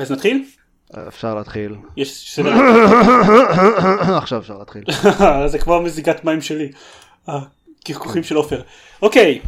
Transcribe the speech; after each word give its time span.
אז 0.00 0.12
נתחיל? 0.12 0.44
אפשר 1.08 1.34
להתחיל. 1.34 1.76
יש 1.96 2.34
סדר. 2.34 2.52
עכשיו 4.22 4.38
אפשר 4.38 4.58
להתחיל. 4.58 4.84
זה 5.52 5.58
כמו 5.58 5.82
מזיגת 5.82 6.24
מים 6.24 6.40
שלי. 6.40 6.72
הקרקוכים 7.28 8.22
של 8.22 8.36
עופר. 8.36 8.62
אוקיי. 9.02 9.40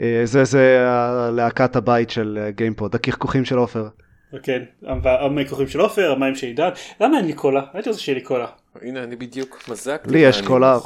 אה, 0.00 0.20
זה 0.24 0.44
זה 0.44 0.86
להקת 1.32 1.76
הבית 1.76 2.10
של 2.10 2.48
גיימפוד, 2.50 2.94
הקרקוכים 2.94 3.44
של 3.44 3.58
עופר. 3.58 3.88
כן, 4.42 4.62
המקוכים 5.02 5.68
של 5.68 5.80
עופר, 5.80 6.12
המים 6.12 6.34
של 6.34 6.46
עידן. 6.46 6.68
למה 7.00 7.16
אין 7.16 7.26
לי 7.26 7.32
קולה? 7.32 7.62
הייתי 7.72 7.88
רוצה 7.88 8.00
שיהיה 8.00 8.18
לי 8.18 8.24
קולה. 8.24 8.46
הנה 8.82 9.02
אני 9.02 9.16
בדיוק 9.16 9.68
מזקתי. 9.68 10.10
לי 10.10 10.18
יש 10.18 10.42
קולה. 10.42 10.78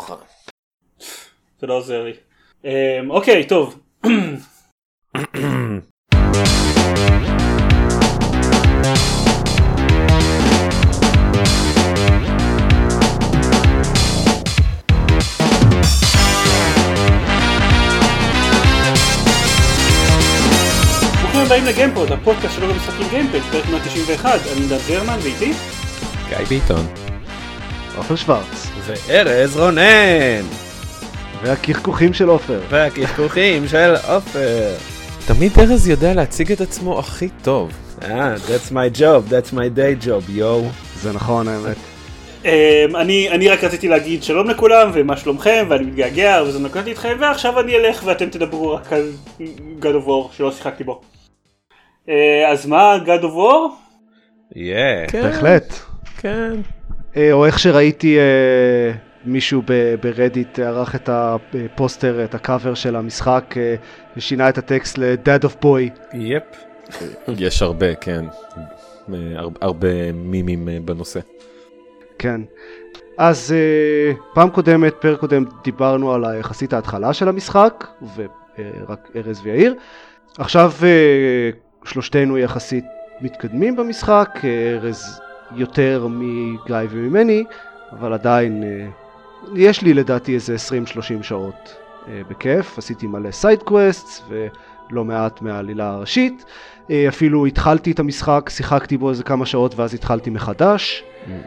זה 1.61 1.67
לא 1.67 1.75
עוזר 1.75 2.05
לי. 2.05 2.13
אמ, 2.65 3.11
אוקיי, 3.11 3.47
טוב. 3.47 3.79
לגיימפוד, 21.67 22.13
הפודקאסט 22.13 22.55
שלו 22.55 22.69
במשחקים 22.69 23.07
גיימפד, 23.11 23.41
פרק 23.41 23.65
191, 23.71 24.41
אני 24.53 24.61
עידן 24.61 24.79
זרמן 24.79 25.19
ואיתי? 25.23 25.53
גיא 26.29 26.37
ביטון. 26.49 26.87
עופר 27.97 28.17
שוורץ. 28.17 28.67
וארז 28.85 29.57
רונן. 29.57 30.47
והקרקוכים 31.43 32.15
של 32.15 32.29
עופר. 32.29 32.61
והקרקוכים 32.69 33.69
של 33.69 33.95
עופר. 34.09 34.75
תמיד 35.27 35.53
ארז 35.59 35.89
יודע 35.89 36.15
להציג 36.15 36.53
את 36.53 36.61
עצמו 36.61 36.99
הכי 36.99 37.29
טוב. 37.43 37.71
אה, 38.03 38.35
that's 38.35 38.73
my 38.73 38.99
job, 38.99 39.31
that's 39.31 39.55
my 39.55 39.79
day 39.79 40.07
job, 40.07 40.31
יואו. 40.31 40.69
זה 41.03 41.13
נכון 41.13 41.49
האמת. 41.49 41.77
אמ, 42.45 42.97
אני 42.97 43.31
אני 43.31 43.49
רק 43.49 43.65
רציתי 43.65 43.89
להגיד 43.89 44.23
שלום 44.23 44.51
לכולם 44.51 44.91
ומה 44.95 45.17
שלומכם 45.17 45.67
ואני 45.69 45.85
מתגעגע 45.85 46.43
וזה 46.47 46.59
נקלטתי 46.59 46.91
איתכם 46.91 47.17
ועכשיו 47.21 47.61
אני 47.61 47.77
אלך 47.77 48.03
ואתם 48.05 48.29
תדברו 48.29 48.73
רק 48.73 48.93
על 48.93 49.11
God 49.81 50.05
of 50.05 50.07
War 50.07 50.37
שלא 50.37 50.53
שיחקתי 50.53 50.85
בו. 50.85 51.01
אה, 52.09 52.53
אז 52.53 52.67
מה 52.67 52.97
God 53.05 53.23
of 53.23 53.35
War? 53.37 53.73
Yeah. 54.53 55.11
כן. 55.11 55.23
בהחלט. 55.23 55.73
כן. 56.19 56.53
אה, 57.17 57.33
או 57.33 57.47
איך 57.47 57.59
שראיתי 57.59 58.19
אה, 58.19 58.93
מישהו 59.25 59.63
ברדיט 60.01 60.59
ערך 60.59 60.95
את 60.95 61.09
הפוסטר, 61.13 62.25
את 62.25 62.35
הקאבר 62.35 62.75
של 62.75 62.97
המשחק, 62.97 63.55
ושינה 64.17 64.49
את 64.49 64.59
הטקסט 64.59 64.99
ל-Dad 64.99 65.45
of 65.45 65.65
Boy. 65.65 66.15
Yep. 66.15 66.43
יש 67.39 67.63
הרבה, 67.63 67.95
כן. 67.95 68.25
הר- 69.37 69.49
הרבה 69.61 70.13
מימים 70.13 70.69
בנושא. 70.85 71.21
כן. 72.19 72.41
אז 73.19 73.55
פעם 74.35 74.51
קודמת, 74.51 74.95
פרק 75.01 75.21
קודם, 75.21 75.45
דיברנו 75.65 76.13
על 76.15 76.25
יחסית 76.41 76.73
ההתחלה 76.73 77.13
של 77.13 77.29
המשחק, 77.29 77.87
ורק 78.17 79.11
ארז 79.17 79.41
ויאיר. 79.45 79.75
עכשיו 80.39 80.73
שלושתנו 81.87 82.39
יחסית 82.39 82.85
מתקדמים 83.21 83.77
במשחק, 83.77 84.29
uh, 84.35 84.45
ארז 84.85 85.21
יותר 85.55 86.07
מגיא 86.11 86.77
וממני, 86.91 87.45
אבל 87.93 88.13
עדיין 88.13 88.63
uh, 88.63 89.49
יש 89.55 89.83
לי 89.83 89.95
לדעתי 89.95 90.35
איזה 90.35 90.57
20-30 91.21 91.23
שעות 91.23 91.77
uh, 92.05 92.09
בכיף, 92.31 92.79
עשיתי 92.79 93.07
מלא 93.07 93.31
side 93.31 93.63
quests 93.63 94.23
ולא 94.29 95.05
מעט 95.05 95.43
מהעלילה 95.43 95.91
הראשית. 95.91 96.45
אפילו 97.09 97.47
התחלתי 97.47 97.91
את 97.91 97.99
המשחק, 97.99 98.51
שיחקתי 98.51 98.97
בו 98.97 99.11
איזה 99.11 99.23
כמה 99.23 99.47
שעות 99.47 99.75
ואז 99.79 99.95
התחלתי 99.95 100.31
מחדש. 100.31 101.05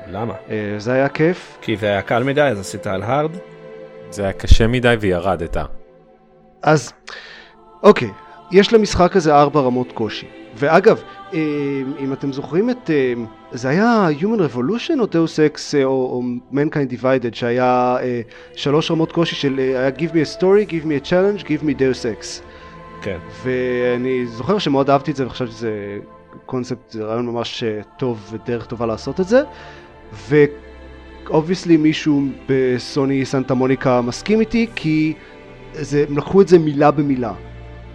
למה? 0.07 0.33
אה, 0.49 0.75
זה 0.77 0.93
היה 0.93 1.09
כיף. 1.09 1.57
כי 1.61 1.77
זה 1.77 1.85
היה 1.85 2.01
קל 2.01 2.23
מדי 2.23 2.41
אז 2.41 2.59
עשית 2.59 2.87
על 2.87 3.03
hard? 3.03 3.31
זה 4.11 4.23
היה 4.23 4.33
קשה 4.33 4.67
מדי 4.67 4.95
וירדת. 4.99 5.57
אז 6.61 6.93
אוקיי, 7.83 8.09
יש 8.51 8.73
למשחק 8.73 9.15
הזה 9.15 9.35
ארבע 9.35 9.61
רמות 9.61 9.91
קושי. 9.91 10.27
ואגב, 10.55 11.01
אה, 11.33 11.39
אם 11.99 12.13
אתם 12.13 12.33
זוכרים 12.33 12.69
את... 12.69 12.89
אה, 12.89 13.13
זה 13.51 13.69
היה 13.69 14.07
Human 14.19 14.53
Revolution 14.53 14.99
או 14.99 15.05
Deus 15.05 15.53
Ex 15.53 15.59
אה, 15.77 15.83
או, 15.83 15.89
או 15.89 16.23
Mankind 16.53 16.93
Divided 16.93 17.35
שהיה 17.35 17.97
שלוש 18.55 18.91
רמות 18.91 19.11
קושי 19.11 19.35
של 19.35 19.59
היה 19.59 19.89
Give 19.89 20.11
me 20.11 20.37
a 20.37 20.39
story, 20.39 20.71
Give 20.71 20.85
me 20.85 21.05
a 21.05 21.09
challenge, 21.09 21.43
Give 21.43 21.63
me 21.63 21.79
Deus 21.79 22.03
Ex. 22.03 22.41
כן. 23.01 23.17
ואני 23.43 24.27
זוכר 24.27 24.57
שמאוד 24.57 24.89
אהבתי 24.89 25.11
את 25.11 25.15
זה 25.15 25.25
וחשבתי 25.25 25.51
שזה 25.51 25.97
קונספט, 26.45 26.91
זה 26.91 27.03
רעיון 27.03 27.25
ממש 27.25 27.63
טוב 27.97 28.33
ודרך 28.33 28.65
טובה 28.65 28.85
לעשות 28.85 29.19
את 29.19 29.27
זה. 29.27 29.41
ו 31.29 31.34
obviously 31.34 31.77
מישהו 31.77 32.21
בסוני 32.49 33.25
סנטה 33.25 33.53
מוניקה 33.53 34.01
מסכים 34.01 34.39
איתי 34.39 34.67
כי 34.75 35.13
זה, 35.73 36.05
הם 36.09 36.17
לקחו 36.17 36.41
את 36.41 36.47
זה 36.47 36.59
מילה 36.59 36.91
במילה. 36.91 37.33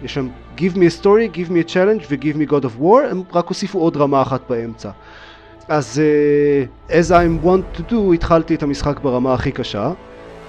יש 0.03 0.13
שם 0.13 0.27
Give 0.57 0.77
me 0.77 0.85
a 0.85 1.03
story, 1.03 1.27
Give 1.37 1.49
me 1.49 1.59
a 1.59 1.73
challenge 1.73 2.05
ו-Give 2.09 2.37
me 2.37 2.51
God 2.51 2.63
of 2.63 2.81
War, 2.81 3.01
הם 3.11 3.23
רק 3.33 3.47
הוסיפו 3.47 3.79
עוד 3.79 3.97
רמה 3.97 4.21
אחת 4.21 4.49
באמצע. 4.49 4.89
אז 5.67 6.01
uh, 6.01 6.91
as 6.91 7.11
I'm 7.11 7.45
wont 7.45 7.79
to 7.79 7.91
do, 7.91 8.13
התחלתי 8.13 8.55
את 8.55 8.63
המשחק 8.63 8.99
ברמה 8.99 9.33
הכי 9.33 9.51
קשה. 9.51 9.91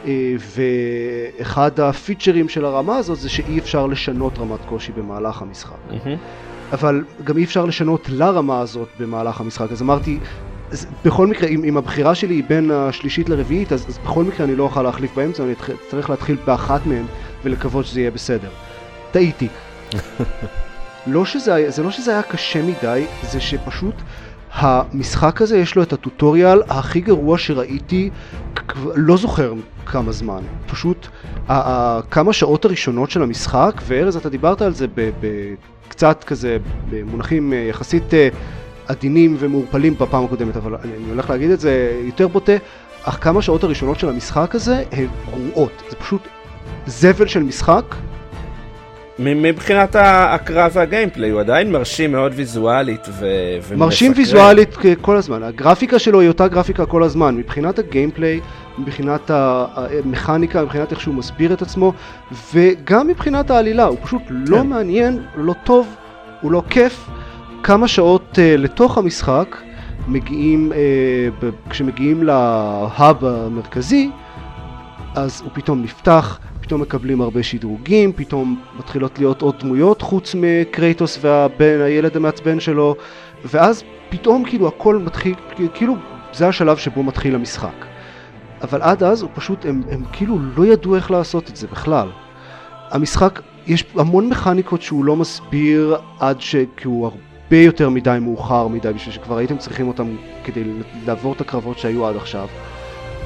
uh, 0.03 0.07
ואחד 1.39 1.81
הפיצ'רים 1.81 2.49
של 2.49 2.65
הרמה 2.65 2.97
הזאת 2.97 3.19
זה 3.19 3.29
שאי 3.29 3.59
אפשר 3.59 3.87
לשנות 3.87 4.39
רמת 4.39 4.65
קושי 4.65 4.93
במהלך 4.93 5.43
המשחק. 5.43 5.77
אבל 6.73 7.05
גם 7.25 7.37
אי 7.39 7.45
אפשר 7.45 7.65
לשנות 7.65 8.09
לרמה 8.09 8.61
הזאת 8.61 8.89
במהלך 9.01 9.41
המשחק, 9.41 9.73
אז 9.73 9.83
אמרתי, 9.83 10.21
אז 10.71 10.87
בכל 11.05 11.27
מקרה, 11.27 11.49
אם, 11.49 11.65
אם 11.65 11.77
הבחירה 11.77 12.15
שלי 12.15 12.35
היא 12.35 12.45
בין 12.49 12.71
השלישית 12.71 13.29
לרביעית, 13.29 13.73
אז, 13.73 13.87
אז 13.89 13.99
בכל 13.99 14.25
מקרה 14.25 14.47
אני 14.47 14.57
לא 14.57 14.63
אוכל 14.65 14.83
להחליף 14.83 15.15
באמצע, 15.15 15.45
אני 15.45 15.55
צריך 15.91 16.11
להתחיל 16.11 16.37
באחת 16.45 16.87
מהן 16.87 17.07
ולקוות 17.45 17.87
שזה 17.87 18.01
יהיה 18.01 18.11
בסדר. 18.11 18.51
טעיתי. 19.11 19.49
לא 21.07 21.25
שזה, 21.25 21.71
זה 21.71 21.83
לא 21.83 21.91
שזה 21.91 22.13
היה 22.13 22.23
קשה 22.23 22.63
מדי, 22.63 23.05
זה 23.23 23.41
שפשוט 23.41 23.95
המשחק 24.53 25.43
הזה 25.43 25.59
יש 25.59 25.77
לו 25.77 25.83
את 25.83 25.93
הטוטוריאל 25.93 26.63
הכי 26.69 27.01
גרוע 27.01 27.39
שראיתי, 27.39 28.11
לא 28.95 29.17
זוכר 29.17 29.55
כמה 29.87 30.13
זמן. 30.13 30.43
פשוט 30.67 31.07
כמה 32.11 32.33
שעות 32.33 32.65
הראשונות 32.65 33.11
של 33.11 33.23
המשחק, 33.23 33.81
וארז 33.87 34.17
אתה 34.17 34.29
דיברת 34.29 34.63
על 34.63 34.75
זה 34.75 34.87
קצת 35.89 36.25
כזה 36.25 36.59
במונחים 36.91 37.53
אה, 37.53 37.59
יחסית 37.59 38.15
אה, 38.15 38.29
עדינים 38.87 39.37
ומעורפלים 39.39 39.95
בפעם 39.95 40.25
הקודמת, 40.25 40.57
אבל 40.57 40.75
אני, 40.75 41.11
הולך 41.11 41.31
להגיד 41.31 41.51
את 41.51 41.61
זה 41.61 42.01
יותר 42.05 42.29
בוטה, 42.29 42.53
אך 43.03 43.19
כמה 43.21 43.43
שעות 43.43 43.65
הראשונות 43.65 43.99
של 43.99 44.09
המשחק 44.09 44.55
הזה 44.55 44.85
הן 44.93 45.07
גרועות, 45.27 45.83
זה 45.91 45.97
פשוט 45.97 46.29
זבל 46.87 47.27
של 47.27 47.43
משחק, 47.43 47.95
מבחינת 49.19 49.97
ה- 49.97 50.35
הקרב 50.35 50.71
והגיימפליי 50.75 51.31
הוא 51.31 51.41
עדיין 51.41 51.73
מרשים 51.73 52.13
מאוד 52.13 52.33
ויזואלית 52.35 53.07
ו... 53.11 53.27
מרשים 53.77 54.13
ומסקרן. 54.13 54.37
ויזואלית 54.37 54.77
כ- 54.77 54.87
כל 55.01 55.17
הזמן, 55.17 55.43
הגרפיקה 55.43 55.99
שלו 55.99 56.21
היא 56.21 56.29
אותה 56.29 56.49
גרפיקה 56.49 56.87
כל 56.87 57.03
הזמן, 57.03 57.37
מבחינת 57.37 57.79
הגיימפליי, 57.79 58.41
מבחינת 58.79 59.31
המכניקה, 59.35 60.63
מבחינת 60.63 60.91
איך 60.91 61.01
שהוא 61.01 61.15
מסביר 61.15 61.53
את 61.53 61.63
עצמו, 61.63 61.93
וגם 62.55 63.07
מבחינת 63.09 63.51
העלילה, 63.51 63.85
הוא 63.85 63.99
פשוט 64.03 64.23
לא 64.31 64.59
כן. 64.59 64.67
מעניין, 64.67 65.23
לא 65.37 65.55
טוב, 65.65 65.87
הוא 66.41 66.53
לא 66.53 66.63
כיף. 66.71 67.09
כמה 67.63 67.89
שעות 67.89 68.23
uh, 68.33 68.61
לתוך 68.61 68.99
המשחק, 68.99 69.57
מגיעים, 70.09 70.73
uh, 70.73 70.77
ב- 71.45 71.71
כשמגיעים 71.71 72.23
להאב 72.23 73.25
המרכזי, 73.25 74.11
אז 75.15 75.41
הוא 75.45 75.51
פתאום 75.55 75.83
נפתח, 75.83 76.39
פתאום 76.67 76.81
מקבלים 76.81 77.21
הרבה 77.21 77.43
שדרוגים, 77.43 78.13
פתאום 78.13 78.61
מתחילות 78.79 79.19
להיות 79.19 79.43
עוד 79.43 79.55
דמויות 79.61 80.03
חוץ 80.03 80.35
מקרייטוס 80.39 81.19
והבן, 81.21 81.81
הילד 81.81 82.17
המעצבן 82.17 82.61
שלו, 82.61 82.97
ואז 83.45 83.85
פתאום 84.09 84.45
כאילו 84.45 84.69
הכל 84.69 84.97
מתחיל, 84.97 85.35
כאילו 85.75 85.97
זה 86.33 86.49
השלב 86.49 86.77
שבו 86.77 87.03
מתחיל 87.03 87.35
המשחק. 87.35 87.85
אבל 88.63 88.83
עד 88.83 89.03
אז 89.03 89.23
הוא 89.23 89.31
פשוט, 89.35 89.67
הם, 89.67 89.83
הם 89.91 90.03
כאילו 90.13 90.39
לא 90.57 90.67
ידעו 90.67 90.97
איך 90.97 91.11
לעשות 91.11 91.51
את 91.51 91.57
זה 91.57 91.67
בכלל. 91.67 92.09
המשחק, 92.91 93.41
יש 93.67 93.85
המון 93.95 94.29
מכניקות 94.29 94.83
שהוא 94.83 95.05
לא 95.05 95.17
מסביר 95.17 95.97
עד 96.21 96.41
ש... 96.41 96.57
כי 96.77 96.89
הוא 96.89 97.07
הרבה 97.07 97.57
יותר 97.57 97.91
מדי 97.91 98.19
מאוחר 98.21 98.69
מדי 98.69 98.93
בשביל 98.93 99.15
שכבר 99.15 99.37
הייתם 99.37 99.59
צריכים 99.59 99.89
אותם 99.89 100.17
כדי 100.45 100.65
לעבור 101.07 101.33
את 101.33 101.41
הקרבות 101.41 101.79
שהיו 101.79 102.07
עד 102.07 102.17
עכשיו. 102.17 102.49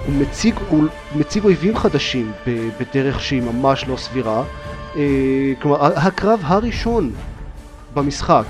הוא 0.06 0.14
מציג, 0.14 0.54
הוא 0.68 0.84
מציג 1.14 1.44
אויבים 1.44 1.76
חדשים 1.76 2.32
בדרך 2.80 3.20
שהיא 3.20 3.42
ממש 3.42 3.84
לא 3.88 3.96
סבירה. 3.96 4.44
אה, 4.96 5.02
כלומר, 5.62 5.84
הקרב 5.84 6.40
הראשון 6.44 7.12
במשחק, 7.94 8.44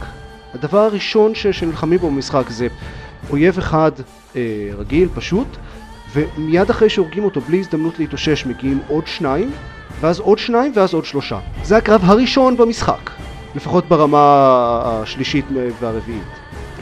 הדבר 0.54 0.78
הראשון 0.78 1.34
שנלחמים 1.34 1.98
בו 1.98 2.10
במשחק 2.10 2.50
זה 2.50 2.68
אויב 3.30 3.58
אחד 3.58 3.92
אה, 4.36 4.68
רגיל, 4.78 5.08
פשוט, 5.14 5.46
ומיד 6.12 6.70
אחרי 6.70 6.90
שהורגים 6.90 7.24
אותו 7.24 7.40
בלי 7.40 7.58
הזדמנות 7.58 7.98
להתאושש 7.98 8.46
מגיעים 8.46 8.80
עוד 8.88 9.06
שניים, 9.06 9.50
ואז 10.00 10.20
עוד 10.20 10.38
שניים 10.38 10.72
ואז 10.74 10.94
עוד 10.94 11.04
שלושה. 11.04 11.38
זה 11.62 11.76
הקרב 11.76 12.00
הראשון 12.04 12.56
במשחק. 12.56 13.10
לפחות 13.54 13.88
ברמה 13.88 14.18
השלישית 14.84 15.44
והרביעית. 15.80 16.22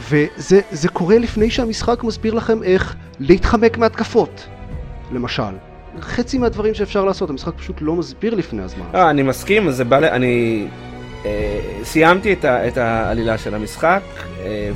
וזה 0.09 0.61
זה 0.71 0.89
קורה 0.89 1.17
לפני 1.17 1.49
שהמשחק 1.49 2.03
מסביר 2.03 2.33
לכם 2.33 2.63
איך 2.63 2.95
להתחמק 3.19 3.77
מהתקפות, 3.77 4.47
למשל. 5.11 5.53
חצי 6.01 6.37
מהדברים 6.37 6.73
שאפשר 6.73 7.05
לעשות, 7.05 7.29
המשחק 7.29 7.53
פשוט 7.57 7.77
לא 7.81 7.95
מסביר 7.95 8.35
לפני 8.35 8.63
הזמן. 8.63 8.85
אה, 8.95 9.09
אני 9.09 9.23
מסכים, 9.23 9.71
זה 9.71 9.83
בא 9.83 9.99
ל... 9.99 10.05
אני 10.05 10.67
אה, 11.25 11.59
סיימתי 11.83 12.35
את, 12.43 12.77
העלילה 12.77 13.37
של 13.37 13.55
המשחק, 13.55 14.01
אה, 14.39 14.71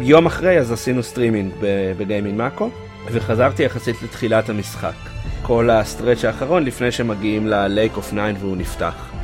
ויום 0.00 0.26
אחרי 0.26 0.58
אז 0.58 0.72
עשינו 0.72 1.02
סטרימינג 1.02 1.52
בגיימינג 1.98 2.38
מאקו, 2.38 2.70
וחזרתי 3.12 3.62
יחסית 3.62 4.02
לתחילת 4.02 4.48
המשחק. 4.48 4.94
כל 5.42 5.70
ה 5.70 5.77
stretch 5.77 6.24
האחרון 6.24 6.64
לפני 6.64 6.92
שמגיעים 6.92 7.46
ל-Lake 7.46 7.98
of 7.98 8.12
Nine 8.12 8.38
והוא 8.40 8.56
נפתח. 8.56 9.16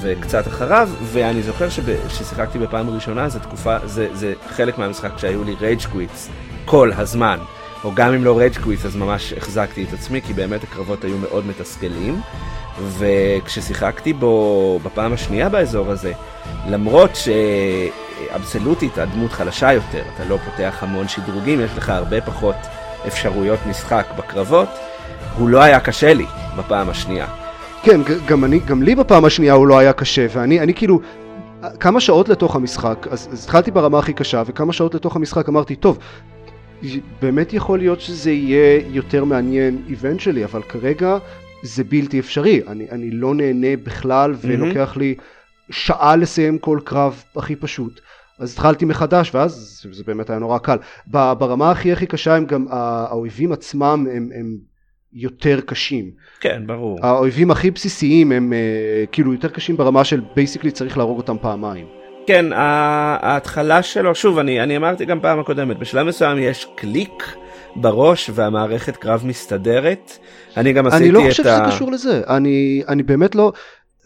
וקצת 0.00 0.46
אחריו, 0.46 0.88
ואני 1.02 1.42
זוכר 1.42 1.68
ששיחקתי 2.08 2.58
בפעם 2.58 2.88
הראשונה, 2.88 3.28
זה 3.28 3.40
תקופה, 3.40 3.76
זה, 3.84 4.34
חלק 4.48 4.78
מהמשחק 4.78 5.18
שהיו 5.18 5.44
לי 5.44 5.54
rage 5.60 5.86
quits 5.92 6.30
כל 6.64 6.90
הזמן. 6.96 7.38
או 7.86 7.90
גם 7.94 8.14
אם 8.14 8.24
לא 8.24 8.38
rage 8.38 8.58
quits 8.58 8.86
אז 8.86 8.96
ממש 8.96 9.32
החזקתי 9.32 9.84
את 9.84 9.92
עצמי, 9.92 10.22
כי 10.22 10.32
באמת 10.32 10.64
הקרבות 10.64 11.04
היו 11.04 11.18
מאוד 11.18 11.46
מתסכלים. 11.46 12.20
וכששיחקתי 12.98 14.12
בו 14.12 14.78
בפעם 14.82 15.12
השנייה 15.12 15.48
באזור 15.48 15.90
הזה, 15.90 16.12
למרות 16.68 17.10
שאבסולוטית 17.16 18.98
הדמות 18.98 19.32
חלשה 19.32 19.72
יותר, 19.72 20.02
אתה 20.14 20.24
לא 20.24 20.36
פותח 20.44 20.76
המון 20.80 21.08
שדרוגים, 21.08 21.60
יש 21.60 21.70
לך 21.76 21.90
הרבה 21.90 22.20
פחות 22.20 22.56
אפשרויות 23.06 23.58
משחק 23.66 24.06
בקרבות, 24.18 24.68
הוא 25.38 25.48
לא 25.48 25.62
היה 25.62 25.80
קשה 25.80 26.14
לי 26.14 26.26
בפעם 26.58 26.90
השנייה. 26.90 27.26
כן, 27.82 28.00
גם, 28.26 28.44
אני, 28.44 28.58
גם 28.58 28.82
לי 28.82 28.94
בפעם 28.94 29.24
השנייה 29.24 29.52
הוא 29.52 29.66
לא 29.66 29.78
היה 29.78 29.92
קשה, 29.92 30.26
ואני 30.32 30.60
אני 30.60 30.74
כאילו, 30.74 31.00
כמה 31.80 32.00
שעות 32.00 32.28
לתוך 32.28 32.56
המשחק, 32.56 33.06
אז, 33.10 33.28
אז 33.32 33.44
התחלתי 33.44 33.70
ברמה 33.70 33.98
הכי 33.98 34.12
קשה, 34.12 34.42
וכמה 34.46 34.72
שעות 34.72 34.94
לתוך 34.94 35.16
המשחק 35.16 35.48
אמרתי, 35.48 35.76
טוב, 35.76 35.98
באמת 37.22 37.52
יכול 37.52 37.78
להיות 37.78 38.00
שזה 38.00 38.30
יהיה 38.30 38.80
יותר 38.90 39.24
מעניין 39.24 39.82
eventually, 39.88 40.44
אבל 40.44 40.62
כרגע 40.62 41.18
זה 41.62 41.84
בלתי 41.84 42.20
אפשרי, 42.20 42.60
אני, 42.68 42.90
אני 42.90 43.10
לא 43.10 43.34
נהנה 43.34 43.76
בכלל 43.76 44.34
ולוקח 44.40 44.94
mm-hmm. 44.94 44.98
לי 44.98 45.14
שעה 45.70 46.16
לסיים 46.16 46.58
כל 46.58 46.78
קרב 46.84 47.22
הכי 47.36 47.56
פשוט. 47.56 48.00
אז 48.38 48.52
התחלתי 48.52 48.84
מחדש 48.84 49.34
ואז 49.34 49.82
זה 49.92 50.04
באמת 50.06 50.30
היה 50.30 50.38
נורא 50.38 50.58
קל. 50.58 50.76
ברמה 51.06 51.70
הכי 51.70 51.92
הכי 51.92 52.06
קשה 52.06 52.36
הם 52.36 52.46
גם 52.46 52.66
האויבים 52.70 53.52
עצמם 53.52 54.06
הם, 54.12 54.30
הם 54.34 54.56
יותר 55.12 55.60
קשים. 55.60 56.10
כן 56.40 56.62
ברור. 56.66 56.98
האויבים 57.02 57.50
הכי 57.50 57.70
בסיסיים 57.70 58.32
הם 58.32 58.52
uh, 58.52 59.06
כאילו 59.12 59.32
יותר 59.32 59.48
קשים 59.48 59.76
ברמה 59.76 60.04
של 60.04 60.20
basically 60.36 60.70
צריך 60.70 60.98
להרוג 60.98 61.16
אותם 61.16 61.36
פעמיים. 61.40 61.86
כן 62.26 62.46
ההתחלה 62.52 63.82
שלו 63.82 64.14
שוב 64.14 64.38
אני, 64.38 64.62
אני 64.62 64.76
אמרתי 64.76 65.04
גם 65.04 65.20
פעם 65.20 65.40
הקודמת 65.40 65.78
בשלב 65.78 66.06
מסוים 66.06 66.38
יש 66.38 66.66
קליק 66.74 67.36
בראש 67.76 68.30
והמערכת 68.34 68.96
קרב 68.96 69.22
מסתדרת. 69.26 70.18
אני 70.56 70.72
גם 70.72 70.86
עשיתי 70.86 71.10
את 71.10 71.14
ה... 71.14 71.18
אני 71.18 71.24
לא 71.24 71.30
חושב 71.30 71.42
שזה 71.42 71.58
קשור 71.66 71.92
לזה, 71.92 72.22
אני, 72.28 72.82
אני 72.88 73.02
באמת 73.02 73.34
לא, 73.34 73.52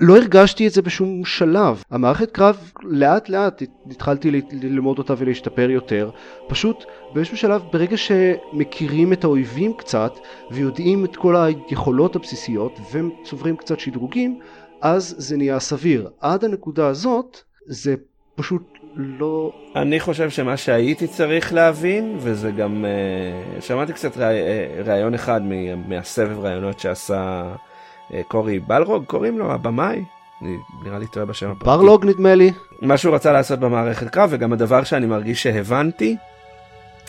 לא 0.00 0.16
הרגשתי 0.16 0.66
את 0.66 0.72
זה 0.72 0.82
בשום 0.82 1.24
שלב. 1.24 1.82
המערכת 1.90 2.30
קרב 2.30 2.72
לאט 2.82 3.28
לאט 3.28 3.62
התחלתי 3.90 4.30
ללמוד 4.52 4.98
אותה 4.98 5.14
ולהשתפר 5.18 5.70
יותר. 5.70 6.10
פשוט 6.48 6.84
באיזשהו 7.14 7.36
שלב 7.36 7.62
ברגע 7.72 7.96
שמכירים 7.96 9.12
את 9.12 9.24
האויבים 9.24 9.72
קצת 9.72 10.12
ויודעים 10.50 11.04
את 11.04 11.16
כל 11.16 11.36
היכולות 11.36 12.16
הבסיסיות 12.16 12.80
וצוברים 12.92 13.56
קצת 13.56 13.80
שדרוגים 13.80 14.40
אז 14.80 15.14
זה 15.18 15.36
נהיה 15.36 15.60
סביר. 15.60 16.10
עד 16.20 16.44
הנקודה 16.44 16.86
הזאת 16.86 17.36
זה 17.66 17.94
פשוט 18.40 18.78
לא... 18.96 19.52
אני 19.76 20.00
חושב 20.00 20.30
שמה 20.30 20.56
שהייתי 20.56 21.06
צריך 21.06 21.52
להבין, 21.52 22.16
וזה 22.18 22.50
גם... 22.50 22.84
uh, 23.58 23.62
שמעתי 23.62 23.92
קצת 23.92 24.16
ראיון 24.84 25.14
אחד 25.14 25.40
מהסבב 25.88 26.38
ראיונות 26.38 26.80
שעשה 26.80 27.42
uh, 28.10 28.14
קורי 28.28 28.58
בלרוג, 28.58 29.04
קוראים 29.04 29.38
לו, 29.38 29.52
הבמאי? 29.52 30.04
אני 30.42 30.56
נראה 30.84 30.98
לי 30.98 31.06
טועה 31.06 31.26
בשם 31.26 31.50
הפרטי. 31.50 31.64
ברלוג 31.64 32.06
נדמה 32.06 32.34
לי. 32.34 32.52
מה 32.82 32.96
שהוא 32.96 33.14
רצה 33.14 33.32
לעשות 33.32 33.60
במערכת 33.60 34.08
קרב, 34.08 34.28
וגם 34.32 34.52
הדבר 34.52 34.84
שאני 34.84 35.06
מרגיש 35.06 35.42
שהבנתי, 35.42 36.16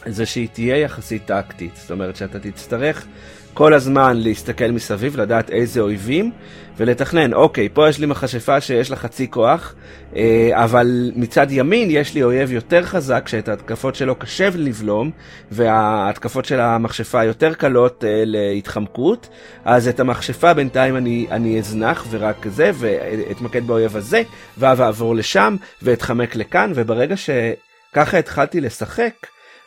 זה 0.06 0.26
שהיא 0.26 0.48
תהיה 0.54 0.78
יחסית 0.78 1.26
טקטית. 1.26 1.76
זאת 1.76 1.92
אומרת 1.92 2.16
שאתה 2.16 2.40
תצטרך 2.40 3.08
כל 3.54 3.74
הזמן 3.74 4.18
להסתכל 4.18 4.72
מסביב, 4.72 5.18
לדעת 5.18 5.50
איזה 5.50 5.82
אויבים, 5.82 6.32
ולתכנן, 6.78 7.34
אוקיי, 7.34 7.70
פה 7.74 7.90
יש 7.90 8.00
לי 8.00 8.06
מכשפה 8.06 8.62
שיש 8.62 8.90
לה 8.90 8.96
חצי 8.96 9.32
כוח, 9.32 9.76
אה, 10.16 10.50
אבל 10.54 11.12
מצד 11.16 11.48
ימין 11.50 11.88
יש 11.92 12.14
לי 12.14 12.24
אויב 12.24 12.52
יותר 12.52 12.84
חזק, 12.84 13.28
שאת 13.28 13.50
ההתקפות 13.50 13.96
שלו 13.96 14.16
קשה 14.16 14.50
לבלום, 14.56 15.12
וההתקפות 15.52 16.46
של 16.46 16.60
המכשפה 16.60 17.24
יותר 17.24 17.54
קלות 17.54 18.04
אה, 18.04 18.24
להתחמקות, 18.26 19.30
אז 19.66 19.88
את 19.88 20.00
המכשפה 20.00 20.54
בינתיים 20.54 20.98
אני, 20.98 21.28
אני 21.32 21.60
אזנח 21.60 22.06
ורק 22.10 22.46
זה, 22.50 22.72
ואתמקד 22.74 23.68
באויב 23.68 23.98
הזה, 23.98 24.22
ואעבור 24.58 25.16
לשם, 25.16 25.56
ואתחמק 25.82 26.36
לכאן, 26.36 26.72
וברגע 26.76 27.16
שככה 27.18 28.18
התחלתי 28.18 28.62
לשחק, 28.62 29.14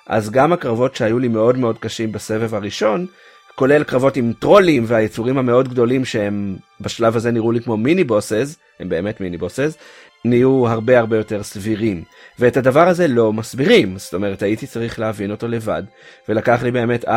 אז 0.07 0.31
גם 0.31 0.53
הקרבות 0.53 0.97
שהיו 0.97 1.19
לי 1.19 1.29
מאוד 1.29 1.59
מאוד 1.59 1.79
קשים 1.79 2.13
בסבב 2.13 2.55
הראשון, 2.55 3.07
כולל 3.55 3.85
קרבות 3.85 4.17
עם 4.17 4.33
טרולים 4.39 4.85
והיצורים 4.87 5.39
המאוד 5.39 5.69
גדולים 5.69 6.05
שהם 6.05 6.57
בשלב 6.81 7.17
הזה 7.17 7.31
נראו 7.31 7.53
לי 7.53 7.61
כמו 7.61 7.77
מיני 7.77 8.05
בוסס, 8.05 8.57
הם 8.81 8.89
באמת 8.89 9.21
מיני 9.21 9.39
בוסס, 9.39 9.77
נהיו 10.25 10.69
הרבה 10.69 10.99
הרבה 10.99 11.17
יותר 11.17 11.43
סבירים. 11.43 12.03
ואת 12.39 12.57
הדבר 12.57 12.89
הזה 12.89 13.09
לא 13.09 13.33
מסבירים, 13.33 13.99
זאת 13.99 14.15
אומרת 14.15 14.43
הייתי 14.43 14.67
צריך 14.67 14.99
להבין 14.99 15.31
אותו 15.31 15.49
לבד, 15.49 15.83
ולקח 16.29 16.63
לי 16.63 16.71
באמת 16.71 17.05
4-5 17.05 17.09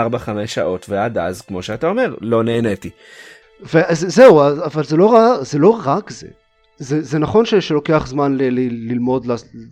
שעות, 0.45 0.86
ועד 0.89 1.18
אז, 1.18 1.42
כמו 1.42 1.63
שאתה 1.63 1.88
אומר, 1.88 2.16
לא 2.22 2.44
נהניתי. 2.44 2.89
וזהו, 3.62 4.42
אבל 4.66 4.84
זה 4.84 4.98
לא, 4.98 5.38
זה 5.42 5.57
לא 5.60 5.80
רק 5.86 6.10
זה. 6.10 6.28
זה, 6.80 7.01
זה 7.01 7.19
נכון 7.19 7.45
שלוקח 7.45 8.07
זמן 8.07 8.38
ל, 8.38 8.42
ל, 8.42 8.92
ללמוד 8.92 9.25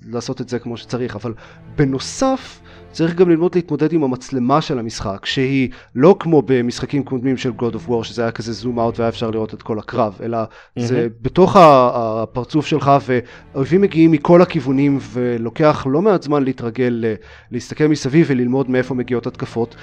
לעשות 0.09 0.41
את 0.41 0.49
זה 0.49 0.59
כמו 0.59 0.77
שצריך, 0.77 1.15
אבל 1.15 1.33
בנוסף 1.75 2.59
צריך 2.95 3.15
גם 3.15 3.29
ללמוד 3.29 3.55
להתמודד 3.55 3.93
עם 3.93 4.03
המצלמה 4.03 4.61
של 4.61 4.79
המשחק, 4.79 5.25
שהיא 5.25 5.69
לא 5.95 6.15
כמו 6.19 6.41
במשחקים 6.45 7.03
קודמים 7.03 7.37
של 7.37 7.51
God 7.59 7.73
of 7.73 7.89
War, 7.89 8.03
שזה 8.03 8.21
היה 8.21 8.31
כזה 8.31 8.53
זום 8.53 8.79
אאוט 8.79 8.99
והיה 8.99 9.09
אפשר 9.09 9.29
לראות 9.29 9.53
את 9.53 9.61
כל 9.61 9.79
הקרב, 9.79 10.17
אלא 10.23 10.37
mm-hmm. 10.43 10.81
זה 10.81 11.07
בתוך 11.21 11.55
הפרצוף 11.59 12.65
שלך, 12.65 12.91
ואויבים 13.05 13.81
מגיעים 13.81 14.11
מכל 14.11 14.41
הכיוונים, 14.41 14.99
ולוקח 15.13 15.87
לא 15.89 16.01
מעט 16.01 16.23
זמן 16.23 16.43
להתרגל, 16.43 17.05
להסתכל 17.51 17.87
מסביב 17.87 18.25
וללמוד 18.29 18.69
מאיפה 18.69 18.93
מגיעות 18.93 19.27
התקפות. 19.27 19.75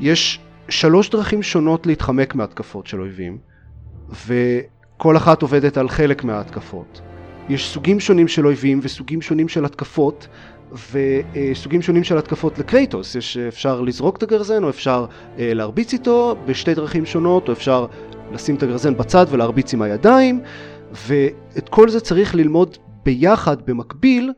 יש 0.00 0.40
שלוש 0.68 1.10
דרכים 1.10 1.42
שונות 1.42 1.86
להתחמק 1.86 2.34
מהתקפות 2.34 2.86
של 2.86 3.00
אויבים, 3.00 3.38
וכל 4.26 5.16
אחת 5.16 5.42
עובדת 5.42 5.76
על 5.76 5.88
חלק 5.88 6.24
מההתקפות. 6.24 7.00
יש 7.48 7.68
סוגים 7.68 8.00
שונים 8.00 8.28
של 8.28 8.46
אויבים 8.46 8.80
וסוגים 8.82 9.22
שונים 9.22 9.48
של 9.48 9.64
התקפות, 9.64 10.28
וסוגים 10.72 11.82
שונים 11.82 12.04
של 12.04 12.18
התקפות 12.18 12.58
לקרייטוס, 12.58 13.14
יש 13.14 13.36
אפשר 13.36 13.80
לזרוק 13.80 14.16
את 14.16 14.22
הגרזן 14.22 14.64
או 14.64 14.70
אפשר 14.70 15.06
אה, 15.38 15.54
להרביץ 15.54 15.92
איתו 15.92 16.36
בשתי 16.46 16.74
דרכים 16.74 17.06
שונות 17.06 17.48
או 17.48 17.52
אפשר 17.52 17.86
לשים 18.32 18.54
את 18.54 18.62
הגרזן 18.62 18.96
בצד 18.96 19.26
ולהרביץ 19.30 19.74
עם 19.74 19.82
הידיים 19.82 20.40
ואת 20.92 21.68
כל 21.68 21.88
זה 21.88 22.00
צריך 22.00 22.34
ללמוד 22.34 22.76
ביחד 23.04 23.56
במקביל 23.66 24.32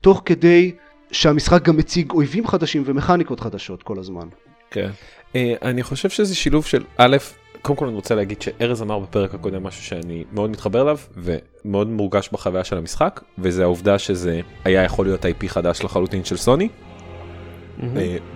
תוך 0.00 0.22
כדי 0.24 0.72
שהמשחק 1.12 1.62
גם 1.62 1.76
מציג 1.76 2.10
אויבים 2.10 2.46
חדשים 2.46 2.82
ומכניקות 2.86 3.40
חדשות 3.40 3.82
כל 3.82 3.98
הזמן. 3.98 4.28
כן. 4.70 4.90
Uh, 5.32 5.36
אני 5.62 5.82
חושב 5.82 6.08
שזה 6.08 6.34
שילוב 6.34 6.66
של 6.66 6.84
א', 6.96 7.16
קודם 7.62 7.76
כל 7.76 7.86
אני 7.86 7.94
רוצה 7.94 8.14
להגיד 8.14 8.42
שארז 8.42 8.82
אמר 8.82 8.98
בפרק 8.98 9.34
הקודם 9.34 9.62
משהו 9.62 9.82
שאני 9.84 10.24
מאוד 10.32 10.50
מתחבר 10.50 10.82
אליו 10.82 10.98
ומאוד 11.16 11.88
מורגש 11.88 12.28
בחוויה 12.32 12.64
של 12.64 12.76
המשחק 12.76 13.20
וזה 13.38 13.62
העובדה 13.62 13.98
שזה 13.98 14.40
היה 14.64 14.82
יכול 14.82 15.06
להיות 15.06 15.24
IP 15.24 15.48
חדש 15.48 15.84
לחלוטין 15.84 16.24
של 16.24 16.36
סוני. 16.36 16.68
Mm-hmm. 16.68 17.84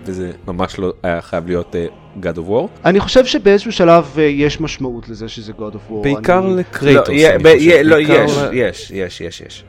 וזה 0.05 0.31
ממש 0.47 0.79
לא 0.79 0.93
היה 1.03 1.21
חייב 1.21 1.47
להיות 1.47 1.75
uh, 1.75 2.23
God 2.23 2.37
of 2.37 2.49
War. 2.49 2.85
אני 2.85 2.99
חושב 2.99 3.25
שבאיזשהו 3.25 3.71
שלב 3.71 4.05
uh, 4.15 4.19
יש 4.19 4.61
משמעות 4.61 5.09
לזה 5.09 5.29
שזה 5.29 5.53
God 5.57 5.73
of 5.73 5.91
War. 5.91 6.03
בעיקר 6.03 6.39
אני... 6.39 6.55
לקרייטוס. 6.55 7.09
לא, 7.09 7.83
לא 7.83 7.99
יש, 7.99 8.31
יש, 8.53 8.91
יש, 8.91 9.21
יש, 9.21 9.41
יש. 9.41 9.63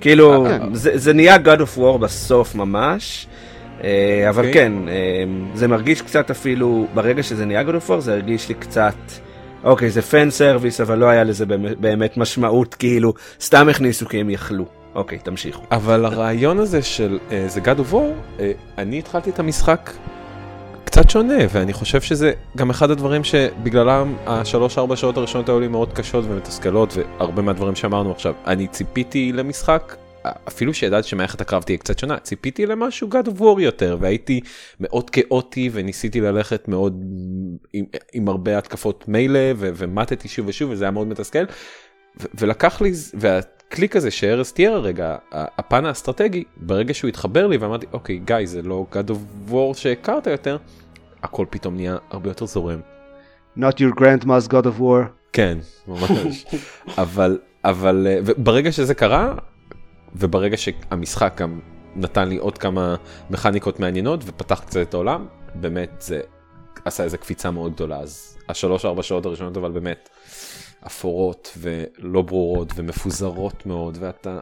כאילו, 0.00 0.46
כן. 0.48 0.74
זה, 0.74 0.98
זה 0.98 1.12
נהיה 1.12 1.36
God 1.36 1.58
of 1.58 1.78
War 1.78 1.98
בסוף 1.98 2.54
ממש. 2.54 3.26
אה, 3.84 4.28
אבל 4.28 4.46
אוקיי. 4.46 4.52
כן, 4.52 4.72
אה, 4.88 5.24
זה 5.54 5.68
מרגיש 5.68 6.02
קצת 6.02 6.30
אפילו, 6.30 6.86
ברגע 6.94 7.22
שזה 7.22 7.44
נהיה 7.44 7.62
God 7.62 7.86
of 7.86 7.90
War, 7.90 8.00
זה 8.00 8.12
הרגיש 8.12 8.48
לי 8.48 8.54
קצת, 8.54 8.94
אוקיי, 9.64 9.90
זה 9.90 10.02
פן 10.02 10.30
סרוויס, 10.30 10.80
אבל 10.80 10.98
לא 10.98 11.06
היה 11.06 11.24
לזה 11.24 11.46
באמת 11.80 12.16
משמעות, 12.16 12.74
כאילו, 12.74 13.14
סתם 13.40 13.68
הכניסו 13.68 14.06
כי 14.06 14.20
הם 14.20 14.30
יכלו. 14.30 14.64
אוקיי, 14.94 15.18
תמשיכו. 15.18 15.62
אבל 15.70 16.04
הרעיון 16.04 16.58
הזה 16.58 16.82
של 16.82 17.18
uh, 17.28 17.32
זה 17.46 17.60
God 17.60 17.78
of 17.90 17.92
War, 17.92 18.38
uh, 18.38 18.40
אני 18.78 18.98
התחלתי 18.98 19.30
את 19.30 19.38
המשחק 19.38 19.90
קצת 20.84 21.10
שונה, 21.10 21.38
ואני 21.52 21.72
חושב 21.72 22.00
שזה 22.00 22.32
גם 22.56 22.70
אחד 22.70 22.90
הדברים 22.90 23.24
שבגללם 23.24 24.14
השלוש-ארבע 24.26 24.96
שעות 24.96 25.16
הראשונות 25.16 25.48
היו 25.48 25.60
לי 25.60 25.68
מאוד 25.68 25.92
קשות 25.92 26.24
ומתסכלות, 26.28 26.96
והרבה 26.96 27.42
מהדברים 27.42 27.74
שאמרנו 27.74 28.10
עכשיו. 28.10 28.34
אני 28.46 28.66
ציפיתי 28.68 29.32
למשחק, 29.32 29.96
אפילו 30.48 30.74
שידעתי 30.74 31.08
שמערכת 31.08 31.40
הקרב 31.40 31.62
תהיה 31.62 31.78
קצת 31.78 31.98
שונה, 31.98 32.18
ציפיתי 32.18 32.66
למשהו 32.66 33.08
God 33.08 33.26
of 33.26 33.40
War 33.40 33.60
יותר, 33.60 33.96
והייתי 34.00 34.40
מאוד 34.80 35.10
כאוטי 35.10 35.70
וניסיתי 35.72 36.20
ללכת 36.20 36.68
מאוד 36.68 37.04
עם, 37.72 37.84
עם 38.12 38.28
הרבה 38.28 38.58
התקפות 38.58 39.08
מילא, 39.08 39.40
ומטתי 39.56 40.28
שוב 40.28 40.48
ושוב, 40.48 40.70
וזה 40.70 40.84
היה 40.84 40.90
מאוד 40.90 41.06
מתסכל. 41.06 41.44
ולקח 42.34 42.80
לי, 42.80 42.92
והקליק 43.14 43.96
הזה 43.96 44.10
שארז 44.10 44.52
תיאר 44.52 44.72
הרגע, 44.72 45.16
הפן 45.32 45.86
האסטרטגי, 45.86 46.44
ברגע 46.56 46.94
שהוא 46.94 47.08
התחבר 47.08 47.46
לי 47.46 47.56
ואמרתי, 47.56 47.86
אוקיי, 47.92 48.18
גיא, 48.18 48.36
זה 48.44 48.62
לא 48.62 48.86
God 48.92 49.10
of 49.10 49.50
War 49.52 49.74
שהכרת 49.74 50.26
יותר, 50.26 50.56
הכל 51.22 51.46
פתאום 51.50 51.76
נהיה 51.76 51.96
הרבה 52.10 52.30
יותר 52.30 52.46
זורם. 52.46 52.80
Not 53.58 53.74
your 53.78 54.00
grandma's 54.00 54.48
God 54.48 54.64
of 54.64 54.80
War. 54.80 55.04
כן, 55.32 55.58
ממש. 55.88 56.44
אבל, 56.98 57.38
אבל, 57.64 58.06
ברגע 58.36 58.72
שזה 58.72 58.94
קרה, 58.94 59.34
וברגע 60.14 60.56
שהמשחק 60.56 61.34
גם 61.36 61.60
נתן 61.96 62.28
לי 62.28 62.36
עוד 62.36 62.58
כמה 62.58 62.96
מכניקות 63.30 63.80
מעניינות 63.80 64.20
ופתח 64.26 64.60
קצת 64.66 64.82
את 64.82 64.94
העולם, 64.94 65.26
באמת 65.54 65.90
זה 65.98 66.20
עשה 66.84 67.04
איזה 67.04 67.18
קפיצה 67.18 67.50
מאוד 67.50 67.72
גדולה. 67.74 67.98
אז 67.98 68.38
השלוש 68.48 68.84
ארבע 68.84 69.02
שעות 69.02 69.26
הראשונות 69.26 69.56
אבל 69.56 69.70
באמת 69.70 70.08
אפורות 70.86 71.58
ולא 71.58 72.22
ברורות 72.22 72.72
ומפוזרות 72.76 73.66
מאוד 73.66 73.98
ואתה 74.00 74.40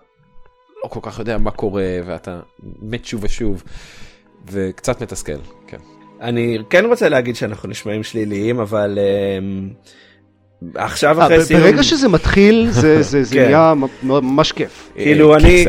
לא 0.84 0.88
כל 0.88 1.00
כך 1.02 1.18
יודע 1.18 1.38
מה 1.38 1.50
קורה 1.50 1.98
ואתה 2.06 2.40
מת 2.82 3.04
שוב 3.04 3.24
ושוב 3.24 3.62
וקצת 4.50 5.02
מתסכל, 5.02 5.38
כן. 5.66 5.78
אני 6.20 6.58
כן 6.70 6.84
רוצה 6.84 7.08
להגיד 7.08 7.36
שאנחנו 7.36 7.68
נשמעים 7.68 8.02
שליליים 8.02 8.60
אבל 8.60 8.98
uh, 8.98 9.74
עכשיו 10.74 11.20
אה, 11.20 11.26
אחרי 11.26 11.44
סיום... 11.44 11.60
ברגע 11.60 11.82
שזה 11.82 12.08
מתחיל 12.08 12.68
זה, 12.70 13.02
זה, 13.02 13.24
זה 13.24 13.34
כן. 13.34 13.44
נהיה 13.44 13.74
ממש 14.02 14.52
כיף. 14.52 14.92
כאילו 14.94 15.32
אה, 15.32 15.38
אני. 15.38 15.64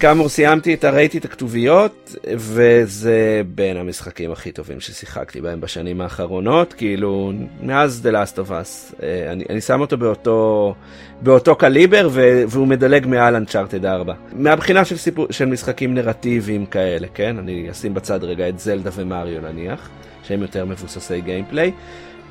כאמור 0.00 0.28
סיימתי 0.28 0.74
את 0.74 0.84
ראיתי 0.84 1.18
את 1.18 1.24
הכתוביות 1.24 2.14
וזה 2.34 3.42
בין 3.54 3.76
המשחקים 3.76 4.32
הכי 4.32 4.52
טובים 4.52 4.80
ששיחקתי 4.80 5.40
בהם 5.40 5.60
בשנים 5.60 6.00
האחרונות 6.00 6.72
כאילו 6.72 7.32
מאז 7.62 8.06
The 8.06 8.12
Last 8.12 8.36
of 8.36 8.48
Us 8.50 8.94
אה, 9.02 9.32
אני, 9.32 9.44
אני 9.50 9.60
שם 9.60 9.80
אותו 9.80 9.96
באותו 9.96 10.74
באותו 11.22 11.56
קליבר 11.56 12.08
ו, 12.12 12.42
והוא 12.48 12.66
מדלג 12.66 13.06
מעל 13.06 13.36
Uncharted 13.36 13.86
4 13.86 14.14
מהבחינה 14.32 14.84
של, 14.84 14.96
סיפור, 14.96 15.26
של 15.30 15.44
משחקים 15.44 15.94
נרטיביים 15.94 16.66
כאלה 16.66 17.06
כן 17.14 17.38
אני 17.38 17.70
אשים 17.70 17.94
בצד 17.94 18.24
רגע 18.24 18.48
את 18.48 18.58
זלדה 18.58 18.90
ומריו 18.94 19.40
נניח 19.40 19.88
שהם 20.22 20.42
יותר 20.42 20.64
מבוססי 20.64 21.20
גיימפליי 21.20 21.72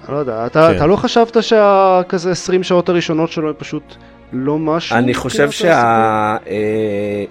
לא 0.10 0.18
יודע, 0.18 0.46
אתה, 0.46 0.68
כן. 0.72 0.76
אתה 0.76 0.86
לא 0.86 0.96
חשבת 0.96 1.44
שהכזה 1.44 2.32
20 2.32 2.64
שעות 2.64 2.90
הראשונות 2.90 3.32
שלו 3.32 3.50
הם 3.50 3.56
פשוט 3.58 3.96
לא 4.34 4.60
משהו? 4.60 4.98
אני 4.98 5.14
חושב 5.14 5.50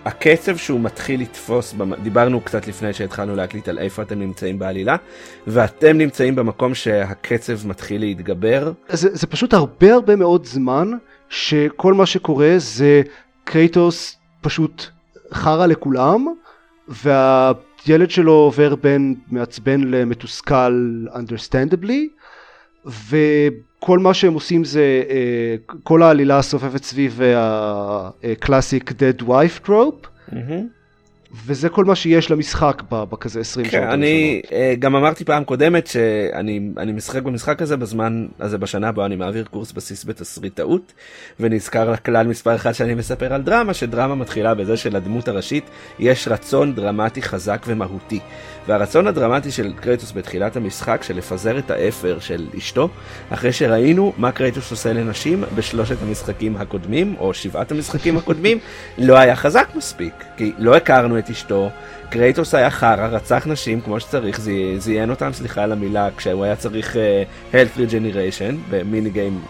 שהקצב 0.04 0.56
שהוא 0.56 0.80
מתחיל 0.80 1.20
לתפוס, 1.20 1.74
דיברנו 2.02 2.40
קצת 2.40 2.68
לפני 2.68 2.92
שהתחלנו 2.92 3.36
להקליט 3.36 3.68
על 3.68 3.78
איפה 3.78 4.02
אתם 4.02 4.18
נמצאים 4.18 4.58
בעלילה, 4.58 4.96
ואתם 5.46 5.98
נמצאים 5.98 6.34
במקום 6.36 6.74
שהקצב 6.74 7.66
מתחיל 7.66 8.00
להתגבר. 8.00 8.72
זה, 8.88 9.08
זה 9.12 9.26
פשוט 9.26 9.54
הרבה 9.54 9.94
הרבה 9.94 10.16
מאוד 10.16 10.46
זמן 10.46 10.90
שכל 11.28 11.94
מה 11.94 12.06
שקורה 12.06 12.54
זה 12.56 13.02
קרייטוס 13.44 14.16
פשוט 14.40 14.86
חרא 15.32 15.66
לכולם 15.66 16.26
והילד 16.88 18.10
שלו 18.10 18.32
עובר 18.32 18.74
בין 18.74 19.14
מעצבן 19.30 19.80
למתוסכל 19.80 21.06
understandably 21.12 22.21
וכל 22.86 23.98
מה 23.98 24.14
שהם 24.14 24.34
עושים 24.34 24.64
זה 24.64 25.02
אה, 25.10 25.54
כל 25.82 26.02
העלילה 26.02 26.42
סובבת 26.42 26.84
סביב 26.84 27.20
הקלאסיק 28.22 28.90
dead 28.90 29.22
wife 29.22 29.66
trope 29.66 30.06
וזה 31.46 31.68
כל 31.68 31.84
מה 31.84 31.94
שיש 31.94 32.30
למשחק 32.30 32.82
בכזה 32.90 33.40
20 33.40 33.66
שעות 33.70 33.84
כן, 33.84 33.90
אני 33.90 34.40
הראשונות. 34.44 34.52
אה, 34.52 34.74
גם 34.78 34.96
אמרתי 34.96 35.24
פעם 35.24 35.44
קודמת 35.44 35.86
שאני 35.86 36.60
אני 36.76 36.92
משחק 36.92 37.22
במשחק 37.22 37.62
הזה 37.62 37.76
בזמן 37.76 38.26
הזה 38.40 38.58
בשנה 38.58 38.92
בו 38.92 39.04
אני 39.04 39.16
מעביר 39.16 39.44
קורס 39.44 39.72
בסיס 39.72 40.04
בתסריטאות 40.04 40.92
ונזכר 41.40 41.90
לכלל 41.90 42.26
מספר 42.26 42.54
אחד 42.54 42.72
שאני 42.72 42.94
מספר 42.94 43.32
על 43.34 43.42
דרמה 43.42 43.74
שדרמה 43.74 44.14
מתחילה 44.14 44.54
בזה 44.54 44.76
שלדמות 44.76 45.28
הראשית 45.28 45.64
יש 45.98 46.28
רצון 46.28 46.74
דרמטי 46.74 47.22
חזק 47.22 47.62
ומהותי 47.66 48.20
והרצון 48.66 49.06
הדרמטי 49.06 49.50
של 49.50 49.72
קרייטוס 49.80 50.12
בתחילת 50.12 50.56
המשחק 50.56 51.02
של 51.02 51.16
לפזר 51.16 51.58
את 51.58 51.70
האפר 51.70 52.18
של 52.20 52.46
אשתו 52.58 52.88
אחרי 53.30 53.52
שראינו 53.52 54.12
מה 54.18 54.32
קרייטוס 54.32 54.70
עושה 54.70 54.92
לנשים 54.92 55.44
בשלושת 55.54 55.96
המשחקים 56.02 56.56
הקודמים 56.56 57.14
או 57.18 57.34
שבעת 57.34 57.72
המשחקים 57.72 58.16
הקודמים 58.16 58.58
לא 58.98 59.18
היה 59.18 59.36
חזק 59.36 59.68
מספיק 59.74 60.12
כי 60.36 60.52
לא 60.58 60.76
הכרנו 60.76 61.18
את 61.24 61.30
אשתו 61.30 61.70
קרייטוס 62.10 62.54
היה 62.54 62.70
חרא, 62.70 63.06
רצח 63.06 63.46
נשים 63.46 63.80
כמו 63.80 64.00
שצריך, 64.00 64.40
זי- 64.40 64.78
זיין 64.78 65.10
אותם, 65.10 65.32
סליחה 65.32 65.62
על 65.62 65.72
המילה, 65.72 66.08
כשהוא 66.16 66.44
היה 66.44 66.56
צריך 66.56 66.96
uh, 66.96 67.54
health 67.54 67.78
regeneration 67.78 68.54
ב 68.70 68.78
mini 68.78 69.10
game 69.10 69.40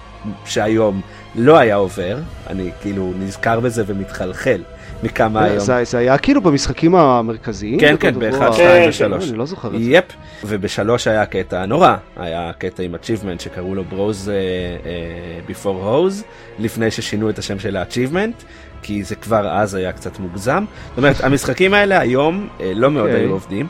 שהיום 0.44 1.00
לא 1.34 1.58
היה 1.58 1.74
עובר, 1.76 2.18
אני 2.50 2.70
כאילו 2.80 3.12
נזכר 3.18 3.60
בזה 3.60 3.82
ומתחלחל 3.86 4.62
מכמה 5.02 5.44
היום. 5.44 5.58
זה, 5.58 5.84
זה 5.84 5.98
היה 5.98 6.18
כאילו 6.18 6.40
במשחקים 6.40 6.94
המרכזיים? 6.94 7.80
כן, 7.80 7.94
כן, 8.00 8.14
of 8.14 8.18
באחד, 8.18 8.48
War? 8.48 8.52
שתיים 8.52 8.82
כן, 8.82 8.88
ושלוש. 8.88 9.28
אני 9.30 9.38
לא 9.38 9.46
זוכר 9.46 9.68
את 9.68 9.82
זה. 9.82 9.90
יפ, 9.90 10.04
ובשלוש 10.44 11.06
היה 11.06 11.26
קטע 11.26 11.66
נורא, 11.66 11.94
היה 12.16 12.50
קטע 12.58 12.82
עם 12.82 12.94
achievement 12.94 13.42
שקראו 13.42 13.74
לו 13.74 13.84
ברוז 13.84 14.30
uh, 14.30 15.50
before 15.50 15.66
hose, 15.66 16.24
לפני 16.58 16.90
ששינו 16.90 17.30
את 17.30 17.38
השם 17.38 17.58
של 17.58 17.76
ה-achievement, 17.76 18.44
כי 18.82 19.04
זה 19.04 19.14
כבר 19.14 19.48
אז 19.48 19.74
היה 19.74 19.92
קצת 19.92 20.18
מוגזם. 20.18 20.64
זאת 20.88 20.98
אומרת, 20.98 21.24
המשחקים 21.24 21.74
האלה 21.74 22.00
היום 22.00 22.48
uh, 22.58 22.62
לא 22.74 22.90
מאוד 22.90 23.06
אוקיי. 23.06 23.20
היו 23.20 23.30
עובדים. 23.32 23.66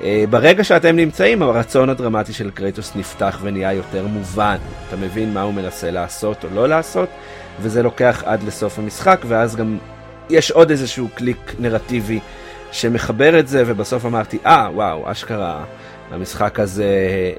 Uh, 0.00 0.02
ברגע 0.30 0.64
שאתם 0.64 0.96
נמצאים, 0.96 1.42
הרצון 1.42 1.88
הדרמטי 1.90 2.32
של 2.32 2.50
קרייטוס 2.50 2.96
נפתח 2.96 3.38
ונהיה 3.42 3.72
יותר 3.72 4.06
מובן. 4.06 4.56
אתה 4.88 4.96
מבין 4.96 5.34
מה 5.34 5.42
הוא 5.42 5.54
מנסה 5.54 5.90
לעשות 5.90 6.44
או 6.44 6.48
לא 6.54 6.68
לעשות, 6.68 7.08
וזה 7.60 7.82
לוקח 7.82 8.22
עד 8.26 8.42
לסוף 8.42 8.78
המשחק, 8.78 9.20
ואז 9.28 9.56
גם 9.56 9.78
יש 10.30 10.50
עוד 10.50 10.70
איזשהו 10.70 11.08
קליק 11.14 11.54
נרטיבי 11.58 12.20
שמחבר 12.72 13.38
את 13.38 13.48
זה, 13.48 13.62
ובסוף 13.66 14.06
אמרתי, 14.06 14.38
אה, 14.46 14.66
ah, 14.66 14.70
וואו, 14.70 15.10
אשכרה, 15.10 15.64
המשחק 16.10 16.60
הזה 16.60 16.88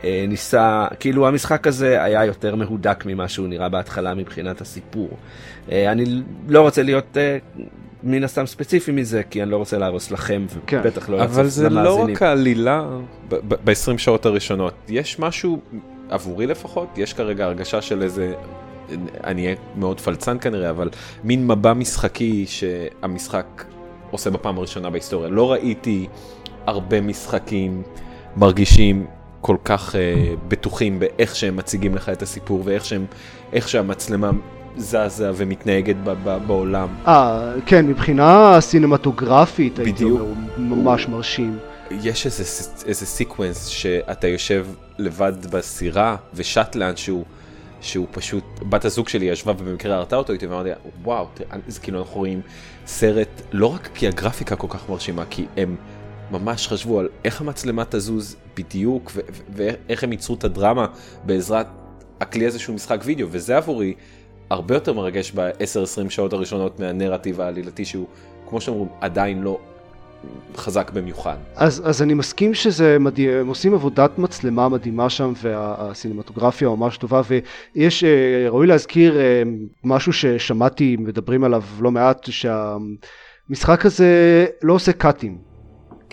אה, 0.03 0.25
ניסה, 0.27 0.87
כאילו 0.99 1.27
המשחק 1.27 1.67
הזה 1.67 2.03
היה 2.03 2.25
יותר 2.25 2.55
מהודק 2.55 3.03
ממה 3.05 3.27
שהוא 3.27 3.47
נראה 3.47 3.69
בהתחלה 3.69 4.13
מבחינת 4.13 4.61
הסיפור. 4.61 5.09
אה, 5.71 5.91
אני 5.91 6.21
לא 6.47 6.61
רוצה 6.61 6.83
להיות 6.83 7.17
אה, 7.17 7.37
מן 8.03 8.23
הסתם 8.23 8.45
ספציפי 8.45 8.91
מזה, 8.91 9.23
כי 9.29 9.43
אני 9.43 9.51
לא 9.51 9.57
רוצה 9.57 9.77
להרוס 9.77 10.11
לכם, 10.11 10.45
כן. 10.67 10.79
ובטח 10.83 11.09
לא 11.09 11.23
אבל 11.23 11.35
להרוס 11.37 11.53
זה 11.53 11.69
לא 11.69 11.81
למאזינים. 11.81 12.15
רק 12.15 12.21
העלילה 12.21 12.83
ב-20 13.29 13.97
שעות 13.97 14.25
הראשונות, 14.25 14.73
יש 14.89 15.19
משהו, 15.19 15.61
עבורי 16.09 16.47
לפחות, 16.47 16.97
יש 16.97 17.13
כרגע 17.13 17.45
הרגשה 17.45 17.81
של 17.81 18.03
איזה, 18.03 18.33
אני 19.23 19.45
אהיה 19.45 19.55
מאוד 19.75 19.99
פלצן 19.99 20.37
כנראה, 20.41 20.69
אבל 20.69 20.89
מין 21.23 21.47
מבע 21.47 21.73
משחקי 21.73 22.45
שהמשחק 22.47 23.65
עושה 24.11 24.29
בפעם 24.29 24.57
הראשונה 24.57 24.89
בהיסטוריה. 24.89 25.29
לא 25.29 25.51
ראיתי 25.51 26.07
הרבה 26.65 27.01
משחקים 27.01 27.83
מרגישים 28.37 29.05
כל 29.41 29.55
כך 29.65 29.95
uh, 29.95 29.97
בטוחים 30.47 30.99
באיך 30.99 31.35
שהם 31.35 31.55
מציגים 31.55 31.95
לך 31.95 32.09
את 32.09 32.21
הסיפור 32.21 32.61
ואיך 32.65 32.85
שהם, 32.85 33.05
איך 33.53 33.69
שהמצלמה 33.69 34.31
זזה 34.77 35.31
ומתנהגת 35.35 35.95
ב- 36.03 36.09
ב- 36.23 36.47
בעולם. 36.47 36.87
אה, 37.07 37.53
כן, 37.65 37.87
מבחינה 37.87 38.57
סינמטוגרפית 38.61 39.79
הייתי. 39.79 40.03
אומר, 40.03 40.21
הוא 40.21 40.35
ממש 40.57 41.07
מרשים. 41.07 41.57
יש 41.91 42.25
איזה, 42.25 42.43
איזה 42.85 43.05
sequence 43.05 43.65
שאתה 43.65 44.27
יושב 44.27 44.67
לבד 44.97 45.45
בסירה 45.45 46.15
ושט 46.33 46.75
לאנשהו 46.75 47.23
שהוא 47.81 48.07
פשוט, 48.11 48.43
בת 48.69 48.85
הזוג 48.85 49.09
שלי 49.09 49.25
ישבה 49.25 49.51
ובמקרה 49.57 49.99
ראתה 49.99 50.15
אותו 50.15 50.33
איתי 50.33 50.47
ואמרתי 50.47 50.69
וואו, 51.03 51.27
זה 51.67 51.79
כאילו 51.79 51.99
אנחנו 51.99 52.15
רואים 52.15 52.41
סרט, 52.85 53.41
לא 53.51 53.67
רק 53.67 53.89
כי 53.93 54.07
הגרפיקה 54.07 54.55
כל 54.55 54.67
כך 54.69 54.89
מרשימה, 54.89 55.23
כי 55.29 55.45
הם 55.57 55.75
ממש 56.31 56.67
חשבו 56.67 56.99
על 56.99 57.09
איך 57.25 57.41
המצלמה 57.41 57.83
תזוז 57.89 58.35
בדיוק 58.57 59.11
ואיך 59.53 60.03
הם 60.03 60.11
ייצרו 60.11 60.35
את 60.35 60.43
הדרמה 60.43 60.85
בעזרת 61.25 61.67
הכלי 62.19 62.45
הזה 62.45 62.59
שהוא 62.59 62.75
משחק 62.75 63.01
וידאו, 63.03 63.27
וזה 63.31 63.57
עבורי 63.57 63.93
הרבה 64.49 64.75
יותר 64.75 64.93
מרגש 64.93 65.31
ב-10-20 65.35 66.09
שעות 66.09 66.33
הראשונות 66.33 66.79
מהנרטיב 66.79 67.41
העלילתי 67.41 67.85
שהוא, 67.85 68.07
כמו 68.49 68.59
אומרים, 68.67 68.89
עדיין 69.01 69.41
לא 69.41 69.59
חזק 70.55 70.91
במיוחד. 70.91 71.35
אז, 71.55 71.81
אז 71.85 72.01
אני 72.01 72.13
מסכים 72.13 72.53
שזה 72.53 72.97
מדהים, 72.99 73.29
הם 73.29 73.47
עושים 73.47 73.73
עבודת 73.73 74.19
מצלמה 74.19 74.69
מדהימה 74.69 75.09
שם 75.09 75.33
והסינמטוגרפיה 75.41 76.69
ממש 76.69 76.97
טובה 76.97 77.21
ויש, 77.75 78.03
אה, 78.03 78.49
ראוי 78.49 78.67
להזכיר 78.67 79.19
אה, 79.19 79.43
משהו 79.83 80.13
ששמעתי 80.13 80.97
מדברים 80.99 81.43
עליו 81.43 81.63
לא 81.79 81.91
מעט, 81.91 82.29
שהמשחק 82.29 83.85
הזה 83.85 84.45
לא 84.63 84.73
עושה 84.73 84.91
קאטים, 84.93 85.50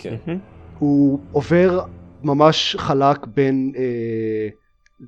כן. 0.03 0.37
הוא 0.79 1.21
עובר 1.33 1.81
ממש 2.23 2.77
חלק 2.79 3.27
בין 3.27 3.73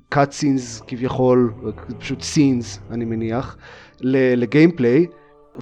קאט 0.09 0.31
סינס 0.31 0.81
כביכול, 0.87 1.53
פשוט 1.99 2.21
סינס 2.21 2.79
אני 2.91 3.05
מניח, 3.05 3.57
לגיימפליי. 4.01 5.05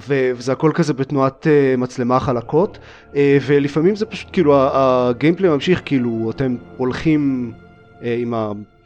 וזה 0.08 0.52
הכל 0.52 0.70
כזה 0.74 0.92
בתנועת 0.92 1.46
uh, 1.46 1.80
מצלמה 1.80 2.20
חלקות 2.20 2.78
uh, 3.12 3.16
ולפעמים 3.46 3.96
זה 3.96 4.06
פשוט 4.06 4.28
כאילו 4.32 4.54
הגיימפליי 4.56 5.50
ממשיך 5.50 5.82
כאילו 5.84 6.30
אתם 6.30 6.56
הולכים 6.76 7.52
uh, 7.54 8.04
עם 8.18 8.34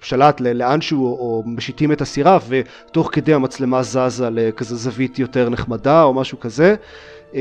השלט 0.03 0.41
לאנשהו 0.41 1.07
או 1.07 1.43
משיתים 1.47 1.93
את 1.93 2.01
הסירה 2.01 2.39
ותוך 2.49 3.09
כדי 3.13 3.35
המצלמה 3.35 3.83
זזה 3.83 4.31
לכזה 4.31 4.77
זווית 4.77 5.19
יותר 5.19 5.49
נחמדה 5.49 6.03
או 6.03 6.15
משהו 6.15 6.41
כזה 6.41 6.75
uh, 7.33 7.37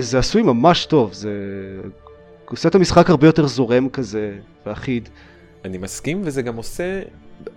זה 0.00 0.18
עשוי 0.18 0.42
ממש 0.42 0.86
טוב 0.86 1.12
זה 1.12 1.30
עושה 2.50 2.68
את 2.68 2.74
המשחק 2.74 3.10
הרבה 3.10 3.26
יותר 3.26 3.46
זורם 3.46 3.88
כזה 3.88 4.38
ואחיד. 4.66 5.08
אני 5.64 5.78
מסכים 5.78 6.20
וזה 6.24 6.42
גם 6.42 6.56
עושה 6.56 7.02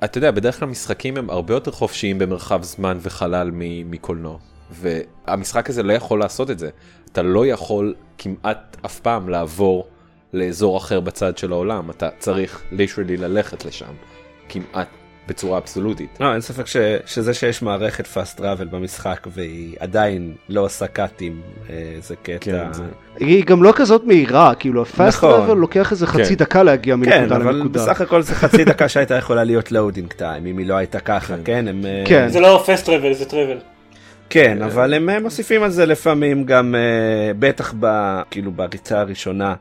אתה 0.04 0.18
יודע 0.18 0.32
בדרך 0.32 0.60
כלל 0.60 0.68
משחקים 0.68 1.18
הם 1.18 1.30
הרבה 1.30 1.54
יותר 1.54 1.72
חופשיים 1.72 2.20
במרחב 2.20 2.64
זמן 2.64 2.98
וחלל 3.02 3.52
מקולנוע. 3.86 4.38
והמשחק 4.72 5.70
הזה 5.70 5.84
לא 5.84 5.94
יכול 5.94 6.20
לעשות 6.20 6.52
את 6.52 6.60
זה. 6.60 6.70
אתה 7.12 7.22
לא 7.22 7.46
יכול 7.46 7.96
כמעט 8.18 8.78
אף 8.86 9.00
פעם 9.00 9.30
לעבור 9.30 9.88
לאזור 10.34 10.78
אחר 10.78 11.00
בצד 11.00 11.38
של 11.38 11.52
העולם, 11.52 11.90
אתה 11.90 12.10
צריך 12.20 12.62
ליטרלי 12.72 13.18
ללכת 13.18 13.66
לשם, 13.66 13.94
כמעט 14.50 14.88
בצורה 15.28 15.58
אבסולוטית. 15.58 16.18
לא, 16.20 16.34
אין 16.34 16.42
ספק 16.42 16.68
ש, 16.68 16.78
שזה 17.06 17.34
שיש 17.34 17.62
מערכת 17.62 18.06
fast 18.06 18.40
travel 18.40 18.66
במשחק 18.72 19.28
והיא 19.34 19.76
עדיין 19.80 20.34
לא 20.50 20.62
עושה 20.62 20.88
קאטים, 20.88 21.42
אה, 21.70 21.76
זה 22.02 22.16
קטע. 22.16 22.38
כן, 22.40 22.74
זה... 22.74 22.84
היא 23.20 23.46
גם 23.46 23.64
לא 23.64 23.74
כזאת 23.76 24.04
מהירה, 24.06 24.56
כאילו 24.56 24.82
ה-fast 24.82 25.08
נכון. 25.08 25.50
travel 25.50 25.54
לוקח 25.54 25.92
איזה 25.92 26.08
חצי 26.08 26.24
כן. 26.24 26.36
דקה 26.36 26.64
להגיע 26.64 26.96
מנקודה 26.96 27.18
כן, 27.18 27.24
לנקודה. 27.24 27.52
כן, 27.52 27.60
אבל 27.60 27.68
בסך 27.68 28.02
הכל 28.02 28.22
זה 28.22 28.36
חצי 28.36 28.64
דקה 28.66 28.90
שהייתה 28.90 29.16
יכולה 29.16 29.44
להיות 29.44 29.68
loading 29.68 30.20
time, 30.20 30.48
אם 30.50 30.58
היא 30.58 30.68
לא 30.68 30.74
הייתה 30.74 31.00
ככה, 31.00 31.36
כן? 31.36 31.44
כן, 31.44 31.68
הם, 31.68 31.86
אה, 31.86 32.04
כן. 32.06 32.30
זה 32.30 32.40
לא 32.40 32.66
fast 32.66 32.86
travel, 32.86 33.14
זה 33.14 33.26
travel. 33.26 33.62
כן, 34.32 34.62
אה, 34.62 34.68
אבל 34.68 34.94
הם 34.94 35.10
אה, 35.10 35.20
מוסיפים 35.20 35.64
על 35.64 35.70
זה 35.70 35.86
לפעמים 35.86 36.44
גם, 36.44 36.76
uh, 36.76 37.36
בטח 37.40 37.74
ב, 37.80 37.88
כאילו 38.32 38.52
בריצה 38.52 39.00
הראשונה, 39.00 39.54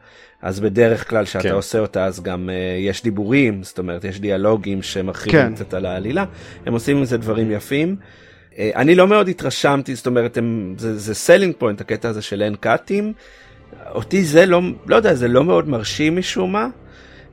אז 0.43 0.61
בדרך 0.61 1.11
כלל 1.11 1.25
כשאתה 1.25 1.43
כן. 1.43 1.55
עושה 1.55 1.79
אותה 1.79 2.05
אז 2.05 2.23
גם 2.23 2.49
uh, 2.49 2.81
יש 2.89 3.03
דיבורים, 3.03 3.63
זאת 3.63 3.79
אומרת 3.79 4.05
יש 4.05 4.21
דיאלוגים 4.21 4.83
שמרחיבים 4.83 5.41
כן. 5.41 5.55
קצת 5.55 5.75
על 5.75 5.87
העלילה, 5.87 6.25
הם 6.67 6.73
עושים 6.73 6.97
עם 6.97 7.05
זה 7.05 7.17
דברים 7.17 7.51
יפים. 7.51 7.97
Uh, 7.97 8.57
אני 8.77 8.95
לא 8.95 9.07
מאוד 9.07 9.29
התרשמתי, 9.29 9.95
זאת 9.95 10.07
אומרת 10.07 10.37
הם, 10.37 10.75
זה, 10.79 10.99
זה 10.99 11.15
selling 11.15 11.55
point 11.59 11.81
הקטע 11.81 12.09
הזה 12.09 12.23
של 12.23 12.43
אין 12.43 12.55
קאטים, 12.55 13.13
אותי 13.95 14.25
זה 14.25 14.47
לא, 14.47 14.61
לא 14.87 14.97
יודע, 14.97 15.15
זה 15.15 15.29
לא 15.29 15.45
מאוד 15.45 15.69
מרשים 15.69 16.17
משום 16.17 16.53
מה. 16.53 16.69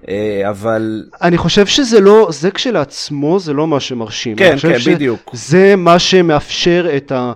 אה, 0.10 0.50
אבל... 0.50 1.04
אני 1.22 1.38
חושב 1.38 1.66
שזה 1.66 2.00
לא, 2.00 2.28
זה 2.32 2.52
כשלעצמו 2.52 3.40
זה 3.40 3.54
לא 3.54 3.68
מה 3.68 3.80
שמרשים. 3.80 4.36
כן, 4.36 4.56
כן, 4.62 4.78
בדיוק. 4.94 5.30
זה 5.34 5.76
מה 5.76 6.00
שמאפשר 6.00 6.90
את 6.98 7.12
ה... 7.12 7.32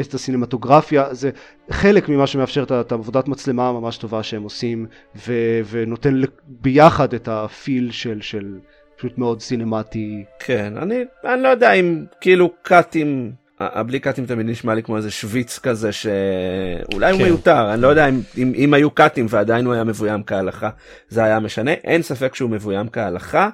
את 0.00 0.14
הסינמטוגרפיה, 0.14 1.14
זה 1.14 1.30
חלק 1.70 2.08
ממה 2.08 2.26
שמאפשר 2.26 2.62
את 2.80 2.92
העבודת 2.92 3.28
מצלמה 3.28 3.68
הממש 3.68 3.96
טובה 3.96 4.22
שהם 4.22 4.42
עושים 4.42 4.86
ו, 5.16 5.32
ונותן 5.70 6.20
ביחד 6.46 7.14
את 7.14 7.28
הפיל 7.28 7.90
של, 7.90 8.20
של 8.20 8.58
פשוט 8.96 9.18
מאוד 9.18 9.40
סינמטי. 9.40 10.24
כן, 10.38 10.74
אני, 10.76 11.04
אני 11.24 11.42
לא 11.42 11.48
יודע 11.48 11.72
אם 11.72 12.04
כאילו 12.20 12.50
קאטים 12.62 13.32
הבלי 13.60 14.00
קאטים 14.00 14.26
תמיד 14.26 14.46
נשמע 14.46 14.74
לי 14.74 14.82
כמו 14.82 14.96
איזה 14.96 15.10
שוויץ 15.10 15.58
כזה 15.58 15.92
שאולי 15.92 17.12
כן. 17.12 17.20
הוא 17.20 17.22
מיותר 17.22 17.74
אני 17.74 17.82
לא 17.82 17.88
יודע 17.88 18.08
אם, 18.08 18.20
אם, 18.38 18.52
אם 18.56 18.74
היו 18.74 18.90
קאטים 18.90 19.26
ועדיין 19.28 19.66
הוא 19.66 19.74
היה 19.74 19.84
מבוים 19.84 20.22
כהלכה 20.22 20.70
זה 21.08 21.24
היה 21.24 21.40
משנה 21.40 21.72
אין 21.72 22.02
ספק 22.02 22.34
שהוא 22.34 22.50
מבוים 22.50 22.88
כהלכה 22.88 23.44
אה, 23.44 23.48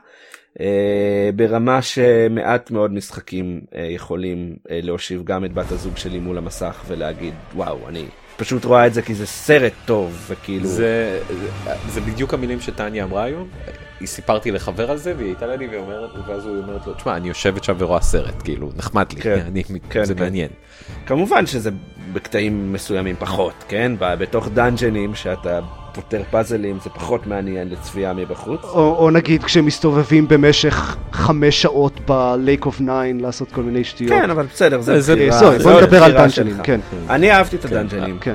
ברמה 1.36 1.82
שמעט 1.82 2.70
מאוד 2.70 2.92
משחקים 2.92 3.60
אה, 3.74 3.86
יכולים 3.90 4.56
אה, 4.70 4.80
להושיב 4.82 5.24
גם 5.24 5.44
את 5.44 5.52
בת 5.52 5.72
הזוג 5.72 5.96
שלי 5.96 6.18
מול 6.18 6.38
המסך 6.38 6.82
ולהגיד 6.86 7.34
וואו 7.54 7.88
אני 7.88 8.04
פשוט 8.36 8.64
רואה 8.64 8.86
את 8.86 8.94
זה 8.94 9.02
כי 9.02 9.14
זה 9.14 9.26
סרט 9.26 9.72
טוב 9.84 10.24
וכאילו 10.28 10.66
זה, 10.66 11.20
זה 11.88 12.00
בדיוק 12.00 12.34
המילים 12.34 12.60
שטניה 12.60 13.04
אמרה 13.04 13.24
היום 13.24 13.48
היא 14.02 14.08
סיפרתי 14.08 14.50
לחבר 14.50 14.90
על 14.90 14.96
זה 14.96 15.14
והיא 15.16 15.26
הייתה 15.26 15.46
לידי 15.46 15.66
ואומרת 15.66 16.10
ואז 16.28 16.46
הוא 16.46 16.58
אומרת 16.58 16.86
לו 16.86 16.94
תשמע 16.94 17.16
אני 17.16 17.28
יושבת 17.28 17.64
שם 17.64 17.74
ורואה 17.78 18.00
סרט 18.00 18.34
כאילו 18.44 18.70
נחמד 18.76 19.12
לי 19.12 19.20
כן, 19.20 19.44
אני, 19.46 19.62
כן, 19.90 20.04
זה 20.04 20.14
כן. 20.14 20.22
מעניין. 20.22 20.48
כמובן 21.06 21.46
שזה 21.46 21.70
בקטעים 22.12 22.72
מסוימים 22.72 23.16
פחות 23.18 23.64
כן 23.68 23.92
בתוך 23.98 24.48
דאנג'נים 24.48 25.14
שאתה 25.14 25.60
פותר 25.94 26.22
פאזלים 26.30 26.78
זה 26.84 26.90
פחות 26.90 27.26
מעניין 27.26 27.68
לצפייה 27.68 28.12
מבחוץ. 28.12 28.60
או, 28.64 28.96
או 28.98 29.10
נגיד 29.10 29.44
כשמסתובבים 29.44 30.28
במשך 30.28 30.96
חמש 31.12 31.62
שעות 31.62 32.00
ב 32.00 32.14
Lake 32.14 32.66
of 32.66 32.80
Nine 32.80 33.20
לעשות 33.20 33.52
כל 33.52 33.62
מיני 33.62 33.84
שטויות. 33.84 34.12
כן 34.12 34.30
אבל 34.30 34.46
בסדר 34.46 34.80
זה 34.80 35.14
בחירה. 35.14 35.58
בוא 35.62 35.80
נדבר 35.80 36.04
על 36.04 36.12
דאנג'נים. 36.12 36.62
כן. 36.62 36.80
אני 37.10 37.32
אהבתי 37.32 37.56
את 37.56 37.64
הדאנג'נים. 37.64 38.18
כן. 38.18 38.34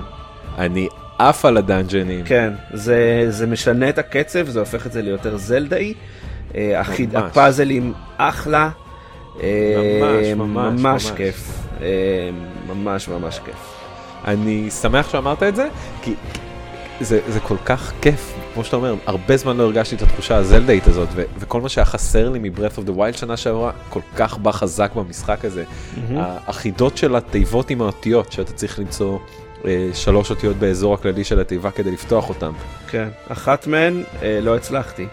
אני 0.58 0.88
עף 1.20 1.46
על 1.46 1.58
הדאנג'נים. 1.58 2.26
כן, 2.26 2.54
זה, 2.74 3.26
זה 3.30 3.48
משנה 3.48 3.90
את 3.90 3.98
הקצב, 3.98 4.48
זה 4.48 4.60
הופך 4.60 4.88
את 4.88 4.92
זה 4.92 5.02
ליותר 5.02 5.38
זלדאי. 5.38 5.94
אה, 6.56 6.80
החיד, 6.80 7.16
הפאזלים 7.16 7.94
אחלה. 8.18 8.70
אה, 9.44 10.34
ממש, 10.36 10.50
ממש, 10.50 10.82
ממש 10.82 11.12
כיף. 11.12 11.52
אה, 11.82 12.30
ממש 12.68 13.08
ממש 13.08 13.40
כיף. 13.46 13.74
אני 14.28 14.72
שמח 14.72 15.10
שאמרת 15.10 15.44
את 15.44 15.56
זה, 15.56 15.68
כי 16.02 16.14
זה, 17.02 17.20
זה 17.28 17.40
כל 17.40 17.58
כך 17.66 17.94
כיף, 18.02 18.34
כמו 18.54 18.64
שאתה 18.64 18.76
אומר, 18.76 18.96
הרבה 19.06 19.38
זמן 19.38 19.58
לא 19.58 19.64
הרגשתי 19.64 19.96
את 19.96 20.02
התחושה 20.02 20.36
הזלדאית 20.36 20.88
הזאת, 20.88 21.10
ו- 21.16 21.24
וכל 21.40 21.62
מה 21.62 21.70
שהיה 21.70 21.86
חסר 21.86 22.30
לי 22.30 22.40
מ-Breath 22.40 22.78
of 22.78 22.90
the 22.90 22.98
Wild 22.98 23.18
שנה 23.18 23.38
שעברה, 23.38 23.72
כל 23.90 24.02
כך 24.16 24.38
בא 24.38 24.52
חזק 24.52 24.92
במשחק 24.96 25.46
הזה. 25.46 25.64
Mm-hmm. 25.64 26.14
החידות 26.48 26.98
של 26.98 27.16
התיבות 27.16 27.70
עם 27.70 27.82
האותיות 27.82 28.32
שאתה 28.32 28.54
צריך 28.54 28.80
למצוא 28.80 29.18
שלוש 29.94 30.30
אותיות 30.30 30.56
באזור 30.56 30.94
הכללי 30.94 31.24
של 31.24 31.40
התיבה 31.40 31.72
כדי 31.72 31.92
לפתוח 31.92 32.30
אותם. 32.30 32.54
כן, 32.90 33.08
אחת 33.30 33.68
מהן 33.68 34.04
אה, 34.22 34.40
לא 34.42 34.56
הצלחתי. 34.56 35.08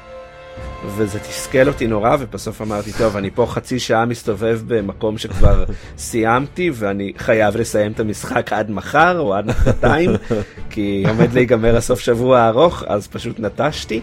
וזה 0.86 1.18
תסכל 1.18 1.68
אותי 1.68 1.86
נורא, 1.86 2.16
ובסוף 2.20 2.62
אמרתי, 2.62 2.92
טוב, 2.98 3.16
אני 3.16 3.30
פה 3.30 3.46
חצי 3.46 3.78
שעה 3.78 4.04
מסתובב 4.04 4.60
במקום 4.66 5.18
שכבר 5.18 5.64
סיימתי, 5.98 6.70
ואני 6.74 7.12
חייב 7.18 7.56
לסיים 7.56 7.92
את 7.92 8.00
המשחק 8.00 8.52
עד 8.52 8.70
מחר 8.70 9.18
או 9.18 9.34
עד 9.34 9.46
מחרתיים, 9.46 10.10
כי 10.70 11.04
עומד 11.08 11.32
להיגמר 11.32 11.76
הסוף 11.76 12.00
שבוע 12.00 12.38
הארוך, 12.38 12.84
אז 12.86 13.08
פשוט 13.08 13.40
נטשתי. 13.40 14.00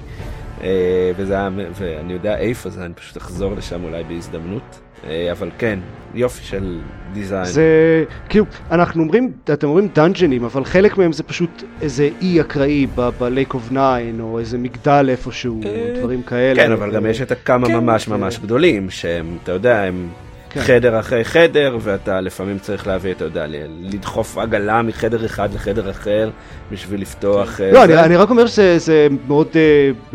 אה, 0.64 1.12
וזה 1.18 1.34
היה, 1.34 1.50
ואני 1.76 2.14
יודע 2.14 2.38
איפה 2.38 2.70
זה, 2.70 2.86
אני 2.86 2.94
פשוט 2.94 3.18
אחזור 3.18 3.54
לשם 3.56 3.84
אולי 3.84 4.04
בהזדמנות. 4.04 4.80
אה, 5.08 5.32
אבל 5.32 5.50
כן, 5.58 5.80
יופי 6.14 6.44
של 6.44 6.80
דיזיין. 7.14 7.46
זה 7.46 8.04
כאילו, 8.30 8.46
אנחנו 8.72 9.04
אומרים, 9.04 9.32
אתם 9.54 9.68
אומרים 9.68 9.88
דאנג'נים, 9.96 10.44
אבל 10.44 10.66
חלק 10.66 10.98
מהם 10.98 11.14
זה 11.14 11.24
פשוט 11.24 11.64
איזה 11.82 12.10
אי 12.22 12.42
אקראי 12.42 12.88
ב-Lake 12.96 13.52
of 13.52 13.74
Nine, 13.74 14.22
או 14.22 14.40
איזה 14.40 14.58
מגדל 14.58 15.06
איפשהו, 15.10 15.62
אה, 15.66 15.94
דברים 16.00 16.24
כאלה. 16.24 16.64
כן, 16.64 16.72
אבל 16.72 16.92
גם 16.92 17.06
יש 17.06 17.22
את 17.22 17.32
הכמה 17.32 17.68
כן, 17.68 17.74
ממש 17.74 18.08
ממש 18.08 18.40
גדולים, 18.40 18.90
שהם, 18.90 19.38
אתה 19.44 19.52
יודע, 19.52 19.82
הם... 19.84 20.10
כן. 20.54 20.62
חדר 20.62 21.00
אחרי 21.00 21.24
חדר, 21.24 21.78
ואתה 21.82 22.22
לפעמים 22.22 22.60
צריך 22.60 22.88
להביא, 22.88 23.12
אתה 23.12 23.24
יודע, 23.24 23.46
לדחוף 23.82 24.38
עגלה 24.38 24.82
מחדר 24.82 25.26
אחד 25.26 25.54
לחדר 25.54 25.90
אחר 25.90 26.30
בשביל 26.72 27.02
לפתוח... 27.02 27.50
כן. 27.58 27.70
לא, 27.74 27.84
אני, 27.84 28.00
אני 28.00 28.16
רק 28.18 28.30
אומר 28.30 28.48
שזה 28.48 29.08
מאוד 29.28 29.48
uh, 29.48 29.56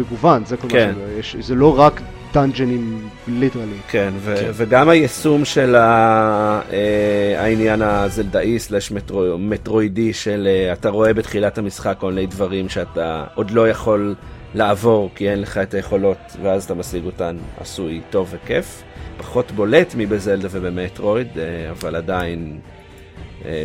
מגוון, 0.00 0.44
זה 0.44 0.56
כל 0.56 0.68
כן. 0.68 0.92
מה 1.16 1.22
ש... 1.22 1.36
זה 1.40 1.54
לא 1.54 1.78
רק 1.80 2.00
דאנג'נים 2.34 3.08
ליטרלי. 3.28 3.66
כן, 3.88 4.12
ו- 4.18 4.34
כן, 4.40 4.50
וגם 4.54 4.88
היישום 4.88 5.44
של 5.44 5.74
ה- 5.74 6.60
אה, 6.72 7.42
העניין 7.42 7.82
הזלדאי 7.82 8.58
סלש 8.58 8.90
מטרו- 8.92 9.38
מטרואידי 9.38 10.12
של 10.12 10.48
אה, 10.50 10.72
אתה 10.72 10.88
רואה 10.88 11.14
בתחילת 11.14 11.58
המשחק 11.58 11.94
כל 11.98 12.12
מיני 12.12 12.26
דברים 12.26 12.68
שאתה 12.68 13.24
עוד 13.34 13.50
לא 13.50 13.68
יכול 13.68 14.14
לעבור 14.56 15.10
כי 15.14 15.30
אין 15.30 15.40
לך 15.40 15.58
את 15.58 15.74
היכולות 15.74 16.36
ואז 16.42 16.64
אתה 16.64 16.74
משיג 16.74 17.04
אותן 17.04 17.36
עשוי 17.60 18.00
טוב 18.10 18.28
וכיף. 18.30 18.82
פחות 19.18 19.52
בולט 19.52 19.94
מבזלדה 19.96 20.48
ובמטרואיד, 20.50 21.38
אה, 21.38 21.70
אבל 21.70 21.96
עדיין 21.96 22.60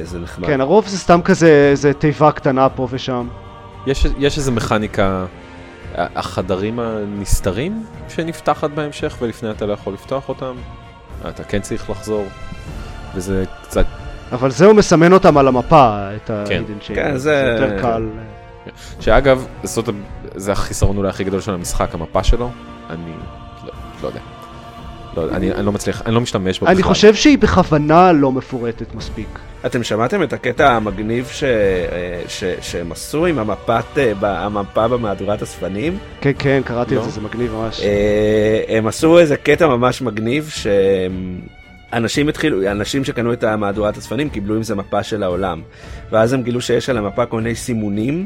זה 0.04 0.19
נחמד. 0.19 0.47
כן, 0.47 0.62
הרוב 0.62 0.88
זה 0.88 0.97
סתם 0.97 1.21
כזה, 1.21 1.69
איזה 1.71 1.93
תיבה 1.93 2.32
קטנה 2.32 2.69
פה 2.69 2.88
ושם. 2.91 3.27
יש, 3.88 4.06
יש 4.19 4.38
איזה 4.38 4.51
מכניקה 4.51 5.25
החדרים 5.95 6.80
הנסתרים 6.80 7.86
שנפתחת 8.10 8.69
בהמשך 8.69 9.17
ולפני 9.21 9.51
אתה 9.51 9.65
לא 9.65 9.73
יכול 9.73 9.93
לפתוח 9.93 10.30
אותם, 10.30 10.56
אתה 11.30 11.43
כן 11.43 11.62
צריך 11.62 11.89
לחזור, 11.89 12.25
וזה 13.15 13.43
קצת... 13.63 13.86
אבל 14.32 14.51
זה 14.51 14.65
הוא 14.65 14.75
מסמן 14.75 15.13
אותם 15.13 15.38
על 15.38 15.47
המפה, 15.47 16.10
את 16.15 16.27
כן. 16.27 16.34
ה-hidden 16.34 16.84
chain, 16.88 16.95
כן, 16.95 17.17
זה... 17.17 17.17
זה 17.58 17.65
יותר 17.65 17.82
קל. 17.82 18.10
שאגב, 18.99 19.47
זאת, 19.63 19.89
זה 20.36 20.52
החיסרון 20.52 20.98
אולי 20.98 21.10
הכי 21.10 21.24
גדול 21.24 21.41
של 21.41 21.54
המשחק, 21.54 21.94
המפה 21.94 22.24
שלו, 22.24 22.50
אני 22.89 23.12
לא, 23.65 23.72
לא 24.04 24.08
יודע. 24.08 24.20
לא, 25.17 25.30
אני, 25.32 25.52
אני 25.52 25.65
לא 25.65 25.72
מצליח, 25.72 26.02
אני 26.06 26.15
לא 26.15 26.22
משתמש 26.22 26.60
בו 26.60 26.65
בכלל. 26.65 26.76
אני 26.76 26.84
חושב 26.84 27.15
שהיא 27.15 27.38
בכוונה 27.38 28.12
לא 28.12 28.32
מפורטת 28.32 28.96
מספיק. 28.96 29.39
אתם 29.65 29.84
שמעתם 29.84 30.24
את 30.24 30.34
הקטע 30.34 30.72
המגניב 30.72 31.30
ש... 31.34 31.44
אה, 31.44 31.50
ש... 32.28 32.44
שהם 32.62 32.91
עשו 32.91 33.26
עם 33.26 33.39
המפת, 33.39 33.84
אה, 33.98 34.13
ב- 34.20 34.26
המפה 34.26 34.88
במהדורת 34.88 35.41
הספנים? 35.41 35.98
כן, 36.22 36.32
כן, 36.39 36.62
קראתי 36.65 36.96
לא. 36.96 37.00
את 37.00 37.06
זה, 37.06 37.12
זה 37.12 37.22
מגניב 37.22 37.54
ממש. 37.54 37.82
אה, 37.82 38.78
הם 38.78 38.88
עשו 38.88 39.20
איזה 39.20 39.38
קטע 39.38 39.67
ממש 39.67 40.02
מגניב 40.02 40.50
שאנשים 41.91 42.30
התחילו, 42.30 42.71
אנשים 42.71 43.04
שקנו 43.04 43.34
את 43.34 43.43
המהדורת 43.43 43.97
הספנים 43.97 44.30
קיבלו 44.30 44.56
עם 44.56 44.63
זה 44.63 44.75
מפה 44.75 45.04
של 45.04 45.23
העולם. 45.23 45.62
ואז 46.12 46.34
הם 46.34 46.43
גילו 46.43 46.62
שיש 46.62 46.89
על 46.89 46.97
המפה 46.97 47.25
כל 47.25 47.38
מיני 47.38 47.56
סימונים, 47.56 48.25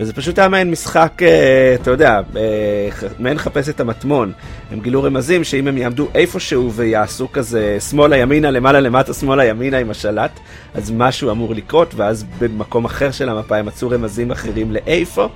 וזה 0.00 0.12
פשוט 0.12 0.38
היה 0.38 0.48
מעין 0.48 0.70
משחק, 0.70 1.22
אה, 1.22 1.74
אתה 1.74 1.90
יודע, 1.90 2.20
אה, 2.36 2.88
מעין 3.18 3.38
חפש 3.38 3.68
את 3.68 3.80
המטמון. 3.80 4.32
הם 4.70 4.80
גילו 4.80 5.02
רמזים 5.02 5.44
שאם 5.44 5.68
הם 5.68 5.78
יעמדו 5.78 6.08
איפשהו 6.14 6.72
ויעשו 6.72 7.32
כזה 7.32 7.76
שמאלה 7.80 8.16
ימינה 8.16 8.50
למעלה 8.50 8.80
למטה 8.80 9.14
שמאלה 9.14 9.44
ימינה 9.44 9.78
עם 9.78 9.90
השלט, 9.90 10.40
אז 10.74 10.90
משהו 10.90 11.30
אמור 11.30 11.54
לקרות, 11.54 11.94
ואז 11.94 12.24
במקום 12.38 12.84
אחר 12.84 13.10
של 13.10 13.28
המפה 13.28 13.56
הם 13.56 13.66
מצאו 13.66 13.90
רמזים 13.90 14.30
אחרים 14.30 14.72
לאיפה, 14.72 15.28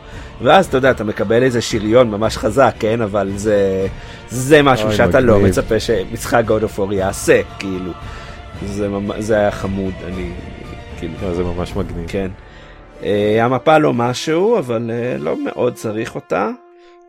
ואז 0.43 0.67
אתה 0.67 0.77
יודע, 0.77 0.91
אתה 0.91 1.05
מקבל 1.05 1.43
איזה 1.43 1.61
שריון 1.61 2.11
ממש 2.11 2.37
חזק, 2.37 2.75
כן? 2.81 3.01
אבל 3.01 3.31
זה, 3.37 3.87
זה 4.29 4.63
משהו 4.63 4.93
שאתה 4.93 5.21
לא. 5.21 5.41
מצפה 5.41 5.81
שמשחק 5.81 6.43
God 6.47 6.63
of 6.65 6.79
War 6.79 6.95
יעשה, 6.95 7.41
כאילו. 7.59 7.93
זה, 8.67 8.89
זה 9.19 9.37
היה 9.39 9.51
חמוד, 9.51 9.95
אני, 10.07 10.33
כאילו, 10.99 11.15
לא, 11.23 11.35
זה 11.35 11.45
ממש 11.45 11.77
מגניב. 11.77 12.05
כן. 12.09 12.31
Uh, 13.01 13.05
המפה 13.41 13.79
לא 13.79 13.93
משהו, 13.93 14.59
אבל 14.59 14.91
uh, 14.91 15.23
לא 15.23 15.45
מאוד 15.45 15.75
צריך 15.75 16.15
אותה. 16.15 16.51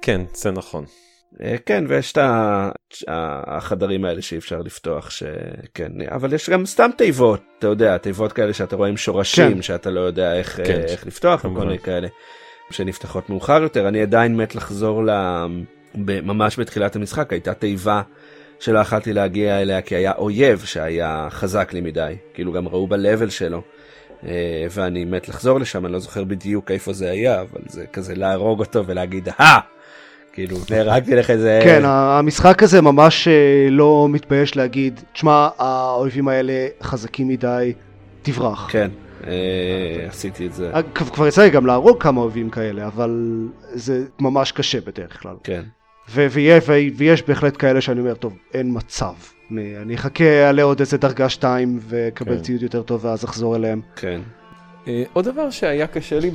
כן, 0.02 0.22
זה 0.34 0.52
נכון. 0.52 0.86
Uh, 1.34 1.38
כן, 1.66 1.84
ויש 1.88 2.12
את 2.12 2.18
ה- 2.18 2.70
החדרים 3.08 4.06
האלה 4.06 4.22
שאי 4.22 4.38
אפשר 4.38 4.58
לפתוח, 4.60 5.10
שכן, 5.10 5.92
אבל 6.12 6.34
יש 6.34 6.50
גם 6.50 6.66
סתם 6.66 6.90
תיבות, 6.98 7.42
אתה 7.60 7.68
יודע, 7.68 7.98
תיבות 7.98 8.34
כאלה 8.34 8.54
שאתה 8.54 8.76
רואה 8.76 8.90
עם 8.90 8.98
שורשים, 8.98 9.54
כן. 9.56 9.62
שאתה 9.62 9.90
לא 9.90 10.00
יודע 10.00 10.34
איך, 10.36 10.60
כן, 10.66 10.82
איך 10.88 11.08
לפתוח, 11.08 11.46
וכל. 11.46 11.50
מיני 11.50 11.80
כאלה, 11.80 12.08
שנפתחות 12.72 13.30
מאוחר 13.30 13.62
יותר. 13.62 13.88
אני 13.88 14.02
עדיין 14.02 14.38
מת 14.38 14.56
לחזור 14.56 15.06
ל... 15.06 15.10
ממש 16.06 16.60
בתחילת 16.60 16.96
המשחק 16.96 17.34
הייתה 17.34 17.54
תיבה 17.54 18.02
שלא 18.60 18.80
יכלתי 18.80 19.14
להגיע 19.14 19.62
אליה 19.62 19.82
כי 19.82 19.96
היה 19.96 20.12
אויב 20.18 20.60
שהיה 20.60 21.28
חזק 21.30 21.74
לי 21.74 21.82
מדי, 21.82 22.14
כאילו 22.34 22.52
גם 22.52 22.68
ראו 22.68 22.88
ב-level 22.88 23.30
שלו. 23.30 23.62
אה, 24.28 24.68
ואני 24.72 25.06
מת 25.06 25.30
לחזור 25.30 25.60
לשם, 25.60 25.86
אני 25.86 25.94
לא 25.94 26.00
זוכר 26.00 26.24
בדיוק 26.24 26.72
איפה 26.72 26.94
זה 26.94 27.12
היה, 27.12 27.42
אבל 27.42 27.62
זה 27.68 27.86
כזה 27.94 28.16
להרוג 28.16 28.60
אותו 28.60 28.86
ולהגיד, 28.88 29.30
אה! 29.40 29.60
כאילו, 30.34 30.58
נהרגתי 30.70 31.16
לך 31.16 31.30
איזה... 31.30 31.60
כן, 31.64 31.82
המשחק 31.86 32.64
הזה 32.64 32.82
ממש 32.82 33.28
אה, 33.28 33.68
לא 33.70 34.08
מתבייש 34.10 34.56
להגיד, 34.56 35.00
תשמע, 35.14 35.48
האויבים 35.58 36.28
האלה 36.28 36.68
חזקים 36.84 37.28
מדי, 37.28 37.74
תברח. 38.22 38.68
כן, 38.72 38.90
עשיתי 40.10 40.48
את 40.48 40.54
זה, 40.54 40.72
אה, 40.74 40.84
כבר 40.94 41.28
יצא 41.28 41.44
לי 41.44 41.50
גם 41.50 41.66
להרוג 41.66 42.04
כמה 42.04 42.22
אויבים 42.22 42.50
כאלה, 42.50 42.88
אבל 42.88 43.48
זה 43.74 44.06
ממש 44.20 44.52
קשה 44.52 44.82
בדרך 44.82 45.22
כלל. 45.22 45.36
כן. 45.44 45.64
ויש 46.96 47.24
בהחלט 47.28 47.56
כאלה 47.60 47.82
שאני 47.82 48.00
אומר, 48.00 48.14
טוב, 48.14 48.38
אין 48.54 48.78
מצב. 48.78 49.14
אני, 49.52 49.78
אני 49.78 49.96
אחכה, 49.96 50.46
אעלה 50.46 50.64
עוד 50.64 50.80
איזה 50.80 50.98
דרגה 50.98 51.30
2 51.30 51.80
ואקבל 51.82 52.36
כן. 52.36 52.42
ציוד 52.42 52.64
יותר 52.64 52.82
טוב 52.82 53.06
ואז 53.06 53.26
אחזור 53.26 53.56
אליהם. 53.56 53.82
כן. 53.96 54.22
אה, 54.88 55.04
עוד 55.14 55.26
דבר 55.26 55.50
שהיה 55.50 55.88
קשה 55.88 56.20
לי, 56.20 56.32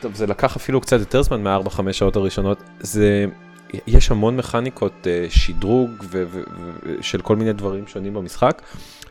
טוב 0.00 0.14
זה 0.14 0.26
לקח 0.26 0.56
אפילו 0.56 0.80
קצת 0.80 0.98
יותר 1.00 1.22
זמן 1.22 1.42
מה-4-5 1.42 1.92
שעות 1.92 2.16
הראשונות, 2.16 2.62
זה 2.80 3.26
יש 3.86 4.10
המון 4.10 4.36
מכניקות 4.36 5.06
אה, 5.06 5.26
שדרוג 5.28 5.90
ו- 6.02 6.24
ו- 6.28 6.42
ו- 6.58 7.02
של 7.02 7.20
כל 7.20 7.36
מיני 7.36 7.52
דברים 7.52 7.86
שונים 7.86 8.14
במשחק. 8.14 8.62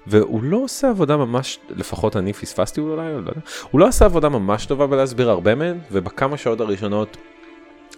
והוא 0.07 0.43
לא 0.43 0.57
עושה 0.57 0.89
עבודה 0.89 1.17
ממש, 1.17 1.59
לפחות 1.69 2.15
אני 2.15 2.33
פספסתי 2.33 2.81
אולי, 2.81 3.13
לא 3.13 3.17
יודע, 3.17 3.31
הוא 3.71 3.79
לא 3.79 3.87
עשה 3.87 4.05
עבודה 4.05 4.29
ממש 4.29 4.65
טובה 4.65 4.87
בלהסביר 4.87 5.29
הרבה 5.29 5.55
מהן, 5.55 5.77
ובכמה 5.91 6.37
שעות 6.37 6.61
הראשונות 6.61 7.17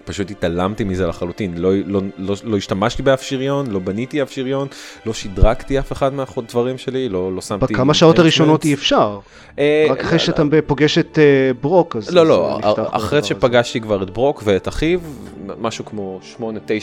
פשוט 0.08 0.32
התעלמתי 0.32 0.84
מזה 0.84 1.08
לחלוטין, 1.08 1.58
לא, 1.58 1.72
לא, 1.86 2.02
לא, 2.18 2.36
לא 2.44 2.58
השתמשתי 2.58 3.04
באף 3.04 3.22
שריון, 3.22 3.68
לא 3.68 3.80
בניתי 3.80 4.22
אף 4.22 4.32
שריון, 4.32 4.68
לא 5.06 5.14
שדרגתי 5.14 5.80
אף 5.80 5.92
אחד 5.92 6.14
מהדברים 6.14 6.78
שלי, 6.78 7.10
לא, 7.10 7.36
לא 7.36 7.42
שמתי... 7.42 7.74
בכמה 7.74 7.94
שעות 7.94 8.20
הראשונות. 8.20 8.66
אי 8.66 8.74
אפשר. 8.74 9.20
אה, 9.60 9.88
רק 9.90 10.00
אחרי 10.00 10.12
לא, 10.12 10.18
שאתה 10.18 10.44
פוגש 10.68 10.98
את 10.98 11.20
אה, 11.20 11.52
ברוק, 11.62 11.96
אז... 11.96 12.16
לא, 12.16 12.26
לא, 12.26 12.60
כל 12.76 12.82
אחרי. 12.92 13.24
שפגשתי 13.24 13.82
כבר 13.82 14.04
את 14.04 14.10
ברוק 14.10 14.42
ואת 14.46 14.68
אחיו, 14.68 15.00
משהו 15.60 15.86
כמו 15.86 16.20
8-9 16.40 16.42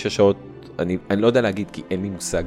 שעות, 0.09 0.37
אני, 0.79 0.99
אני 1.11 1.23
לא 1.23 1.27
יודע 1.27 1.41
להגיד 1.41 1.71
כי 1.73 1.83
אין 1.91 2.03
לי 2.03 2.09
מושג 2.09 2.43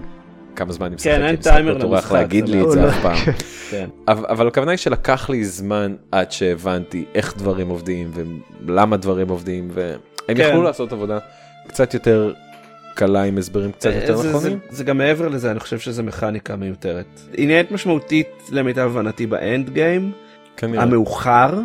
כמה 0.58 0.74
זמן 0.74 0.86
אני 0.86 0.96
משחק, 0.96 1.10
כן, 1.12 1.22
אין 1.26 1.36
טיימר 1.36 1.74
לא 1.74 1.80
טורח 1.82 1.94
למשחק, 2.00 2.12
להגיד 2.12 2.50
לי 2.50 2.62
את 2.62 2.66
לא- 2.66 2.72
זה 2.72 2.88
אף 2.90 3.02
פעם. 3.02 3.16
כן. 3.72 3.90
אבל, 4.08 4.48
הכוונה 4.48 4.72
היא 4.72 4.78
שלקח 4.78 5.30
לי 5.30 5.46
זמן 5.46 5.96
עד 6.12 6.32
שהבנתי 6.32 7.06
איך 7.16 7.38
דברים 7.38 7.70
עובדים 7.70 8.12
ולמה 8.66 8.98
דברים 8.98 9.30
עובדים, 9.30 9.68
והם 9.74 9.98
כן. 10.28 10.36
יכלו 10.50 10.64
לעשות 10.64 10.92
עבודה 10.94 11.18
קצת 11.68 11.94
יותר 11.94 12.34
קלה 12.96 13.24
עם 13.24 13.38
הסברים 13.38 13.72
קצת 13.72 13.90
יותר 14.02 14.12
אה, 14.14 14.18
זה- 14.18 14.30
נכונים. 14.30 14.60
זה, 14.70 14.76
זה 14.78 14.84
גם 14.84 14.98
מעבר 14.98 15.28
לזה, 15.28 15.52
אני 15.52 15.60
חושב 15.60 15.80
שזה 15.80 16.04
מכניקה 16.04 16.56
מיותרת. 16.56 17.06
היא 17.34 17.48
נהיית 17.48 17.72
משמעותית 17.72 18.28
למיטב 18.52 18.80
הבנתי 18.98 19.26
באנד 19.26 19.70
גיים, 19.70 20.12
כנראה. 20.58 20.84
המאוחר. 20.84 21.60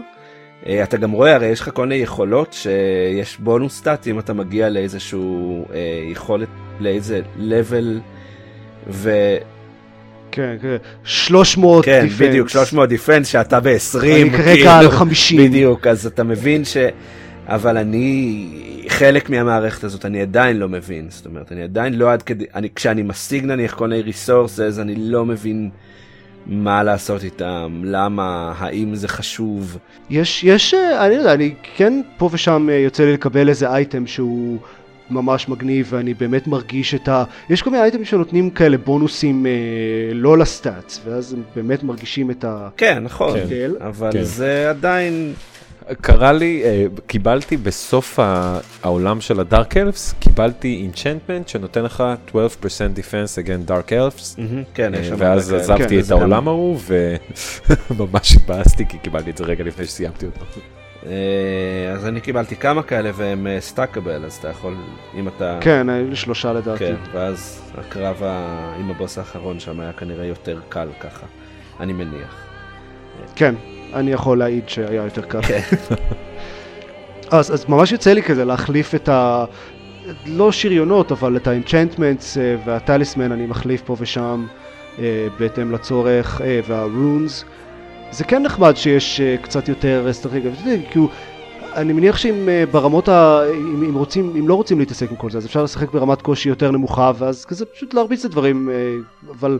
אה, 0.67 0.83
אתה 0.83 0.97
גם 0.97 1.11
רואה, 1.11 1.35
הרי 1.35 1.47
יש 1.47 1.61
לך 1.61 1.71
כל 1.75 1.83
מיני 1.83 1.95
יכולות 1.95 2.53
שיש 2.53 3.39
בונוס 3.39 3.79
סטאט 3.79 4.07
אם 4.07 4.19
אתה 4.19 4.33
מגיע 4.33 4.69
לאיזשהו 4.69 5.65
אה, 5.75 5.79
יכולת, 6.13 6.49
לאיזה 6.81 7.21
level, 7.39 8.01
ו... 8.89 9.37
כן, 10.31 10.57
כן. 10.63 10.77
300 11.05 11.85
כן, 11.85 12.01
defense. 12.03 12.19
בדיוק, 12.29 12.49
300 12.49 12.89
defense 12.89 13.29
שאתה 13.29 13.61
ב-20. 13.61 14.05
אני 14.05 14.31
כרגע 14.31 14.79
על 14.79 14.91
50. 14.91 15.41
בדיוק, 15.41 15.87
אז 15.87 16.07
אתה 16.07 16.25
מבין 16.25 16.65
ש... 16.65 16.77
אבל 17.47 17.77
אני, 17.79 18.47
חלק 18.89 19.31
מהמערכת 19.31 19.85
הזאת 19.85 20.05
אני 20.05 20.23
עדיין 20.23 20.57
לא 20.57 20.69
מבין, 20.69 21.07
זאת 21.09 21.27
אומרת, 21.27 21.53
אני 21.53 21.63
עדיין 21.63 21.95
לא 21.95 22.13
עד 22.13 22.23
כדי, 22.23 22.45
אני, 22.55 22.69
כשאני 22.75 23.03
משיג 23.03 23.45
נניח 23.45 23.75
כל 23.75 23.89
מיני 23.89 24.03
resources, 24.03 24.79
אני 24.79 24.95
לא 24.99 25.25
מבין 25.25 25.71
מה 26.47 26.83
לעשות 26.83 27.25
איתם, 27.25 27.83
למה, 27.85 28.53
האם 28.59 28.95
זה 28.95 29.09
חשוב. 29.09 29.79
יש, 30.11 30.45
יש, 30.45 30.75
אה, 30.75 31.07
אני 31.07 31.15
לא 31.15 31.19
יודע, 31.21 31.35
אני 31.35 31.55
כן 31.77 32.01
פה 32.17 32.29
ושם 32.33 32.69
אה, 32.71 32.75
יוצא 32.75 33.05
לי 33.05 33.13
לקבל 33.13 33.49
איזה 33.49 33.69
אייטם 33.71 34.07
שהוא 34.07 34.59
ממש 35.13 35.49
מגניב 35.49 35.87
ואני 35.91 36.15
באמת 36.15 36.47
מרגיש 36.47 36.95
את 36.95 37.09
ה... 37.09 37.25
יש 37.51 37.63
כל 37.63 37.71
מיני 37.71 37.83
אייטמים 37.83 38.05
שנותנים 38.05 38.51
כאלה 38.51 38.79
בונוסים 38.79 39.47
אה, 39.47 39.51
לא 40.15 40.39
לסטאצ 40.39 41.01
ואז 41.05 41.33
הם 41.33 41.43
באמת 41.57 41.83
מרגישים 41.83 42.31
את 42.31 42.45
ה... 42.45 42.69
כן, 42.77 43.03
נכון, 43.03 43.39
כן. 43.49 43.71
אבל 43.81 44.13
כן. 44.13 44.23
זה 44.23 44.71
עדיין, 44.71 45.35
קרה 46.01 46.33
לי, 46.33 46.63
אה, 46.65 46.87
קיבלתי 47.07 47.57
בסוף 47.57 48.19
העולם 48.83 49.21
של 49.21 49.41
הדארק 49.41 49.77
אלפס, 49.77 50.15
קיבלתי 50.21 50.79
אינצ'נטמנט 50.83 51.49
שנותן 51.49 51.83
לך 51.83 52.05
12% 52.29 52.33
defense 52.33 53.45
against 53.45 53.71
dark 53.71 53.91
elves. 53.91 54.39
מהמם, 54.39 54.63
כן, 54.75 54.93
יש 55.01 55.07
שם 55.07 55.15
ואז. 55.19 55.53
עזבתי 55.53 55.89
כן, 55.89 56.01
את 56.07 56.11
העולם 56.11 56.49
ההוא 56.49 56.79
וממש 57.91 58.33
התבאסתי 58.37 58.87
כי 58.89 58.99
קיבלתי 58.99 59.31
את 59.31 59.37
זה 59.37 59.45
רגע 59.45 59.65
לפני 59.65 59.85
שסיימתי 59.85 60.27
אותו. 60.27 60.45
אה, 61.07 61.11
אז 61.93 62.07
אני 62.07 62.21
קיבלתי 62.21 62.57
כמה 62.57 62.83
כאלה 62.83 63.11
והם 63.15 63.47
סטאקבל, 63.61 64.25
אז 64.25 64.35
אתה 64.35 64.49
יכול, 64.49 64.75
אם 65.15 65.29
אתה... 65.29 65.59
כן, 65.61 65.89
היו 65.89 66.09
לי 66.09 66.17
שלושה 66.17 66.53
לדעתי. 66.53 66.79
כן, 66.79 66.95
ואז 67.13 67.73
הקרב 67.79 68.23
ה- 68.23 68.75
עם 68.81 68.91
הבוס 68.91 69.19
האחרון 69.19 69.61
שם 69.61 69.81
היה 69.81 69.93
כנראה 69.93 70.27
יותר 70.27 70.61
קל 70.69 70.89
ככה, 71.01 71.27
אני 71.81 71.93
מניח. 71.93 72.47
כן, 73.37 73.55
אני 73.95 74.13
יכול 74.13 74.39
להעיד 74.39 74.69
שהיה 74.69 75.03
יותר 75.05 75.23
קל. 75.23 75.43
כן. 75.43 75.61
אז, 77.31 77.55
אז 77.55 77.65
ממש 77.69 77.93
יוצא 77.93 78.13
לי 78.13 78.23
כזה 78.23 78.45
להחליף 78.45 78.95
את 78.95 79.09
ה... 79.09 79.45
לא 80.27 80.53
שריונות, 80.53 81.13
אבל 81.13 81.37
את 81.37 81.47
האנצ'נטמנטס 81.47 82.37
והטליסמן 82.65 83.33
אני 83.33 83.47
מחליף 83.47 83.83
פה 83.83 83.97
ושם 84.01 84.47
אה, 84.99 85.27
בהתאם 85.39 85.73
לצורך, 85.73 86.41
אה, 86.45 86.61
והרונס. 86.69 87.45
זה 88.13 88.25
כן 88.25 88.43
נחמד 88.43 88.77
שיש 88.77 89.21
אה, 89.21 89.37
קצת 89.43 89.69
יותר 89.69 90.11
אסטרטגיה, 90.11 90.51
כאילו, 90.91 91.09
אני 91.75 91.93
מניח 91.93 92.17
שאם 92.17 92.49
אה, 92.49 92.65
ברמות 92.71 93.09
ה... 93.09 93.41
אם, 93.55 93.83
אם 93.89 93.95
רוצים, 93.95 94.33
אם 94.39 94.49
לא 94.49 94.55
רוצים 94.55 94.79
להתעסק 94.79 95.11
עם 95.11 95.17
כל 95.17 95.31
זה, 95.31 95.39
אז 95.39 95.47
אפשר 95.47 95.63
לשחק 95.63 95.91
ברמת 95.91 96.23
קושי 96.23 96.49
יותר 96.49 96.71
נמוכה, 96.71 97.13
ואז 97.19 97.45
כזה 97.45 97.67
פשוט 97.67 97.95
להרביץ 97.95 98.25
את 98.25 98.25
הדברים, 98.25 98.71
אה, 98.71 98.75
אבל 99.31 99.59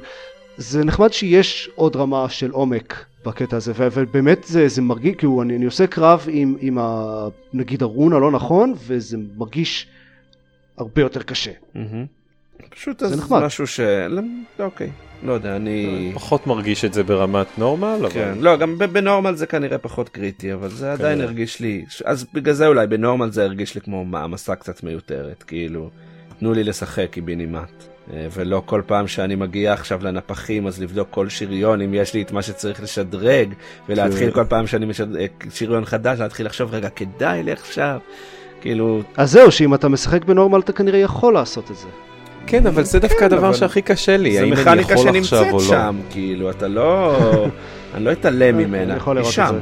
זה 0.57 0.85
נחמד 0.85 1.13
שיש 1.13 1.71
עוד 1.75 1.97
רמה 1.97 2.29
של 2.29 2.51
עומק 2.51 3.05
בקטע 3.27 3.57
הזה, 3.57 3.73
ו- 3.77 3.89
ובאמת 3.93 4.45
זה, 4.45 4.69
זה 4.69 4.83
מרגיש, 4.83 5.15
כאילו 5.19 5.43
אני, 5.43 5.57
אני 5.57 5.65
עושה 5.65 5.87
קרב 5.87 6.27
עם, 6.29 6.57
עם 6.61 6.79
ה, 6.79 7.27
נגיד 7.53 7.83
הרון 7.83 8.13
הלא 8.13 8.31
נכון, 8.31 8.75
וזה 8.87 9.17
מרגיש 9.37 9.87
הרבה 10.79 11.03
יותר 11.03 11.23
קשה. 11.23 11.53
מהמם. 11.75 12.07
פשוט 12.71 13.01
זה 13.01 13.07
אז 13.07 13.19
נחמד. 13.19 13.43
משהו 13.43 13.67
ש... 13.67 13.81
אוקיי, 14.59 14.91
לא 15.23 15.33
יודע, 15.33 15.57
אני... 15.57 16.11
פחות 16.15 16.47
מרגיש 16.47 16.85
את 16.85 16.95
זה 16.95 17.03
ברמת 17.03 17.47
נורמל, 17.59 17.97
אבל 18.01 18.11
כן, 18.11 18.35
לא, 18.39 18.57
גם 18.57 18.79
ב- 18.79 18.85
בנורמל 18.85 19.35
זה 19.35 19.47
כנראה 19.47 19.79
פחות 19.79 20.09
קריטי, 20.09 20.53
אבל 20.53 20.69
זה 20.69 20.93
עדיין 20.93 21.15
כנראה. 21.15 21.29
הרגיש 21.29 21.61
לי, 21.61 21.85
אז 22.05 22.27
בגלל 22.35 22.55
זה 22.55 22.67
אולי 22.67 22.87
בנורמל 22.87 23.31
זה 23.31 23.45
הרגיש 23.45 23.75
לי 23.75 23.81
כמו 23.81 24.05
מעמסה 24.05 24.55
קצת 24.55 24.83
מיותרת, 24.83 25.43
כאילו, 25.43 25.91
תנו 26.39 26.53
לי 26.53 26.65
לשחק 26.65 27.09
קיבינימט. 27.11 27.73
אה, 28.13 28.27
ולא 28.33 28.63
כל 28.67 28.83
פעם 28.87 29.09
שאני 29.09 29.35
מגיע 29.35 29.73
עכשיו 29.73 30.05
לנפחים 30.05 30.67
אז 30.67 30.83
לבדוק 30.83 31.09
כל 31.11 31.29
שריון 31.29 31.81
אם 31.81 31.95
יש 31.95 32.15
לי 32.15 32.23
את 32.23 32.33
מה 32.33 32.43
שצריך 32.43 32.83
לשדרג 32.83 33.55
ולהתחיל 33.89 34.31
כן. 34.31 34.35
כל 34.35 34.45
פעם 34.45 34.67
שאני 34.67 34.87
משדרג 34.87 35.21
אה, 35.21 35.27
שריון 35.51 35.85
חדש 35.85 36.19
להתחיל 36.21 36.47
לחשוב 36.47 36.75
רגע 36.75 36.89
כדאי 36.89 37.43
לי 37.43 37.53
עכשיו 37.53 37.99
כאילו 38.63 39.03
אז 39.17 39.31
זהו, 39.31 39.51
שאם 39.51 39.75
אתה 39.75 39.89
משחק 39.89 40.25
בנורמל 40.25 40.61
אתה 40.61 40.73
כנראה 40.73 40.99
יכול 40.99 41.35
לעשות 41.35 41.71
את 41.71 41.77
זה. 41.77 41.89
כן, 42.47 42.67
אבל 42.67 42.83
זה 42.85 42.99
דווקא 42.99 43.19
כן, 43.19 43.25
הדבר 43.25 43.53
שהכי 43.53 43.83
קשה 43.83 44.17
לי, 44.17 44.33
זה 44.33 44.41
האם 44.41 44.53
אני 44.53 44.61
מכניקה 44.63 44.93
יכול 44.93 45.09
עכשיו 45.09 45.15
שנמצאת 45.15 45.53
או 45.53 45.59
לא. 45.59 45.65
שם 45.65 45.97
כאילו 46.11 46.51
אתה 46.51 46.69
לא 46.69 47.17
אני 47.95 48.05
לא 48.05 48.13
אתעלם 48.13 48.59
ממנה 48.59 48.97
היא 49.07 49.25
שם. 49.25 49.47
זה. 49.55 49.59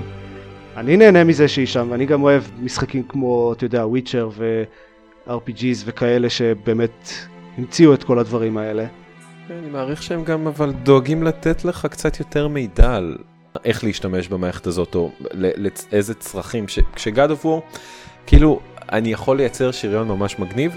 אני 0.77 0.97
נהנה 0.97 1.25
מזה 1.25 1.49
שהיא 1.49 1.67
שם, 1.67 1.87
ואני 1.91 2.07
גם 2.07 2.23
אוהב 2.23 2.43
משחקים 2.63 3.03
כמו, 3.09 3.53
אתה 3.53 3.65
יודע, 3.65 3.87
וויצ'ר 3.87 4.29
ו-RPGs 4.37 5.83
וכאלה 5.85 6.31
שבאמת 6.31 7.11
המציאו 7.59 7.95
את 7.95 8.05
כל 8.05 8.19
הדברים 8.19 8.57
האלה. 8.59 8.87
כן, 9.49 9.55
אני 9.63 9.71
מעריך 9.71 10.03
שהם 10.03 10.25
גם 10.25 10.47
אבל 10.47 10.73
דואגים 10.83 11.23
לתת 11.23 11.65
לך 11.65 11.87
קצת 11.91 12.19
יותר 12.21 12.49
מידע 12.49 12.95
על 12.95 13.17
איך 13.65 13.85
להשתמש 13.85 14.29
במערכת 14.29 14.67
הזאת 14.67 14.95
או 14.95 15.11
לאיזה 15.35 16.15
צרכים. 16.15 16.69
ש- 16.69 16.79
כשגד 16.95 17.31
אוף 17.31 17.47
וור, 17.47 17.63
כאילו 18.27 18.61
אני 18.93 19.13
יכול 19.13 19.37
לייצר 19.37 19.71
שריון 19.71 20.09
ממש 20.09 20.39
מגניב 20.39 20.77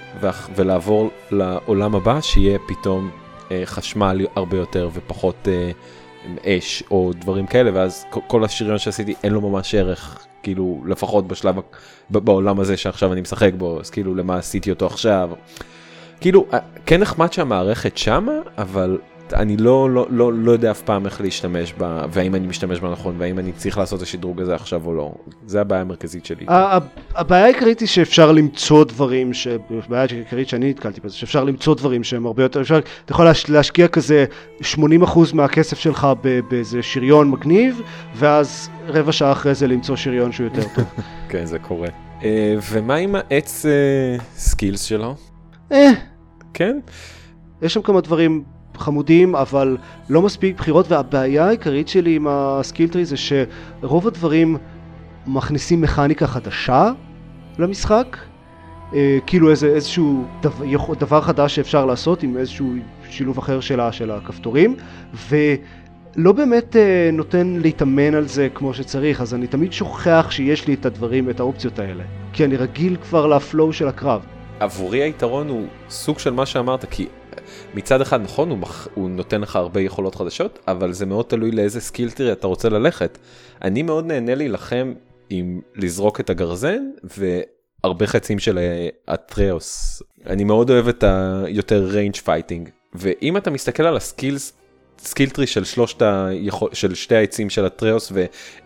ולעבור 0.56 1.10
לעולם 1.32 1.95
הבא 1.95 2.21
שיהיה 2.21 2.60
פתאום 2.67 3.10
אה, 3.52 3.62
חשמל 3.65 4.26
הרבה 4.36 4.58
יותר 4.58 4.89
ופחות 4.93 5.47
אה, 5.47 5.71
אש 6.45 6.84
או 6.91 7.12
דברים 7.19 7.45
כאלה 7.47 7.71
ואז 7.73 8.06
כל- 8.28 8.43
השריון 8.43 8.78
שעשיתי 8.78 9.13
אין 9.23 9.34
לו 9.34 9.41
ממש 9.41 9.76
ערך 9.76 10.26
כאילו 10.43 10.82
לפחות 10.86 11.28
בשלב 11.28 11.56
בעולם 12.10 12.60
הזה 12.60 12.78
שעכשיו 12.78 13.13
אני 13.13 13.21
משחק 13.21 13.52
בו 13.58 13.80
אז 13.80 13.89
כאילו 13.89 14.15
למה 14.15 14.36
עשיתי 14.38 14.69
אותו 14.69 14.86
עכשיו. 14.86 15.30
כאילו 16.21 16.45
אה, 16.54 16.60
כן 16.86 17.02
נחמד 17.02 17.34
שהמערכת 17.34 17.97
שמה 17.97 18.32
אבל 18.58 18.97
אני 19.33 19.57
לא 19.57 19.89
לא 19.89 20.07
לא 20.09 20.33
לא 20.33 20.51
יודע 20.51 20.71
אף 20.71 20.81
פעם 20.81 21.05
איך 21.05 21.21
להשתמש 21.21 21.73
בה 21.73 22.05
והאם 22.12 22.36
אני 22.36 22.47
משתמש 22.47 22.79
בה 22.79 22.91
נכון 22.91 23.15
והאם 23.17 23.39
אני 23.39 23.51
צריך 23.51 23.77
לעשות 23.77 23.97
את 23.97 24.03
השדרוג 24.03 24.41
הזה 24.41 24.55
עכשיו 24.55 24.86
או 24.86 24.93
לא 24.93 25.12
זה 25.45 25.62
הבעיה 25.62 25.81
המרכזית 25.81 26.25
שלי. 26.25 26.45
הבעיה 27.15 27.45
העיקרית 27.45 27.79
היא 27.79 27.88
שאפשר 27.88 28.31
למצוא 28.31 28.83
דברים, 28.83 29.33
ש- 29.33 29.47
הבעיה 29.88 30.05
העיקרית 30.12 30.49
שאני 30.49 30.69
נתקלתי 30.69 31.01
בזה, 31.01 31.15
שאפשר 31.15 31.43
למצוא 31.43 31.75
דברים 31.75 32.03
שהם 32.03 32.25
הרבה 32.25 32.43
יותר, 32.43 32.62
אפשר, 32.62 32.79
אתה 33.05 33.12
יכול 33.12 33.25
להש- 33.25 33.49
להשקיע 33.49 33.88
כזה 33.88 34.25
80% 34.62 34.65
מהכסף 35.33 35.79
שלך 35.79 36.07
באיזה 36.49 36.81
שריון 36.81 37.31
מגניב, 37.31 37.81
ואז 38.15 38.69
רבע 38.88 39.12
שעה 39.12 39.31
אחרי 39.31 39.55
זה 39.55 39.67
למצוא 39.67 39.95
שריון 39.95 40.31
שהוא 40.31 40.43
יותר 40.45 40.63
טוב. 40.75 40.86
כן 41.29 41.45
זה 41.45 41.59
קורה. 41.59 41.88
אה, 42.23 42.55
ומה 42.71 42.95
עם 42.95 43.15
העץ 43.15 43.65
skills 44.38 44.82
שלו? 44.83 45.15
אה, 45.71 45.91
כן? 46.53 46.79
יש 47.62 47.73
שם 47.73 47.81
כמה 47.81 48.01
דברים 48.01 48.43
חמודים, 48.77 49.36
אבל 49.36 49.77
לא 50.09 50.21
מספיק 50.21 50.57
בחירות, 50.57 50.91
והבעיה 50.91 51.47
העיקרית 51.47 51.88
שלי 51.88 52.15
עם 52.15 52.27
ה 52.30 52.37
skill 52.37 52.75
tree 52.75 53.06
זה 53.05 53.15
שרוב 53.17 54.07
הדברים 54.07 54.57
מכניסים 55.27 55.81
מכניקה 55.81 56.27
חדשה 56.27 56.91
למשחק, 57.60 58.17
אה, 58.95 59.17
כאילו 59.25 59.49
איזה, 59.49 59.67
איזשהו 59.67 60.25
דבר, 60.41 60.93
דבר 60.99 61.21
חדש 61.21 61.55
שאפשר 61.55 61.86
לעשות 61.86 62.23
עם 62.23 62.38
איזשהו 62.38 62.73
שילוב 63.09 63.38
אחר 63.38 63.59
של, 63.59 63.79
ה- 63.79 63.91
של 63.91 64.12
הכפתורים, 64.12 64.75
ולא 65.29 66.31
באמת 66.31 66.75
אה, 66.75 67.09
נותן 67.13 67.57
להתאמן 67.62 68.15
על 68.15 68.27
זה 68.27 68.47
כמו 68.53 68.73
שצריך, 68.73 69.21
אז 69.21 69.33
אני 69.33 69.47
תמיד 69.47 69.73
שוכח 69.73 70.27
שיש 70.29 70.67
לי 70.67 70.73
את 70.73 70.86
הדברים, 70.86 71.29
את 71.29 71.39
האופציות 71.39 71.79
האלה, 71.79 72.03
כי 72.33 72.45
אני 72.45 72.55
רגיל 72.57 72.95
כבר 72.95 73.27
ל 73.28 73.37
flow 73.37 73.73
של 73.73 73.88
הקרב. 73.88 74.21
עבורי 74.59 75.03
היתרון 75.03 75.49
הוא 75.49 75.67
סוג 75.89 76.19
של 76.19 76.33
מה 76.33 76.45
שאמרת 76.45 76.86
כי 76.91 77.07
מצד 77.73 78.01
אחד 78.01 78.21
נכון 78.21 78.49
הוא, 78.49 78.58
מח... 78.58 78.88
הוא 78.93 79.10
נותן 79.10 79.41
לך 79.41 79.56
הרבה 79.56 79.82
יכולות 79.82 80.15
חדשות 80.15 80.60
אבל 80.67 80.93
זה 80.93 81.06
מאוד 81.06 81.25
תלוי 81.25 81.51
לאיזה 81.51 81.82
skill 81.82 82.12
tree 82.12 82.32
אתה 82.32 82.47
רוצה 82.47 82.69
ללכת. 82.69 83.17
אני 83.62 83.84
מאוד 83.84 84.06
נהנה 84.06 84.36
להילחם 84.36 84.93
עם 85.29 85.62
לזרוק 85.75 86.19
את 86.19 86.29
הגרזן 86.29 86.84
והרבה 87.03 88.08
חצים 88.08 88.39
של 88.39 88.58
אה, 88.58 88.89
אטריאוס. 89.08 90.02
אני 90.25 90.43
מאוד 90.43 90.69
אוהב 90.69 90.88
את 90.88 91.03
היותר 91.08 91.86
range 91.86 92.15
fighting 92.15 92.69
ואם 92.93 93.38
אתה 93.38 93.51
מסתכל 93.51 93.84
על 93.84 93.97
ה 93.97 94.06
skills 94.06 94.54
skill 95.04 95.30
tree 95.30 95.47
של 95.48 95.63
שלושת 95.63 96.02
היכול... 96.02 96.70
של 96.74 96.96
שתי 96.96 97.16
העצים 97.16 97.50
של 97.50 97.66
אטריאוס 97.65 98.12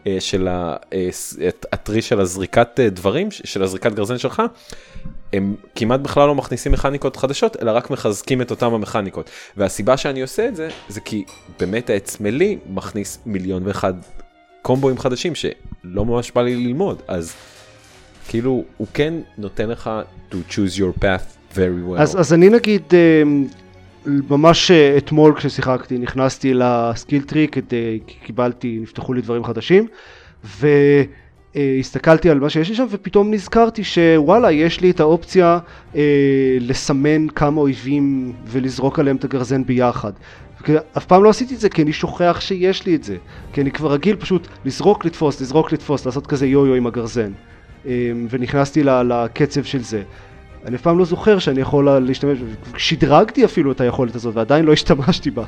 ושל 0.05 0.47
ה 1.71 1.77
tree 1.77 2.01
של 2.01 2.19
הזריקת 2.19 2.79
אה, 2.79 2.89
דברים 2.89 3.31
של 3.31 3.63
הזריקת 3.63 3.93
גרזן 3.93 4.17
שלך 4.17 4.41
הם 5.33 5.55
כמעט 5.75 5.99
בכלל 5.99 6.27
לא 6.27 6.35
מכניסים 6.35 6.71
מכניקות 6.71 7.15
חדשות 7.15 7.57
אלא 7.61 7.71
רק 7.71 7.89
מחזקים 7.89 8.41
את 8.41 8.51
אותם 8.51 8.73
המכניקות 8.73 9.29
והסיבה 9.57 9.97
שאני 9.97 10.21
עושה 10.21 10.47
את 10.47 10.55
זה 10.55 10.69
זה 10.89 11.01
כי 11.01 11.23
באמת 11.59 11.89
העץ 11.89 12.19
מלי 12.19 12.57
מכניס 12.69 13.19
מיליון 13.25 13.67
ואחד 13.67 13.93
קומבואים 14.61 14.97
חדשים 14.97 15.35
שלא 15.35 16.05
ממש 16.05 16.31
בא 16.31 16.41
לי 16.41 16.55
ללמוד 16.55 17.01
אז 17.07 17.33
כאילו 18.27 18.63
הוא 18.77 18.87
כן 18.93 19.13
נותן 19.37 19.69
לך 19.69 19.89
to 20.31 20.35
choose 20.49 20.77
your 20.77 21.03
path 21.03 21.37
very 21.53 21.89
well. 21.89 21.97
אז, 22.01 22.19
אז 22.19 22.33
אני 22.33 22.49
נגיד 22.49 22.83
אה, 22.93 23.23
ממש 24.29 24.71
אה, 24.71 24.97
אתמול 24.97 25.33
כששיחקתי 25.35 25.97
נכנסתי 25.97 26.53
לסקיל 26.53 27.21
טרי 27.21 27.47
כדי, 27.47 27.99
כי 28.07 28.17
קיבלתי, 28.25 28.79
נפתחו 28.81 29.13
לי 29.13 29.21
דברים 29.21 29.43
חדשים 29.43 29.87
והסתכלתי 31.55 32.29
על 32.29 32.39
מה 32.39 32.49
שיש 32.49 32.69
לי 32.69 32.75
שם 32.75 32.85
ופתאום 32.89 33.33
נזכרתי 33.33 33.83
שוואלה 33.83 34.51
יש 34.51 34.81
לי 34.81 34.89
את 34.89 34.99
האופציה 34.99 35.59
אה, 35.95 36.01
לסמן 36.59 37.27
כמה 37.29 37.61
אויבים 37.61 38.33
ולזרוק 38.47 38.99
עליהם 38.99 39.15
את 39.15 39.23
הגרזן 39.23 39.65
ביחד. 39.65 40.11
אף 40.97 41.05
פעם 41.05 41.23
לא 41.23 41.29
עשיתי 41.29 41.55
את 41.55 41.59
זה 41.59 41.69
כי 41.69 41.81
אני 41.81 41.93
שוכח 41.93 42.37
שיש 42.39 42.85
לי 42.85 42.95
את 42.95 43.03
זה. 43.03 43.17
כי 43.53 43.61
אני 43.61 43.71
כבר 43.71 43.91
רגיל 43.91 44.15
פשוט 44.15 44.47
לזרוק 44.65 45.05
לתפוס 45.05 45.41
לזרוק 45.41 45.71
לתפוס 45.71 46.05
לעשות 46.05 46.27
כזה 46.27 46.47
יו 46.47 46.65
יו 46.65 46.73
עם 46.73 46.87
הגרזן. 46.87 47.31
אה, 47.85 48.11
ונכנסתי 48.29 48.83
לקצב 48.83 49.63
של 49.63 49.83
זה 49.83 50.03
אני 50.67 50.75
אף 50.75 50.81
פעם 50.81 50.99
לא 50.99 51.05
זוכר 51.05 51.39
שאני 51.39 51.61
יכול 51.61 51.89
להשתמש, 51.99 52.39
שדרגתי 52.77 53.45
אפילו 53.45 53.71
את 53.71 53.81
היכולת 53.81 54.15
הזאת 54.15 54.35
ועדיין 54.35 54.65
לא 54.65 54.73
השתמשתי 54.73 55.31
בה. 55.31 55.43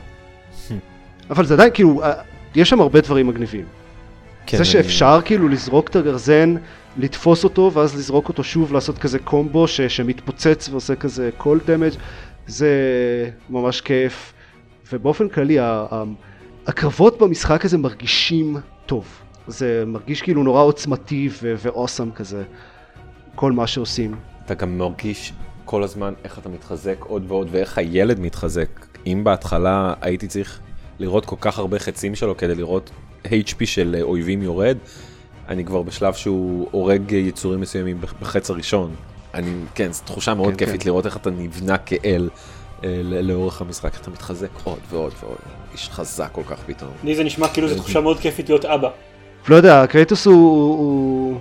אבל 1.29 1.45
זה 1.45 1.53
עדיין 1.53 1.71
כאילו, 1.73 2.03
אה, 2.03 2.13
יש 2.55 2.69
שם 2.69 2.81
הרבה 2.81 3.01
דברים 3.01 3.27
מגניבים. 3.27 3.65
כן, 4.45 4.57
זה 4.57 4.63
אני- 4.63 4.71
שאפשר 4.71 5.19
כאילו 5.25 5.49
לזרוק 5.49 5.89
את 5.89 5.95
הגרזן, 5.95 6.55
לתפוס 6.97 7.43
אותו 7.43 7.71
ואז 7.73 7.95
לזרוק 7.95 8.29
אותו 8.29 8.43
שוב, 8.43 8.73
לעשות 8.73 8.97
כזה 8.97 9.19
קומבו 9.19 9.67
ש, 9.67 9.81
שמתפוצץ 9.81 10.69
ועושה 10.71 10.95
כזה 10.95 11.29
קול 11.37 11.59
דמג' 11.67 11.91
זה 12.47 12.69
ממש 13.49 13.81
כיף. 13.81 14.33
ובאופן 14.93 15.29
כללי, 15.29 15.59
ה- 15.59 15.85
ה- 15.91 16.03
הקרבות 16.67 17.17
במשחק 17.21 17.65
הזה 17.65 17.77
מרגישים 17.77 18.57
טוב. 18.85 19.05
זה 19.47 19.83
מרגיש 19.87 20.21
כאילו 20.21 20.43
נורא 20.43 20.61
עוצמתי 20.61 21.29
ואוסם 21.41 22.11
כזה, 22.11 22.43
כל 23.35 23.51
מה 23.51 23.67
שעושים. 23.67 24.15
אתה 24.51 24.65
גם 24.65 24.77
מרגיש 24.77 25.33
כל 25.65 25.83
הזמן 25.83 26.13
איך 26.23 26.39
אתה 26.39 26.49
מתחזק 26.49 26.95
עוד 26.99 27.25
ועוד 27.27 27.47
ואיך 27.51 27.77
הילד 27.77 28.19
מתחזק. 28.19 28.69
אם 29.07 29.23
בהתחלה 29.23 29.93
הייתי 30.01 30.27
צריך 30.27 30.59
לראות 30.99 31.25
כל 31.25 31.35
כך 31.41 31.59
הרבה 31.59 31.79
חצים 31.79 32.15
שלו 32.15 32.37
כדי 32.37 32.55
לראות 32.55 32.89
HP 33.25 33.65
של 33.65 33.95
אה, 33.97 34.01
אויבים 34.01 34.43
יורד, 34.43 34.77
אני 35.49 35.65
כבר 35.65 35.81
בשלב 35.81 36.13
שהוא 36.13 36.67
הורג 36.71 37.11
יצורים 37.11 37.61
מסוימים 37.61 38.01
בח- 38.01 38.13
בחץ 38.21 38.49
הראשון. 38.49 38.95
אני, 39.33 39.51
כן, 39.75 39.91
זו 39.91 40.01
תחושה 40.05 40.33
מאוד 40.33 40.53
כן, 40.55 40.65
כיפית 40.65 40.85
לראות 40.85 41.05
איך 41.05 41.17
אתה 41.17 41.29
נבנה 41.29 41.77
כאל 41.77 42.29
אה, 42.83 43.01
לאורך 43.03 43.61
המשחק, 43.61 43.93
איך 43.93 44.01
אתה 44.01 44.11
מתחזק 44.11 44.49
עוד 44.63 44.79
ועוד 44.89 45.13
ועוד. 45.23 45.37
איש 45.73 45.89
חזק 45.89 46.29
כל 46.31 46.43
כך 46.47 46.57
פתאום. 46.65 46.91
לי 47.03 47.15
זה 47.15 47.23
נשמע 47.23 47.47
כאילו 47.47 47.67
זו 47.67 47.75
תחושה 47.75 48.01
מאוד 48.01 48.19
כיפית 48.19 48.49
להיות 48.49 48.65
אבא. 48.65 48.89
לא 49.49 49.55
יודע, 49.55 49.87
קרייטוס 49.87 50.25
הוא, 50.25 50.35
הוא 50.77 51.39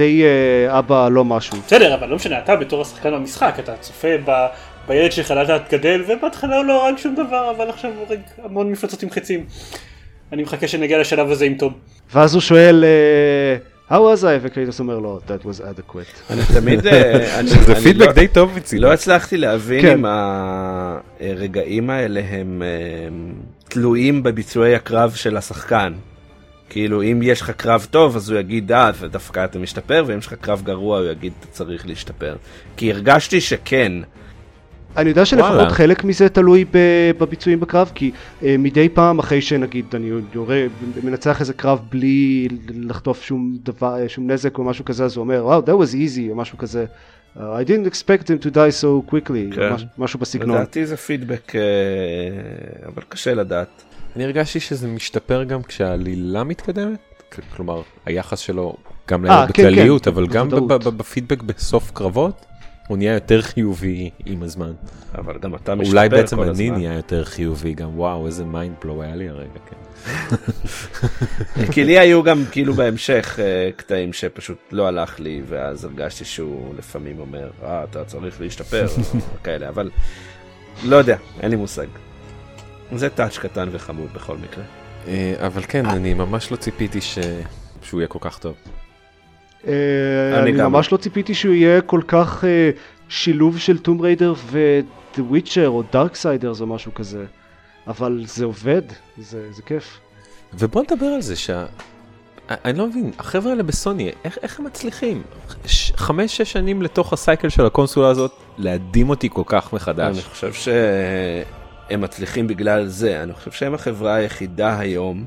די 0.00 0.22
אה, 0.24 0.78
אבא 0.78 1.08
לא 1.08 1.24
משהו. 1.24 1.56
בסדר, 1.66 1.94
אבל 1.94 2.08
לא 2.08 2.16
משנה, 2.16 2.38
אתה 2.38 2.56
בתור 2.56 2.82
השחקן 2.82 3.12
במשחק, 3.12 3.54
אתה 3.58 3.72
צופה 3.80 4.08
ב... 4.24 4.46
בילד 4.88 5.12
שלך 5.12 5.30
לאט 5.30 5.48
לאט 5.50 5.74
גדל, 5.74 6.02
ובהתחלה 6.08 6.56
הוא 6.56 6.64
לא 6.64 6.86
הרג 6.86 6.96
שום 6.98 7.14
דבר, 7.14 7.52
אבל 7.56 7.68
עכשיו 7.70 7.90
הוא 7.90 8.06
הורג 8.08 8.18
המון 8.44 8.72
מפלצות 8.72 9.02
עם 9.02 9.10
חצים. 9.10 9.44
אני 10.32 10.42
מחכה 10.42 10.68
שנגיע 10.68 10.98
לשלב 10.98 11.30
הזה 11.30 11.44
עם 11.44 11.54
תום. 11.54 11.72
ואז 12.14 12.34
הוא 12.34 12.40
שואל, 12.40 12.84
אה, 12.84 13.56
How 13.90 14.16
was 14.16 14.22
I? 14.22 14.38
וקרייטוס 14.42 14.80
אומר 14.80 14.98
לו, 14.98 15.20
That 15.28 15.46
was 15.46 15.60
adequate. 15.60 16.32
אני 16.32 16.40
תמיד 16.60 16.86
אה, 16.86 17.12
אני- 17.40 17.48
זה 17.48 17.74
פידבק 17.74 18.06
לא- 18.06 18.12
די 18.12 18.28
טוב 18.28 18.52
מצידו. 18.56 18.82
לא 18.82 18.92
הצלחתי 18.92 19.36
להבין 19.36 19.82
כן. 19.82 19.92
אם 19.98 20.04
הרגעים 21.20 21.90
האלה 21.90 22.20
הם 22.30 22.62
תלויים 23.68 24.22
בביצועי 24.22 24.74
הקרב 24.74 25.12
של 25.14 25.36
השחקן. 25.36 25.92
כאילו 26.70 27.02
אם 27.02 27.20
יש 27.22 27.40
לך 27.40 27.50
קרב 27.50 27.86
טוב 27.90 28.16
אז 28.16 28.30
הוא 28.30 28.38
יגיד 28.38 28.72
אה 28.72 28.90
דווקא 29.10 29.44
אתה 29.44 29.58
משתפר 29.58 30.04
ואם 30.06 30.18
יש 30.18 30.26
לך 30.26 30.34
קרב 30.34 30.62
גרוע 30.64 30.98
הוא 30.98 31.06
יגיד 31.06 31.32
אתה 31.40 31.46
צריך 31.46 31.86
להשתפר. 31.86 32.36
כי 32.76 32.92
הרגשתי 32.92 33.40
שכן. 33.40 33.92
אני 34.96 35.08
יודע 35.08 35.24
שלפחות. 35.24 35.68
חלק 35.68 36.04
מזה 36.04 36.28
תלוי 36.28 36.64
בביצועים 37.18 37.60
בקרב, 37.60 37.92
כי 37.94 38.10
אה, 38.42 38.56
מדי 38.58 38.88
פעם 38.88 39.18
אחרי 39.18 39.40
שנגיד 39.40 39.84
אני 39.94 40.10
יורה, 40.34 40.62
מנצח 41.02 41.40
איזה 41.40 41.52
קרב 41.52 41.80
בלי 41.90 42.48
לחטוף 42.68 43.22
שום 43.22 43.56
דבר, 43.62 44.02
אה, 44.02 44.08
שום 44.08 44.30
נזק 44.30 44.58
או 44.58 44.64
משהו 44.64 44.84
כזה, 44.84 45.04
אז 45.04 45.16
הוא 45.16 45.22
אומר, 45.22 45.40
וואו, 45.44 45.62
that 45.62 45.86
was 45.86 45.94
easy, 45.94 46.30
או 46.30 46.34
משהו 46.34 46.58
כזה. 46.58 46.84
Uh, 47.36 47.40
I 47.40 47.64
didn't 47.64 47.86
expect 47.86 48.28
him 48.28 48.38
to 48.44 48.50
die 48.50 48.72
so 48.82 49.12
quickly, 49.12 49.54
כן. 49.54 49.72
מש, 49.72 49.84
משהו 49.98 50.18
בסגנון. 50.20 50.56
לדעתי 50.56 50.86
זה 50.86 50.96
פידבק, 50.96 51.52
אה, 51.56 51.60
אבל 52.86 53.02
קשה 53.08 53.34
לדעת. 53.34 53.84
אני 54.16 54.24
הרגשתי 54.24 54.60
שזה 54.60 54.88
משתפר 54.88 55.44
גם 55.44 55.62
כשהעלילה 55.62 56.44
מתקדמת, 56.44 56.98
כלומר 57.56 57.82
היחס 58.06 58.38
שלו 58.38 58.76
גם 59.08 59.24
אה, 59.24 59.30
לעלות 59.30 59.50
כן, 59.52 59.62
כן, 59.62 59.68
בכלליות, 59.68 60.08
אבל 60.08 60.26
גם 60.26 60.48
בפידבק 60.96 61.42
בסוף 61.42 61.90
קרבות, 61.94 62.46
הוא 62.88 62.98
נהיה 62.98 63.14
יותר 63.14 63.42
חיובי 63.42 64.10
עם 64.26 64.42
הזמן. 64.42 64.72
אבל 65.14 65.38
גם 65.38 65.54
אתה 65.54 65.74
משתפר 65.74 65.96
אולי 65.96 66.08
בעצם 66.08 66.36
כל 66.36 66.42
אני 66.42 66.50
הזמן. 66.50 66.74
נהיה 66.74 66.94
יותר 66.94 67.24
חיובי 67.24 67.74
גם, 67.74 67.98
וואו 67.98 68.26
איזה 68.26 68.44
mind 68.44 68.76
blow 68.82 69.02
היה 69.02 69.16
לי 69.16 69.28
הרגע, 69.28 69.58
כן. 69.70 69.76
כי 71.72 71.84
לי 71.84 71.98
היו 71.98 72.22
גם 72.22 72.44
כאילו 72.50 72.74
בהמשך 72.74 73.38
אה, 73.38 73.70
קטעים 73.76 74.12
שפשוט 74.12 74.58
לא 74.72 74.86
הלך 74.86 75.20
לי, 75.20 75.42
ואז 75.48 75.84
הרגשתי 75.84 76.24
שהוא 76.24 76.74
לפעמים 76.78 77.20
אומר, 77.20 77.50
אה, 77.62 77.84
אתה 77.84 78.04
צריך 78.04 78.40
להשתפר, 78.40 78.86
כאלה, 79.44 79.68
אבל 79.68 79.90
לא 80.84 80.96
יודע, 80.96 81.16
אין 81.40 81.50
לי 81.50 81.56
מושג. 81.56 81.86
זה 82.94 83.08
טאץ' 83.10 83.38
קטן 83.38 83.68
וחמוד 83.72 84.12
בכל 84.12 84.36
מקרה. 84.36 84.64
אה, 85.08 85.34
אבל 85.46 85.62
כן, 85.68 85.86
אני 85.86 86.14
ממש 86.14 86.50
לא 86.50 86.56
ציפיתי 86.56 87.00
ש- 87.00 87.18
שהוא 87.82 88.00
יהיה 88.00 88.08
כל 88.08 88.18
כך 88.22 88.38
טוב. 88.38 88.54
אה, 89.66 89.72
אני 90.42 90.52
ממש 90.52 90.92
לא 90.92 90.96
ציפיתי 90.96 91.34
שהוא 91.34 91.54
יהיה 91.54 91.80
כל 91.80 92.00
כך 92.08 92.44
אה, 92.44 92.70
שילוב 93.08 93.58
של 93.58 93.78
טום 93.78 94.00
ריידר 94.00 94.34
ו-The 94.50 95.20
Witcher 95.32 95.66
או 95.66 95.82
Darksiders 95.92 96.60
או 96.60 96.66
משהו 96.66 96.94
כזה. 96.94 97.24
אבל 97.86 98.22
זה 98.26 98.44
עובד, 98.44 98.82
זה, 99.18 99.52
זה 99.52 99.62
כיף. 99.62 99.98
ובוא 100.54 100.82
נדבר 100.82 101.06
על 101.06 101.22
זה 101.22 101.36
שה... 101.36 101.66
אני 102.50 102.78
לא 102.78 102.86
מבין, 102.86 103.10
החבר'ה 103.18 103.50
האלה 103.50 103.62
בסוני, 103.62 104.10
איך, 104.24 104.38
איך 104.42 104.58
הם 104.60 104.66
מצליחים? 104.66 105.22
ש- 105.66 105.92
חמש, 105.96 106.36
שש 106.36 106.52
שנים 106.52 106.82
לתוך 106.82 107.12
ה 107.12 107.18
cycle 107.18 107.48
של 107.48 107.66
הקונסולה 107.66 108.08
הזאת, 108.08 108.32
להדהים 108.58 109.10
אותי 109.10 109.28
כל 109.32 109.42
כך 109.46 109.72
מחדש. 109.72 110.14
אני 110.16 110.22
חושב 110.22 110.52
שהם 111.90 112.00
מצליחים 112.00 112.46
בגלל 112.46 112.86
זה, 112.86 113.22
אני 113.22 113.32
חושב 113.32 113.50
שהם 113.50 113.74
החברה 113.74 114.14
היחידה 114.14 114.78
היום, 114.78 115.24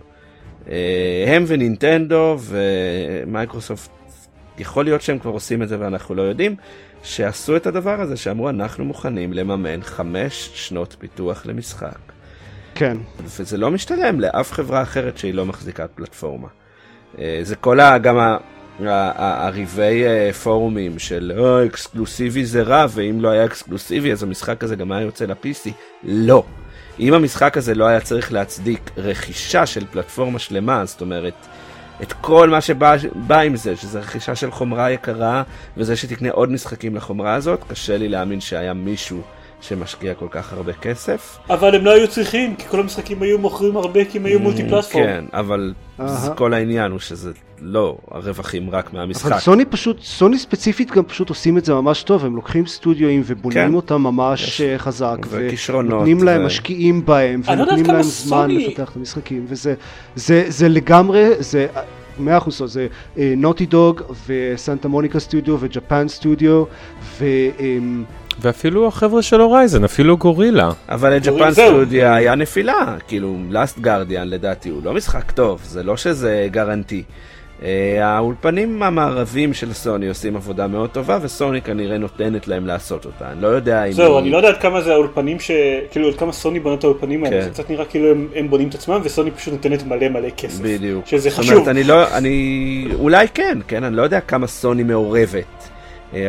אה, 0.69 1.25
הם 1.27 1.43
ונינטנדו 1.47 2.37
ומייקרוסופט, 2.39 3.89
יכול 4.57 4.85
להיות 4.85 5.01
שהם 5.01 5.19
כבר 5.19 5.31
עושים 5.31 5.63
את 5.63 5.69
זה 5.69 5.79
ואנחנו 5.79 6.15
לא 6.15 6.21
יודעים, 6.21 6.55
שעשו 7.03 7.55
את 7.55 7.67
הדבר 7.67 8.01
הזה, 8.01 8.17
שאמרו 8.17 8.49
אנחנו 8.49 8.85
מוכנים 8.85 9.33
לממן 9.33 9.83
חמש 9.83 10.51
שנות 10.53 10.95
פיתוח 10.99 11.45
למשחק. 11.45 11.99
כן. 12.75 12.97
וזה 13.23 13.57
לא 13.57 13.71
משתלם 13.71 14.19
לאף 14.19 14.51
חברה 14.51 14.81
אחרת 14.81 15.17
שהיא 15.17 15.33
לא 15.33 15.45
מחזיקת 15.45 15.89
פלטפורמה. 15.95 16.47
אה, 17.19 17.39
זה 17.41 17.55
כל 17.55 17.79
ה... 17.79 17.97
גם 17.97 18.19
ה... 18.19 18.37
הריבי 18.79 20.05
אה, 20.05 20.33
פורומים 20.33 20.99
של 20.99 21.31
"אה, 21.37 21.65
אקסקלוסיבי 21.65 22.45
זה 22.45 22.61
רע 22.61 22.85
ואם 22.89 23.21
לא 23.21 23.29
היה 23.29 23.45
אקסקלוסיבי 23.45 24.11
אז 24.11 24.23
המשחק 24.23 24.63
הזה 24.63 24.75
גם 24.75 24.91
היה 24.91 25.01
יוצא 25.01 25.25
ל-PC. 25.25 25.69
לא. 26.03 26.43
אם 26.99 27.13
המשחק 27.13 27.57
הזה 27.57 27.75
לא 27.75 27.85
היה 27.85 27.99
צריך 27.99 28.33
להצדיק 28.33 28.91
רכישה 28.97 29.65
של 29.65 29.85
פלטפורמה 29.91 30.39
שלמה, 30.39 30.85
זאת 30.85 31.01
אומרת, 31.01 31.33
את 32.01 32.13
כל 32.13 32.49
מה 32.49 32.61
שבא 32.61 32.95
בא 33.15 33.39
עם 33.39 33.55
זה, 33.55 33.75
שזה 33.75 33.99
רכישה 33.99 34.35
של 34.35 34.51
חומרה 34.51 34.91
יקרה, 34.91 35.43
וזה 35.77 35.95
שתקנה 35.95 36.31
עוד 36.31 36.51
משחקים 36.51 36.95
לחומרה 36.95 37.33
הזאת, 37.33 37.63
קשה 37.67 37.97
לי 37.97 38.09
להאמין 38.09 38.41
שהיה 38.41 38.73
מישהו 38.73 39.21
שמשקיע 39.67 40.13
כל 40.13 40.27
כך 40.31 40.53
הרבה 40.53 40.73
כסף. 40.73 41.37
אבל 41.49 41.75
הם 41.75 41.85
לא 41.85 41.91
היו 41.91 42.07
צריכים, 42.07 42.55
כי 42.55 42.67
כל 42.67 42.79
המשחקים 42.79 43.21
היו 43.21 43.37
מוכרים 43.39 43.77
הרבה 43.77 44.05
כי 44.05 44.17
הם 44.17 44.25
היו 44.25 44.39
מולטי 44.39 44.69
פלטפורם. 44.69 45.03
כן, 45.05 45.25
אבל. 45.33 45.73
כל 46.35 46.53
העניין 46.53 46.91
הוא 46.91 46.99
שזה 46.99 47.31
לא 47.61 47.97
הרווחים 48.11 48.69
רק 48.69 48.93
מהמשחק. 48.93 49.31
אבל 49.31 49.39
סוני 49.39 49.65
פשוט, 49.65 50.01
סוני 50.01 50.37
ספציפית 50.37 50.91
גם 50.91 51.03
פשוט 51.03 51.29
עושים 51.29 51.57
את 51.57 51.65
זה 51.65 51.73
ממש 51.73 52.03
טוב, 52.03 52.25
הם 52.25 52.35
לוקחים 52.35 52.65
סטודיואים 52.67 53.21
ובונים 53.25 53.67
כן. 53.69 53.73
אותם 53.73 54.01
ממש 54.01 54.43
יש- 54.43 54.61
אה, 54.61 54.77
חזק, 54.77 55.17
וכישרונות, 55.29 55.93
ונותנים 55.93 56.23
להם, 56.23 56.41
ו- 56.41 56.45
משקיעים 56.45 57.05
בהם, 57.05 57.41
לא 57.47 57.51
ונותנים 57.53 57.85
להם 57.85 58.01
זמן 58.03 58.37
סוני- 58.41 58.67
לפתח 58.67 58.89
את 58.91 58.95
המשחקים, 58.95 59.45
וזה 59.49 59.73
זה, 60.15 60.43
זה 60.47 60.69
לגמרי, 60.69 61.29
זה 61.39 61.67
מאה 62.19 62.37
אחוז, 62.37 62.61
זה 62.65 62.87
נוטי 63.17 63.65
דוג 63.65 64.01
וסנטה 64.27 64.87
מוניקה 64.87 65.19
סטודיו 65.19 65.57
וג'פן 65.59 66.07
סטודיו, 66.07 66.63
ואפילו 68.41 68.87
החבר'ה 68.87 69.21
של 69.21 69.41
הורייזן, 69.41 69.83
אפילו 69.83 70.17
גורילה. 70.17 70.69
אבל 70.89 71.19
קוראים- 71.29 71.51
זהו. 71.51 71.67
סטודיה 71.67 72.15
היה 72.15 72.35
נפילה, 72.35 72.95
כאילו 73.07 73.35
לאסט 73.49 73.79
גרדיאן 73.79 74.27
לדעתי 74.29 74.69
הוא 74.69 74.81
לא 74.83 74.93
משחק 74.93 75.31
טוב, 75.31 75.59
זה 75.63 75.83
לא 75.83 75.97
שזה 75.97 76.47
גרנטי. 76.51 77.03
אה, 77.63 77.69
האולפנים 78.07 78.83
המערבים 78.83 79.53
של 79.53 79.73
סוני 79.73 80.07
עושים 80.07 80.35
עבודה 80.35 80.67
מאוד 80.67 80.89
טובה 80.89 81.19
וסוני 81.21 81.61
כנראה 81.61 81.97
נותנת 81.97 82.47
להם 82.47 82.67
לעשות 82.67 83.05
אותה, 83.05 83.31
אני 83.31 83.41
לא 83.41 83.47
יודע 83.47 83.83
אם... 83.85 83.91
זהו, 83.91 84.19
אני 84.19 84.29
לא 84.29 84.37
יודע 84.37 84.49
עד 84.49 84.57
כמה 84.57 84.81
זה 84.81 84.93
האולפנים 84.93 85.39
ש... 85.39 85.51
כאילו 85.91 86.07
עד 86.09 86.15
כמה 86.15 86.31
סוני 86.31 86.59
בונה 86.59 86.75
את 86.75 86.83
האולפנים 86.83 87.23
האלה, 87.23 87.35
כן. 87.35 87.43
זה 87.43 87.49
קצת 87.49 87.69
נראה 87.69 87.85
כאילו 87.85 88.07
הם, 88.35 88.49
בונים 88.49 88.67
את 88.69 88.75
עצמם 88.75 88.99
וסוני 89.03 89.31
פשוט 89.31 89.53
נותנת 89.53 89.87
מלא 89.87 90.09
מלא 90.09 90.29
כסף. 90.37 90.59
בדיוק. 90.61 91.05
שזה 91.07 91.29
זאת 91.29 91.39
חשוב. 91.39 91.53
אומרת, 91.53 91.67
אני 91.67 91.83
לא, 91.83 92.17
אני, 92.17 92.87
אולי 92.99 93.27
כן, 93.33 93.57
כן, 93.67 93.83
אני 93.83 93.95
לא 93.95 94.01
יודע 94.01 94.19
כמה 94.19 94.47
סוני 94.47 94.83
מעורבת, 94.83 95.62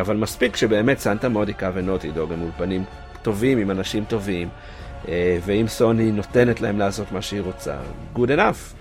אבל 0.01 0.16
מספיק 0.16 0.57
שבאמת 0.57 0.99
סנטה 0.99 1.29
מודיקה 1.29 1.70
ונוטי 1.75 2.11
דוג 2.11 2.33
הם 2.33 2.42
אולפנים 2.42 2.85
טובים 3.23 3.59
עם 3.59 3.70
אנשים 3.70 4.05
טובים, 4.09 4.49
אה, 5.09 5.38
ואם 5.44 5.68
סוני 5.68 6.12
נותנת 6.12 6.61
להם 6.61 6.79
לעשות 6.79 7.12
מה 7.12 7.23
שהיא 7.23 7.40
רוצה, 7.40 7.75
good 8.16 8.29
enough. 8.29 8.75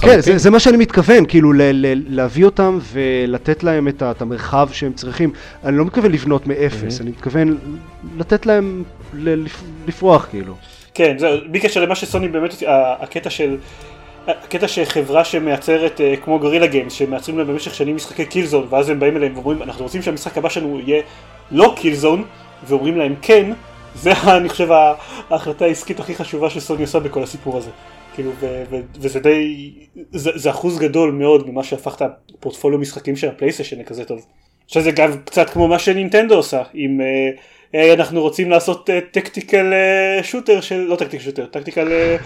כן, 0.00 0.20
זה, 0.20 0.38
זה 0.38 0.50
מה 0.50 0.60
שאני 0.60 0.76
מתכוון, 0.76 1.26
כאילו 1.26 1.52
ל, 1.52 1.62
ל, 1.62 2.02
להביא 2.08 2.44
אותם 2.44 2.78
ולתת 2.92 3.62
להם 3.62 3.88
את, 3.88 4.02
את 4.02 4.22
המרחב 4.22 4.68
שהם 4.72 4.92
צריכים. 4.92 5.32
אני 5.64 5.76
לא 5.76 5.84
מתכוון 5.84 6.12
לבנות 6.12 6.46
מאפס, 6.46 7.00
אני 7.00 7.10
מתכוון 7.10 7.58
לתת 8.16 8.46
להם 8.46 8.82
ל, 9.14 9.44
לפ, 9.44 9.62
לפרוח, 9.86 10.26
כאילו. 10.30 10.54
כן, 10.94 11.18
זהו, 11.18 11.38
בלי 11.50 11.60
קשר 11.60 11.84
למה 11.84 11.94
שסוני 11.94 12.28
באמת, 12.28 12.54
הקטע 13.00 13.30
של... 13.30 13.56
הקטע 14.26 14.68
שחברה 14.68 15.24
שמייצרת 15.24 16.00
אה, 16.00 16.16
כמו 16.16 16.38
גורילה 16.38 16.66
גיימז 16.66 16.92
שמייצרים 16.92 17.38
להם 17.38 17.46
במשך 17.46 17.74
שנים 17.74 17.96
משחקי 17.96 18.24
קילזון 18.24 18.66
ואז 18.70 18.88
הם 18.88 19.00
באים 19.00 19.16
אליהם 19.16 19.34
ואומרים 19.34 19.62
אנחנו 19.62 19.84
רוצים 19.84 20.02
שהמשחק 20.02 20.38
הבא 20.38 20.48
שלנו 20.48 20.80
יהיה 20.80 21.02
לא 21.50 21.74
קילזון 21.76 22.24
ואומרים 22.66 22.96
להם 22.96 23.14
כן 23.22 23.52
זה 24.02 24.12
אני 24.26 24.48
חושב 24.48 24.68
ההחלטה 25.30 25.64
העסקית 25.64 26.00
הכי 26.00 26.14
חשובה 26.14 26.50
שסוני 26.50 26.82
עושה 26.82 26.98
בכל 26.98 27.22
הסיפור 27.22 27.56
הזה. 27.56 27.70
כאילו 28.14 28.30
ו- 28.40 28.62
ו- 28.70 28.80
וזה 29.00 29.20
די 29.20 29.70
זה, 30.10 30.30
זה 30.34 30.50
אחוז 30.50 30.78
גדול 30.78 31.12
מאוד 31.12 31.50
ממה 31.50 31.64
שהפך 31.64 31.94
את 31.96 32.02
הפורטפוליו 32.02 32.78
משחקים 32.78 33.16
של 33.16 33.28
הפלייסטיישן 33.28 33.80
לכזה 33.80 34.04
טוב. 34.04 34.26
שזה 34.66 34.90
גם 34.90 35.10
קצת 35.24 35.50
כמו 35.50 35.68
מה 35.68 35.78
שנינטנדו 35.78 36.34
עושה 36.34 36.62
עם 36.74 37.00
אה, 37.00 37.30
אה, 37.74 37.94
אנחנו 37.94 38.20
רוצים 38.20 38.50
לעשות 38.50 38.90
tactical 39.10 39.72
shooter 40.22 40.60
של 40.60 40.80
לא 40.80 40.96
tactical 40.96 41.24
shooter 41.24 41.46
tactical 41.46 42.16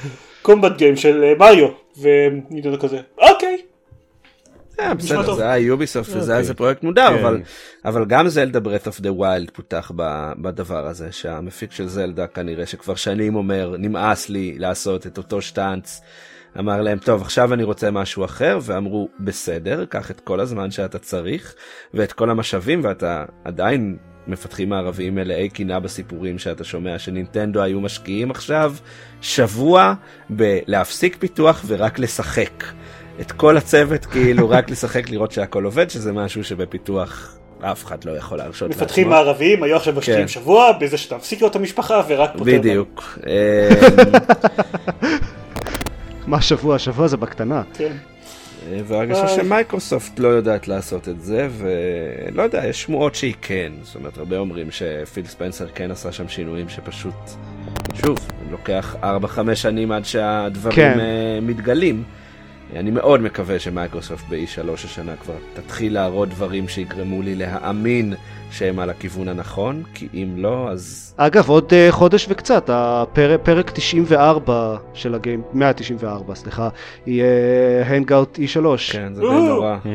combat 0.42 0.76
game 0.76 0.96
של 0.96 1.24
אה, 1.24 1.32
מריו 1.38 1.68
ונינטנדו 2.00 2.78
כזה 2.78 3.00
אוקיי 3.18 3.62
אה, 4.80 4.94
בסדר, 4.94 5.26
טוב. 5.26 5.36
זה 5.36 5.50
היה 5.50 5.58
יוביסופט 5.58 6.08
וזה 6.08 6.16
היה 6.16 6.22
אוקיי. 6.22 6.38
איזה 6.38 6.54
פרויקט 6.54 6.82
מוזר, 6.82 7.08
כן. 7.08 7.18
אבל, 7.18 7.40
אבל 7.84 8.04
גם 8.04 8.28
זלדה 8.28 8.60
ברית 8.60 8.86
אוף 8.86 9.00
דה 9.00 9.12
ווילד 9.12 9.50
פותח 9.50 9.92
ב- 9.96 10.32
בדבר 10.42 10.86
הזה, 10.86 11.12
שהמפיק 11.12 11.72
של 11.72 11.88
זלדה 11.88 12.26
כנראה 12.26 12.66
שכבר 12.66 12.94
שנים 12.94 13.34
אומר, 13.34 13.74
נמאס 13.78 14.28
לי 14.28 14.58
לעשות 14.58 15.06
את 15.06 15.18
אותו 15.18 15.42
שטאנץ. 15.42 16.00
אמר 16.58 16.82
להם, 16.82 16.98
טוב, 16.98 17.22
עכשיו 17.22 17.54
אני 17.54 17.62
רוצה 17.62 17.90
משהו 17.90 18.24
אחר, 18.24 18.58
ואמרו, 18.62 19.08
בסדר, 19.20 19.84
קח 19.84 20.10
את 20.10 20.20
כל 20.20 20.40
הזמן 20.40 20.70
שאתה 20.70 20.98
צריך, 20.98 21.54
ואת 21.94 22.12
כל 22.12 22.30
המשאבים, 22.30 22.80
ואתה 22.84 23.24
עדיין 23.44 23.96
מפתחים 24.28 24.68
מערביים 24.68 25.14
מלאי 25.14 25.48
קינה 25.48 25.80
בסיפורים 25.80 26.38
שאתה 26.38 26.64
שומע 26.64 26.98
שנינטנדו 26.98 27.62
היו 27.62 27.80
משקיעים 27.80 28.30
עכשיו 28.30 28.74
שבוע 29.20 29.94
בלהפסיק 30.30 31.16
פיתוח 31.18 31.64
ורק 31.66 31.98
לשחק. 31.98 32.64
את 33.20 33.32
כל 33.32 33.56
הצוות 33.56 34.06
כאילו 34.06 34.50
רק 34.50 34.70
לשחק 34.70 35.10
לראות 35.10 35.32
שהכל 35.32 35.64
עובד 35.64 35.90
שזה 35.90 36.12
משהו 36.12 36.44
שבפיתוח 36.44 37.38
אף 37.60 37.84
אחד 37.84 38.04
לא 38.04 38.12
יכול 38.12 38.38
להרשות 38.38 38.70
מפתחים 38.70 39.10
לעצמו. 39.10 39.24
מערביים 39.24 39.62
היו 39.62 39.76
עכשיו 39.76 39.94
משקיעים 39.94 40.20
כן. 40.20 40.28
שבוע 40.28 40.72
בזה 40.72 40.96
שאתה 40.98 41.16
מפסיק 41.16 41.42
לו 41.42 41.48
את 41.48 41.56
המשפחה 41.56 42.02
ורק 42.08 42.32
פותר. 42.32 42.44
בדיוק. 42.44 43.02
אמ, 43.26 44.12
מה 46.26 46.36
השבוע? 46.36 46.74
השבוע 46.74 47.06
זה 47.06 47.16
בקטנה. 47.16 47.62
כן. 47.74 47.92
והרגשה. 48.84 49.28
שמייקרוסופט 49.28 50.18
לא 50.18 50.28
יודעת 50.28 50.68
לעשות 50.68 51.08
את 51.08 51.22
זה 51.22 51.48
ולא 51.58 52.42
יודע 52.42 52.66
יש 52.66 52.82
שמועות 52.82 53.14
שהיא 53.14 53.34
כן 53.42 53.72
זאת 53.82 53.94
אומרת 53.94 54.18
הרבה 54.18 54.38
אומרים 54.38 54.70
שפיל 54.70 55.26
ספנסר 55.26 55.66
כן 55.74 55.90
עשה 55.90 56.12
שם 56.12 56.28
שינויים 56.28 56.68
שפשוט 56.68 57.14
שוב 57.94 58.18
לוקח 58.50 58.96
4-5 59.02 59.54
שנים 59.54 59.92
עד 59.92 60.04
שהדברים 60.04 60.76
כן. 60.76 61.00
אה, 61.00 61.38
מתגלים. 61.42 62.02
אני 62.76 62.90
מאוד 62.90 63.20
מקווה 63.20 63.58
שמייקרוסופט 63.58 64.24
ב-E3 64.28 64.72
השנה 64.72 65.16
כבר 65.16 65.34
תתחיל 65.54 65.94
להראות 65.94 66.28
דברים 66.28 66.68
שיגרמו 66.68 67.22
לי 67.22 67.34
להאמין 67.34 68.14
שהם 68.50 68.78
על 68.78 68.90
הכיוון 68.90 69.28
הנכון, 69.28 69.82
כי 69.94 70.08
אם 70.14 70.34
לא, 70.36 70.68
אז... 70.70 71.14
אגב, 71.16 71.48
עוד 71.48 71.72
uh, 71.72 71.92
חודש 71.92 72.26
וקצת, 72.28 72.70
הפרק, 72.72 73.40
פרק 73.42 73.70
94 73.70 74.76
של 74.94 75.14
הגיים, 75.14 75.42
194, 75.52 76.34
סליחה, 76.34 76.68
יהיה 77.06 77.26
הנגאוט 77.86 78.38
E3. 78.38 78.92
כן, 78.92 79.14
זה 79.14 79.20
די 79.20 79.26
נורא. 79.26 79.76
Mm, 79.84 79.88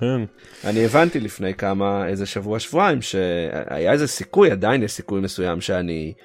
כן. 0.00 0.20
אני 0.64 0.84
הבנתי 0.84 1.20
לפני 1.20 1.54
כמה, 1.54 2.06
איזה 2.08 2.26
שבוע 2.26 2.58
שבועיים, 2.58 3.02
שהיה 3.02 3.92
איזה 3.92 4.06
סיכוי, 4.06 4.50
עדיין 4.50 4.82
יש 4.82 4.92
סיכוי 4.92 5.20
מסוים 5.20 5.60
שאני 5.60 6.12
אה, 6.16 6.22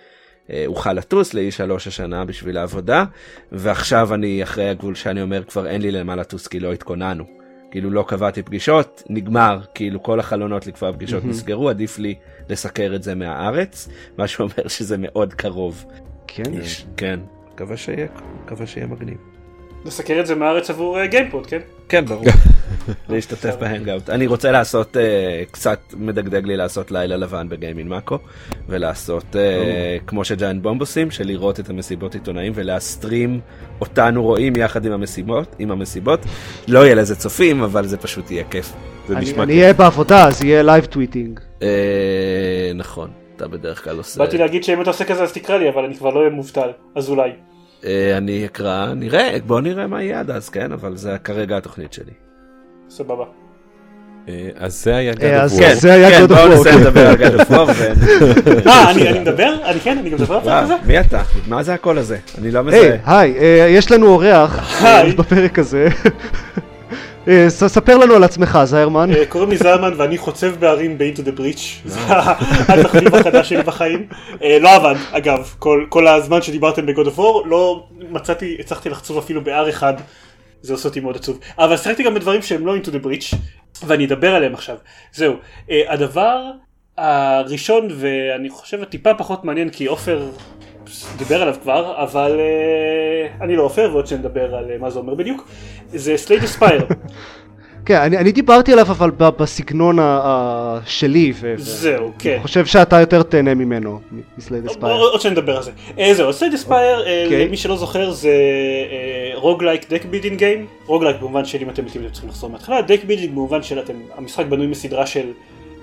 אוכל 0.67 0.93
לטוס 0.93 1.33
ל-E3 1.33 1.73
השנה 1.75 2.25
בשביל 2.25 2.57
העבודה, 2.57 3.03
ועכשיו 3.51 4.13
אני 4.13 4.43
אחרי 4.43 4.69
הגבול 4.69 4.95
שאני 4.95 5.21
אומר 5.21 5.43
כבר 5.43 5.67
אין 5.67 5.81
לי 5.81 5.91
למה 5.91 6.15
לטוס 6.15 6.47
כי 6.47 6.59
לא 6.59 6.73
התכוננו. 6.73 7.23
כאילו 7.71 7.89
לא 7.91 8.05
קבעתי 8.07 8.41
פגישות, 8.41 9.03
נגמר, 9.09 9.59
כאילו 9.73 10.03
כל 10.03 10.19
החלונות 10.19 10.67
לקבוע 10.67 10.93
פגישות 10.93 11.23
מהמם. 11.23 11.29
נסגרו, 11.35 11.69
עדיף 11.69 11.99
לי 11.99 12.15
לסקר 12.49 12.91
את 12.95 13.03
זה 13.03 13.15
מהארץ, 13.15 13.89
מה 14.17 14.27
שאומר 14.27 14.67
שזה 14.67 14.95
מאוד 14.99 15.33
קרוב. 15.33 15.85
כן, 16.27 16.53
יש- 16.53 16.85
כן, 16.97 17.19
מקווה 17.53 17.77
שיהיה, 17.77 18.07
מקווה 18.45 18.67
שיהיה 18.67 18.87
מגניב. 18.87 19.17
נסקר 19.85 20.19
את 20.19 20.25
זה 20.27 20.35
מהארץ 20.35 20.69
עבור 20.69 20.99
אה, 20.99 21.07
גיימפוד, 21.07 21.45
כן? 21.45 21.59
כן, 21.89 22.05
ברור. 22.05 22.25
להשתתף 23.09 23.55
ב 23.59 23.65
hangout. 23.65 24.09
אני 24.09 24.27
רוצה 24.27 24.51
לעשות, 24.51 24.97
אה, 24.97 25.43
קצת 25.51 25.79
מדגדג 25.97 26.45
לי 26.45 26.57
לעשות 26.57 26.91
לילה 26.91 27.17
לבן 27.17 27.49
בגיימין 27.49 27.87
מאקו, 27.87 28.17
ולעשות 28.67 29.35
אה, 29.35 29.97
כמו 30.07 30.25
שג'איינט 30.25 30.61
בומב 30.63 30.81
עושים, 30.81 31.11
של 31.11 31.27
לראות 31.27 31.59
את 31.59 31.69
המסיבות 31.69 32.13
עיתונאים 32.13 32.51
ול 32.55 32.76
stream 32.76 33.39
אותנו 33.81 34.23
רואים 34.23 34.55
יחד 34.55 34.85
עם 34.85 34.91
המסיבות, 34.91 35.55
עם 35.59 35.71
המסיבות. 35.71 36.19
לא 36.67 36.79
יהיה 36.85 36.95
לזה 36.95 37.15
צופים, 37.15 37.63
אבל 37.63 37.87
זה 37.87 37.97
פשוט 37.97 38.31
יהיה 38.31 38.43
כיף. 38.49 38.73
זה 39.07 39.17
אני, 39.17 39.25
כיף. 39.25 39.37
אהיה 39.39 39.73
בעבודה, 39.73 40.27
אז 40.27 40.43
יהיה 40.43 40.63
live 40.63 40.85
tweeting. 40.85 41.39
אה, 41.61 42.71
נכון, 42.75 43.09
אתה 43.35 43.47
בדרך 43.47 43.83
כלל 43.83 43.97
עושה... 43.97 44.19
באתי 44.19 44.37
להגיד 44.37 44.63
שאם 44.63 44.81
אתה 44.81 44.89
עושה 44.89 45.05
כזה 45.05 45.23
אז 45.23 45.33
תקרא 45.33 45.57
לי, 45.57 45.69
אבל 45.69 45.83
אני 45.83 45.95
כבר 45.95 46.09
לא 46.09 46.19
אהיה 46.19 46.29
מובטל, 46.29 46.69
אז 46.95 47.09
אולי. 47.09 47.29
אני 48.17 48.45
אקרא, 48.45 48.93
נראה, 48.93 49.37
בוא 49.47 49.61
נראה 49.61 49.87
מה 49.87 50.03
יהיה 50.03 50.19
עד 50.19 50.31
אז, 50.31 50.49
כן? 50.49 50.71
אבל 50.71 50.95
זה 50.95 51.17
כרגע 51.23 51.57
התוכנית 51.57 51.93
שלי. 51.93 52.24
סבבה. 52.89 53.23
אה, 54.29 54.33
אז 54.57 54.83
זה 54.83 54.95
היה 54.95 55.13
אה, 55.21 55.39
God 55.39 55.43
אז 55.43 55.59
of 55.59 55.61
כן. 55.63 55.73
זה 55.73 55.93
היה 55.93 56.19
God 56.19 56.23
of 56.23 56.27
בואו 56.27 56.51
War. 56.51 56.55
נסיים 56.59 56.79
לדבר 56.79 57.07
על 57.07 57.15
God 57.15 57.41
of 57.41 57.49
War. 57.51 57.71
אה, 58.67 58.91
אני 58.91 59.09
אני 59.09 59.19
מדבר? 59.19 59.53
אני 59.65 59.79
כן, 59.79 59.97
אני 59.97 60.09
גם 60.09 60.17
מדבר 60.17 60.33
על 60.35 60.63
הזה? 60.63 60.73
וואו, 60.73 60.85
מי 60.87 60.99
אתה? 60.99 61.21
מה 61.47 61.63
זה 61.63 61.73
הקול 61.73 61.97
הזה? 61.97 62.17
אני 62.37 62.51
לא 62.51 62.61
מזהה. 62.63 62.97
היי, 63.05 63.37
אה, 63.39 63.67
יש 63.69 63.91
לנו 63.91 64.07
אורח 64.07 64.83
אה. 64.85 65.03
בפרק 65.17 65.59
הזה. 65.59 65.87
אה, 67.27 67.45
ספר 67.49 67.97
לנו 67.97 68.13
על 68.13 68.23
עצמך, 68.23 68.59
זיירמן. 68.63 69.11
אה, 69.13 69.25
קוראים 69.25 69.49
לי 69.49 69.57
זלמן 69.57 69.93
ואני 69.97 70.17
חוצב 70.17 70.51
בערים 70.59 70.97
ב-Into 70.97 71.19
the 71.19 71.39
Breach, 71.39 71.61
זה 71.85 71.99
התחביב 72.67 73.15
החדש 73.15 73.49
שלי 73.49 73.63
בחיים. 73.63 74.05
אה, 74.43 74.57
לא 74.59 74.75
עבד, 74.75 74.95
אגב, 75.11 75.55
כל- 75.59 75.85
כל 75.89 76.07
הזמן 76.07 76.41
שדיברתם 76.41 76.85
ב-God 76.85 77.05
of 77.15 77.19
War, 77.19 77.47
לא 77.47 77.83
מצאתי, 78.09 78.57
הצלחתי 78.59 78.89
לחצוב 78.89 79.17
אפילו 79.17 79.41
ב-R 79.43 79.69
אחד, 79.69 79.93
זה 80.65 80.73
עושה 80.73 80.89
אותי 80.89 80.99
מאוד 80.99 81.15
עצוב. 81.15 81.39
אבל 81.57 81.77
שיחקתי 81.77 82.03
גם 82.03 82.13
בדברים 82.13 82.41
שהם 82.41 82.65
לא 82.65 82.75
Into 82.77 82.87
the 82.87 83.05
Breach, 83.05 83.35
ואני 83.85 84.05
אדבר 84.05 84.35
עליהם 84.35 84.53
עכשיו. 84.53 84.77
זהו, 85.13 85.33
אה, 85.71 85.93
הדבר 85.93 86.51
הראשון, 86.97 87.87
ואני 87.91 88.49
חושב 88.49 88.81
הטיפה 88.81 89.13
פחות 89.13 89.45
מעניין, 89.45 89.69
כי 89.69 89.85
עופר 89.85 90.29
דיבר 91.17 91.41
עליו 91.41 91.55
כבר, 91.61 92.03
אבל 92.03 92.39
אה, 92.39 93.45
אני 93.45 93.55
לא 93.55 93.63
עופר, 93.63 93.89
ועוד 93.91 94.07
שנדבר 94.07 94.55
על 94.55 94.71
אה, 94.71 94.77
מה 94.77 94.89
זה 94.89 94.99
אומר 94.99 95.15
בדיוק, 95.15 95.47
זה 95.93 96.17
סלייד 96.17 96.43
אספייר. 96.43 96.85
כן, 97.85 97.95
אני 98.01 98.17
אני 98.17 98.31
דיברתי 98.31 98.73
עליו 98.73 98.85
אבל 98.91 99.11
בסגנון 99.11 99.99
ה- 99.99 100.03
ה- 100.23 100.79
שלי. 100.85 101.33
ו- 101.35 101.53
זהו, 101.57 102.11
כן. 102.19 102.31
אני 102.33 102.41
חושב 102.43 102.65
שאתה 102.65 102.99
יותר 102.99 103.23
תהנה 103.23 103.53
ממנו, 103.53 103.99
מסליי 104.37 104.57
דה 104.57 104.65
ספייר. 104.65 104.93
עוד 104.93 105.11
עוד 105.11 105.21
שנדבר 105.21 105.57
על 105.57 105.63
זה. 105.63 105.71
אה, 105.99 106.13
זהו, 106.13 106.33
סליי 106.33 106.47
דה 106.47 106.53
ספייר, 106.53 106.99
אוקיי. 106.99 107.45
למי 107.47 107.57
שלא 107.57 107.77
זוכר 107.77 108.11
זה 108.11 108.33
roguelike 109.33 109.89
deck 109.93 110.05
building 110.05 110.37
game. 110.39 110.65
roguelike 110.85 111.17
במובן 111.19 111.45
של 111.45 111.57
אם 111.61 111.69
אתם 111.69 111.85
מתים 111.85 112.01
אתם 112.01 112.11
צריכים 112.11 112.29
לחזור 112.29 112.49
מההתחלה, 112.49 112.81
deck 112.81 112.99
building 113.03 113.31
במובן 113.31 113.63
של 113.63 113.79
אתם, 113.79 113.93
המשחק 114.17 114.45
בנוי 114.45 114.67
מסדרה 114.67 115.05
של 115.05 115.25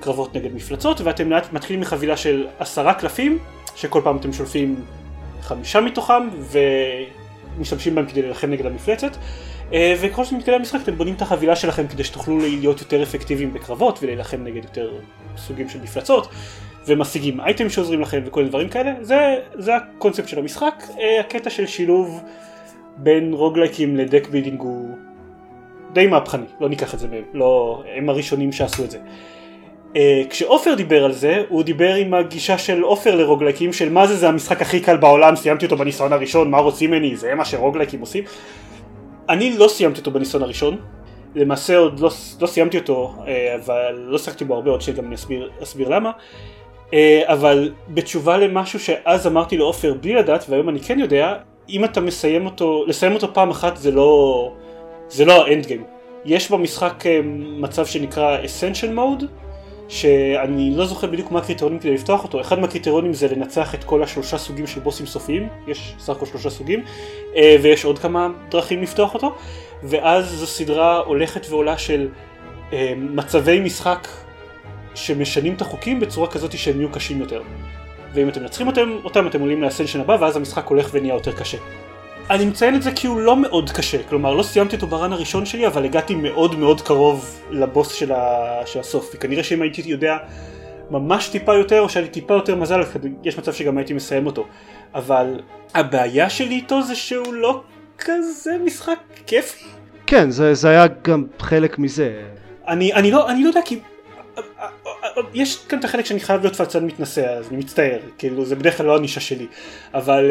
קרבות 0.00 0.36
נגד 0.36 0.55
מפלצות, 0.55 1.00
ואתם 1.00 1.30
לאט 1.30 1.53
מתחילים 1.53 1.80
מחבילה 1.80 2.16
של 2.16 2.46
עשרה 2.59 2.94
קלפים, 2.94 3.38
שכל 3.76 4.00
פעם 4.05 4.16
אתם 4.16 4.32
שולפים 4.32 4.74
חמישה 5.42 5.80
מתוכם, 5.80 6.28
ומשתמשים 7.59 7.94
בהם 7.94 8.07
כדי 8.07 8.22
להילחם 8.22 8.50
נגד 8.50 8.66
המפלצת. 8.66 9.16
אה, 9.72 9.94
וככל 10.00 10.24
שמתקדם 10.24 10.54
המשחק 10.54 10.80
אתם 10.82 10.96
בונים 10.96 11.14
את 11.14 11.22
החבילה 11.22 11.56
שלכם 11.56 11.86
כדי 11.86 12.04
שתוכלו 12.04 12.38
להיות 12.38 12.80
יותר 12.80 13.02
אפקטיביים 13.02 13.52
בקרבות 13.52 13.98
ולהילחם 14.02 14.44
נגד 14.44 14.64
יותר 14.64 14.92
סוגים 15.36 15.68
של 15.68 15.80
מפלצות 15.82 16.28
ומשיגים 16.86 17.40
אייטם 17.40 17.68
שעוזרים 17.68 18.00
לכם 18.00 18.22
וכל 18.26 18.48
דברים 18.48 18.68
כאלה. 18.68 18.92
זה, 19.00 19.36
זה 19.54 19.76
הקונספט 19.76 20.28
של 20.28 20.38
המשחק. 20.38 20.84
אה, 21.00 21.20
הקטע 21.20 21.50
של 21.50 21.66
שילוב 21.66 22.22
בין 22.96 23.32
roguelike-ים 23.32 23.96
ל 23.96 24.03
deck 24.03 24.28
building 24.28 24.61
הוא 24.60 24.88
די 25.92 26.06
מהפכני 26.06 26.44
לא 26.60 26.68
ניקח 26.68 26.94
את 26.94 26.98
זה 26.98 27.08
מהם 27.08 27.24
לא 27.32 27.82
הם 27.96 28.08
הראשונים 28.08 28.52
שעשו 28.52 28.84
את 28.84 28.90
זה. 28.90 28.98
אה, 29.96 30.22
כשעופר 30.30 30.74
דיבר 30.74 31.04
על 31.04 31.12
זה 31.12 31.42
הוא 31.48 31.62
דיבר 31.62 31.94
עם 31.94 32.14
הגישה 32.14 32.58
של 32.58 32.82
עופר 32.82 33.14
ל 33.14 33.19
roguelike-ים 33.19 33.72
של 33.72 33.92
מה 33.92 34.06
זה 34.06 34.16
זה 34.16 34.28
המשחק 34.28 34.62
הכי 34.62 34.80
קל 34.80 34.96
בעולם 34.96 35.36
סיימתי 35.36 35.64
אותו 35.64 35.76
בניסיון 35.76 36.12
הראשון 36.12 36.50
מה 36.50 36.58
רוצים 36.58 36.90
ממני 36.90 37.16
זה 37.16 37.34
מה 37.34 37.44
ש 37.44 37.53
roguelike-ים 37.53 38.00
עושים 38.00 38.24
אני 39.28 39.58
לא 39.58 39.68
סיימתי 39.68 39.98
אותו 40.00 40.10
בניסיון 40.10 40.42
הראשון, 40.42 40.76
למעשה 41.34 41.76
עוד 41.76 42.00
לא, 42.00 42.10
לא 42.40 42.46
סיימתי 42.46 42.78
אותו, 42.78 43.14
אה, 43.26 43.54
אבל 43.54 44.06
לא 44.08 44.18
שיחקתי 44.18 44.44
בו 44.44 44.54
הרבה, 44.54 44.70
עוד 44.70 44.80
שגם 44.80 45.06
אני 45.06 45.14
אסביר, 45.14 45.50
אסביר 45.62 45.88
למה. 45.88 46.10
אה, 46.94 47.22
אבל 47.26 47.72
בתשובה 47.88 48.36
למשהו 48.36 48.80
שאז 48.80 49.26
אמרתי 49.26 49.56
לעופר 49.56 49.94
בלי 50.00 50.14
לדעת, 50.14 50.44
והיום 50.48 50.68
אני 50.68 50.80
כן 50.80 50.98
יודע, 50.98 51.34
אם 51.68 51.84
אתה 51.84 52.00
מסיים 52.00 52.46
אותו, 52.46 52.84
לסיים 52.86 53.14
אותו 53.14 53.34
פעם 53.34 53.50
אחת 53.50 53.76
זה 53.76 53.90
לא, 53.90 54.52
זה 55.08 55.24
לא 55.24 55.46
האנד 55.46 55.66
גיים. 55.66 55.84
יש 56.24 56.50
במשחק 56.50 57.06
אה, 57.06 57.20
מצב 57.60 57.86
שנקרא 57.86 58.38
Essential 58.38 58.96
Mode, 58.96 59.24
שאני 59.89 60.72
לא 60.76 60.87
זוכר 60.87 61.07
בדיוק 61.07 61.30
מה 61.30 61.39
הקריטריונים 61.39 61.78
כדי 61.78 61.95
לפתוח 61.95 62.24
אותו, 62.24 62.41
אחד 62.41 62.59
מהקריטריונים 62.59 63.14
זה 63.14 63.28
לנצח 63.28 63.74
את 63.74 63.85
כל 63.85 64.03
השלושה 64.03 64.39
סוגים 64.39 64.66
של 64.66 64.80
בוסים 64.80 65.07
סופיים, 65.07 65.49
יש 65.66 65.95
סך 65.99 66.16
הכל 66.16 66.26
שלושה 66.26 66.51
סוגים, 66.51 66.85
אה, 67.37 67.57
ויש 67.62 67.85
עוד 67.85 67.99
כמה 67.99 68.28
דרכים 68.51 68.83
לפתוח 68.83 69.14
אותו, 69.14 69.35
ואז 69.83 70.30
זו 70.30 70.47
סדרה 70.47 70.99
הולכת 70.99 71.47
ועולה 71.51 71.78
של 71.78 72.09
אה, 72.72 72.93
מצבי 72.97 73.61
משחק 73.61 74.09
שמשנים 74.95 75.55
את 75.55 75.61
החוקים 75.61 76.01
בצורה 76.01 76.28
כזאת 76.30 76.59
שהם 76.59 76.80
יהיו 76.80 76.89
קשים 76.89 77.20
יותר. 77.20 77.43
ואם 78.14 78.28
אתם 78.28 78.41
מנצחים 78.41 78.66
אותם, 78.66 78.97
אותם 79.05 79.26
אתם 79.26 79.41
עולים 79.41 79.62
לאסנשן 79.62 80.01
הבא, 80.01 80.16
ואז 80.20 80.37
המשחק 80.37 80.66
הולך 80.66 80.89
ונהיה 80.93 81.14
יותר 81.14 81.33
קשה. 81.33 81.59
אני 82.30 82.44
מציין 82.44 82.74
את 82.74 82.82
זה 82.82 82.92
כי 82.92 83.06
הוא 83.06 83.20
לא 83.20 83.36
מאוד 83.36 83.70
קשה, 83.70 84.02
כלומר 84.02 84.34
לא 84.34 84.42
סיימתי 84.42 84.76
אותו 84.76 84.86
ברן 84.86 85.12
הראשון 85.12 85.46
שלי, 85.46 85.66
אבל 85.66 85.84
הגעתי 85.84 86.14
מאוד 86.14 86.58
מאוד 86.58 86.80
קרוב 86.80 87.40
לבוס 87.50 87.92
של, 87.92 88.12
ה... 88.12 88.60
של 88.66 88.80
הסוף, 88.80 89.10
וכנראה 89.14 89.44
שאם 89.44 89.62
הייתי 89.62 89.82
יודע 89.86 90.16
ממש 90.90 91.28
טיפה 91.28 91.54
יותר, 91.54 91.80
או 91.80 91.88
שהיה 91.88 92.04
לי 92.04 92.10
טיפה 92.10 92.34
יותר 92.34 92.56
מזל, 92.56 92.80
יש 93.24 93.38
מצב 93.38 93.52
שגם 93.52 93.78
הייתי 93.78 93.92
מסיים 93.92 94.26
אותו. 94.26 94.46
אבל 94.94 95.40
הבעיה 95.74 96.30
שלי 96.30 96.54
איתו 96.54 96.82
זה 96.82 96.94
שהוא 96.94 97.34
לא 97.34 97.62
כזה 97.98 98.56
משחק 98.64 98.98
כיפי. 99.26 99.64
כן, 100.06 100.30
זה 100.30 100.54
זה 100.54 100.68
היה 100.68 100.86
גם 101.02 101.24
חלק 101.38 101.78
מזה. 101.78 102.22
אני, 102.68 102.92
אני, 102.92 103.10
לא, 103.10 103.30
אני 103.30 103.42
לא 103.42 103.48
יודע 103.48 103.60
כי... 103.64 103.78
יש 105.34 105.64
כאן 105.68 105.78
את 105.78 105.84
החלק 105.84 106.06
שאני 106.06 106.20
חייב 106.20 106.40
להיות 106.40 106.56
פלצן 106.56 106.86
מתנשא 106.86 107.26
אז 107.26 107.48
אני 107.48 107.56
מצטער 107.56 107.98
כאילו 108.18 108.44
זה 108.44 108.56
בדרך 108.56 108.76
כלל 108.76 108.86
לא 108.86 108.96
הנישה 108.96 109.20
שלי 109.20 109.46
אבל 109.94 110.30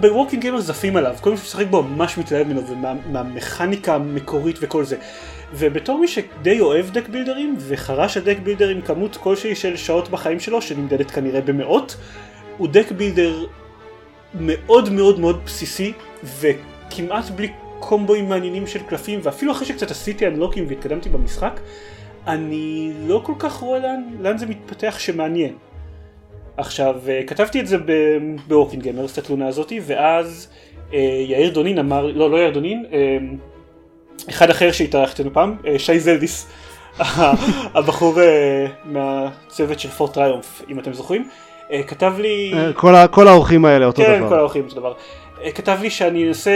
בוורקינג 0.00 0.42
גיימרס 0.42 0.60
עפים 0.60 0.96
עליו 0.96 1.14
כל 1.20 1.30
מי 1.30 1.36
שמשחק 1.36 1.66
בו 1.66 1.82
ממש 1.82 2.18
מתלהב 2.18 2.46
ממנו 2.46 2.62
ומהמכניקה 2.66 3.94
המקורית 3.94 4.56
וכל 4.60 4.84
זה 4.84 4.96
ובתור 5.54 5.98
מי 5.98 6.08
שדי 6.08 6.60
אוהב 6.60 6.90
deck 6.90 7.08
builder 7.08 7.45
ים 7.45 7.56
וחרש 7.58 8.16
ה 8.16 8.20
deck 8.20 8.36
builder 8.42 8.68
עם 8.68 8.80
כמות 8.80 9.16
כלשהי 9.16 9.54
של 9.54 9.76
שעות 9.76 10.08
בחיים 10.08 10.40
שלו 10.40 10.62
שנמדדת 10.62 11.10
כנראה 11.10 11.40
במאות 11.40 11.96
הוא 12.58 12.68
deck 12.68 12.92
builder 12.92 13.46
מאוד 14.34 14.92
מאוד 14.92 15.20
מאוד 15.20 15.40
בסיסי 15.44 15.92
וכמעט 16.40 17.30
בלי 17.30 17.48
קומבואים 17.80 18.28
מעניינים 18.28 18.66
של 18.66 18.80
קלפים 18.82 19.20
ואפילו 19.22 19.52
אחרי 19.52 19.66
שקצת 19.66 19.90
עשיתי 19.90 20.26
unlock 20.26 20.55
ים 20.55 20.64
והתקדמתי 20.68 21.08
במשחק 21.08 21.60
אני 22.26 22.92
לא 23.06 23.22
כל 23.24 23.34
כך 23.38 23.52
רואה 23.52 23.78
לאן, 23.78 24.02
לאן 24.20 24.38
זה 24.38 24.46
מתפתח 24.46 24.96
שמעניין. 24.98 25.54
עכשיו 26.58 26.94
כתבתי 27.26 27.60
את 27.60 27.66
זה 27.66 27.76
בוורקינג 28.48 28.82
גיימרס 28.82 29.12
את 29.12 29.18
התלונה 29.18 29.48
הזאתי 29.48 29.80
ואז 29.86 30.48
אה, 30.92 30.98
יאיר 31.28 31.50
דונין 31.54 31.78
אמר, 31.78 32.06
לא 32.06 32.30
לא 32.30 32.36
יאיר 32.36 32.50
דונין, 32.50 32.84
אה, 32.92 33.18
אחד 34.30 34.50
אחר 34.50 34.72
שהתארחת 34.72 35.20
לנו 35.20 35.32
פעם, 35.32 35.56
אה, 35.66 35.78
שי 35.78 36.00
זלדיס, 36.00 36.50
הבחור 37.74 38.20
אה, 38.20 38.66
מהצוות 38.84 39.80
של 39.80 39.88
פורט 39.88 40.14
טריומף 40.14 40.62
אם 40.70 40.78
אתם 40.78 40.92
זוכרים, 40.92 41.28
אה, 41.72 41.82
כתב 41.82 42.14
לי, 42.18 42.52
אה, 42.54 42.72
כל 43.08 43.28
האורחים 43.28 43.64
האלה 43.64 43.86
אותו 43.86 44.02
כן 44.02 44.18
דבר. 44.18 44.28
כל 44.28 44.34
האורחים 44.38 44.64
אותו 44.64 44.76
דבר, 44.76 44.92
אה, 45.44 45.52
כתב 45.52 45.78
לי 45.82 45.90
שאני 45.90 46.28
אנסה 46.28 46.50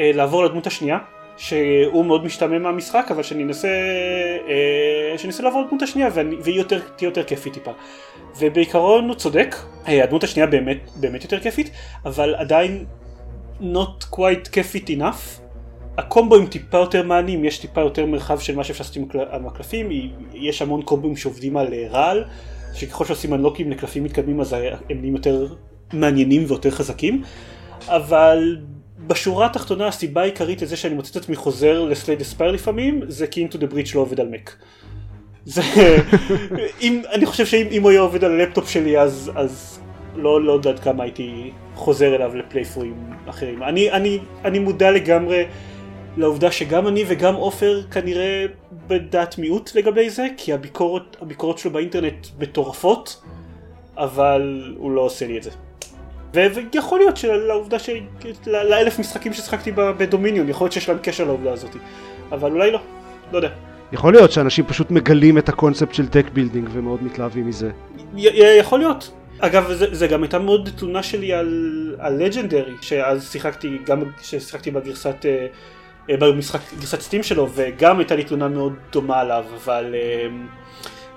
אה, 0.00 0.10
לעבור 0.14 0.44
לדמות 0.44 0.66
השנייה, 0.66 0.98
שהוא 1.36 2.04
מאוד 2.04 2.24
משתמם 2.24 2.62
מהמשחק, 2.62 3.06
אבל 3.10 3.22
שאני 3.22 3.42
אנסה, 3.42 3.68
אה, 4.48 5.18
שאני 5.18 5.28
אנסה 5.28 5.42
לעבור 5.42 5.62
לדמות 5.62 5.82
השנייה 5.82 6.08
והיא 6.14 6.58
יותר, 6.58 6.80
תהיה 6.96 7.08
יותר 7.08 7.24
כיפית 7.24 7.52
טיפה. 7.52 7.70
ובעיקרון 8.38 9.08
הוא 9.08 9.14
צודק, 9.14 9.56
אה, 9.88 10.04
הדמות 10.04 10.24
השנייה 10.24 10.46
באמת, 10.46 10.90
באמת 10.96 11.22
יותר 11.22 11.40
כיפית, 11.40 11.70
אבל 12.04 12.34
עדיין 12.34 12.84
not 13.60 14.14
quite 14.14 14.48
כיפית 14.52 14.90
enough. 14.90 15.40
הקומבואים 15.98 16.46
טיפה 16.46 16.78
יותר 16.78 17.02
מעניינים, 17.02 17.44
יש 17.44 17.58
טיפה 17.58 17.80
יותר 17.80 18.06
מרחב 18.06 18.38
של 18.38 18.56
מה 18.56 18.64
שאפשר 18.64 18.84
לעשות 18.84 19.14
עם 19.32 19.46
הקלפים, 19.46 19.88
יש 20.34 20.62
המון 20.62 20.82
קומבואים 20.82 21.16
שעובדים 21.16 21.56
על 21.56 21.74
אה, 21.74 21.86
רעל, 21.90 22.24
שככל 22.74 23.04
שעושים 23.04 23.34
unlock 23.34 23.61
ים 23.61 23.70
לקלפים 23.70 24.04
מתקדמים 24.04 24.40
אז 24.40 24.52
הם 24.52 24.98
נהיים 25.00 25.16
יותר 25.16 25.46
מעניינים 25.92 26.44
ויותר 26.48 26.70
חזקים, 26.70 27.22
אבל 27.88 28.56
בשורה 29.06 29.46
התחתונה 29.46 29.86
הסיבה 29.86 30.20
העיקרית 30.20 30.62
לזה 30.62 30.76
שאני 30.76 30.94
מוצא 30.94 31.10
את 31.10 31.16
עצמי 31.16 31.36
חוזר 31.36 31.84
ל 31.84 31.89
Slay 31.89 32.07
the 32.07 32.20
Spire 32.20 32.50
לפעמים, 32.50 33.00
זה 33.08 33.26
כי 33.26 33.40
Into 33.40 33.58
the 33.58 33.66
Breach 33.66 33.94
לא 33.94 34.00
עובד 34.00 34.20
על 34.20 34.28
מק. 34.28 34.56
זה, 35.44 35.62
אם, 36.82 37.02
אני 37.12 37.26
חושב 37.26 37.46
שאם 37.46 37.66
אם 37.70 37.82
הוא 37.82 37.90
היה 37.90 38.00
עובד 38.00 38.24
על 38.24 38.40
הלפטופ 38.40 38.68
שלי 38.70 38.98
אז, 38.98 39.30
אז 39.34 39.80
לא, 40.16 40.42
לא 40.42 40.52
יודע 40.52 40.70
עד 40.70 40.78
כמה 40.78 41.02
הייתי 41.02 41.50
חוזר 41.74 42.14
אליו 42.14 42.36
ל 42.36 42.40
playthrough 42.40 42.86
ים 42.86 42.94
אחרים. 43.26 43.62
אני, 43.62 43.90
אני, 43.90 44.18
אני 44.44 44.58
מודע 44.58 44.90
לגמרי 44.90 45.44
לעובדה 46.16 46.50
שגם 46.50 46.88
אני 46.88 47.04
וגם 47.08 47.34
עופר 47.34 47.82
כנראה 47.90 48.46
בדעת 48.86 49.38
מיעוט 49.38 49.74
לגבי 49.74 50.10
זה, 50.10 50.26
כי 50.36 50.52
הביקורת, 50.52 51.16
הביקורות 51.20 51.58
שלו 51.58 51.70
באינטרנט 51.70 52.26
מטורפות, 52.38 53.22
אבל 53.96 54.74
הוא 54.78 54.90
לא 54.90 55.00
עושה 55.00 55.26
לי 55.26 55.38
את 55.38 55.42
זה. 55.42 55.50
ויכול 56.34 56.98
להיות 56.98 57.16
שלעובדה 57.16 57.78
ש... 57.78 57.90
לאלף 58.46 58.98
משחקים 58.98 59.32
ששחקתי 59.32 59.72
בדומיניון, 59.72 60.48
יכול 60.48 60.64
להיות 60.64 60.72
שיש 60.72 60.88
להם 60.88 60.98
קשר 61.02 61.24
לעובדה 61.24 61.52
הזאת, 61.52 61.76
אבל 62.32 62.52
אולי 62.52 62.70
לא, 62.70 62.80
לא 63.32 63.38
יודע. 63.38 63.48
יכול 63.92 64.12
להיות 64.12 64.32
שאנשים 64.32 64.66
פשוט 64.66 64.90
מגלים 64.90 65.38
את 65.38 65.48
הקונספט 65.48 65.94
של 65.94 66.08
deck 66.08 66.26
building 66.32 66.68
ומאוד 66.72 67.02
מתלהבים 67.02 67.46
מזה. 67.46 67.70
י- 68.16 68.28
י- 68.28 68.58
יכול 68.58 68.78
להיות. 68.78 69.10
אגב, 69.38 69.72
זה, 69.72 69.86
זה 69.94 70.06
גם 70.06 70.22
הייתה 70.22 70.38
מאוד 70.38 70.68
תלונה 70.76 71.02
שלי 71.02 71.32
על, 71.32 71.96
על 71.98 72.22
Legendary, 72.24 72.72
שאז 72.80 73.30
ששיחקתי, 73.32 73.78
גם 73.84 74.02
כששיחקתי 74.20 74.70
בגרסת, 74.70 75.26
אה, 75.26 75.46
אה, 76.10 76.16
במשחק, 76.16 76.60
גרסת 76.80 77.00
סטים 77.00 77.22
שלו, 77.22 77.48
וגם 77.54 77.98
הייתה 77.98 78.16
לי 78.16 78.24
תלונה 78.24 78.48
מאוד 78.48 78.72
דומה 78.92 79.20
עליו, 79.20 79.44
אבל... 79.64 79.94
אה, 79.94 80.26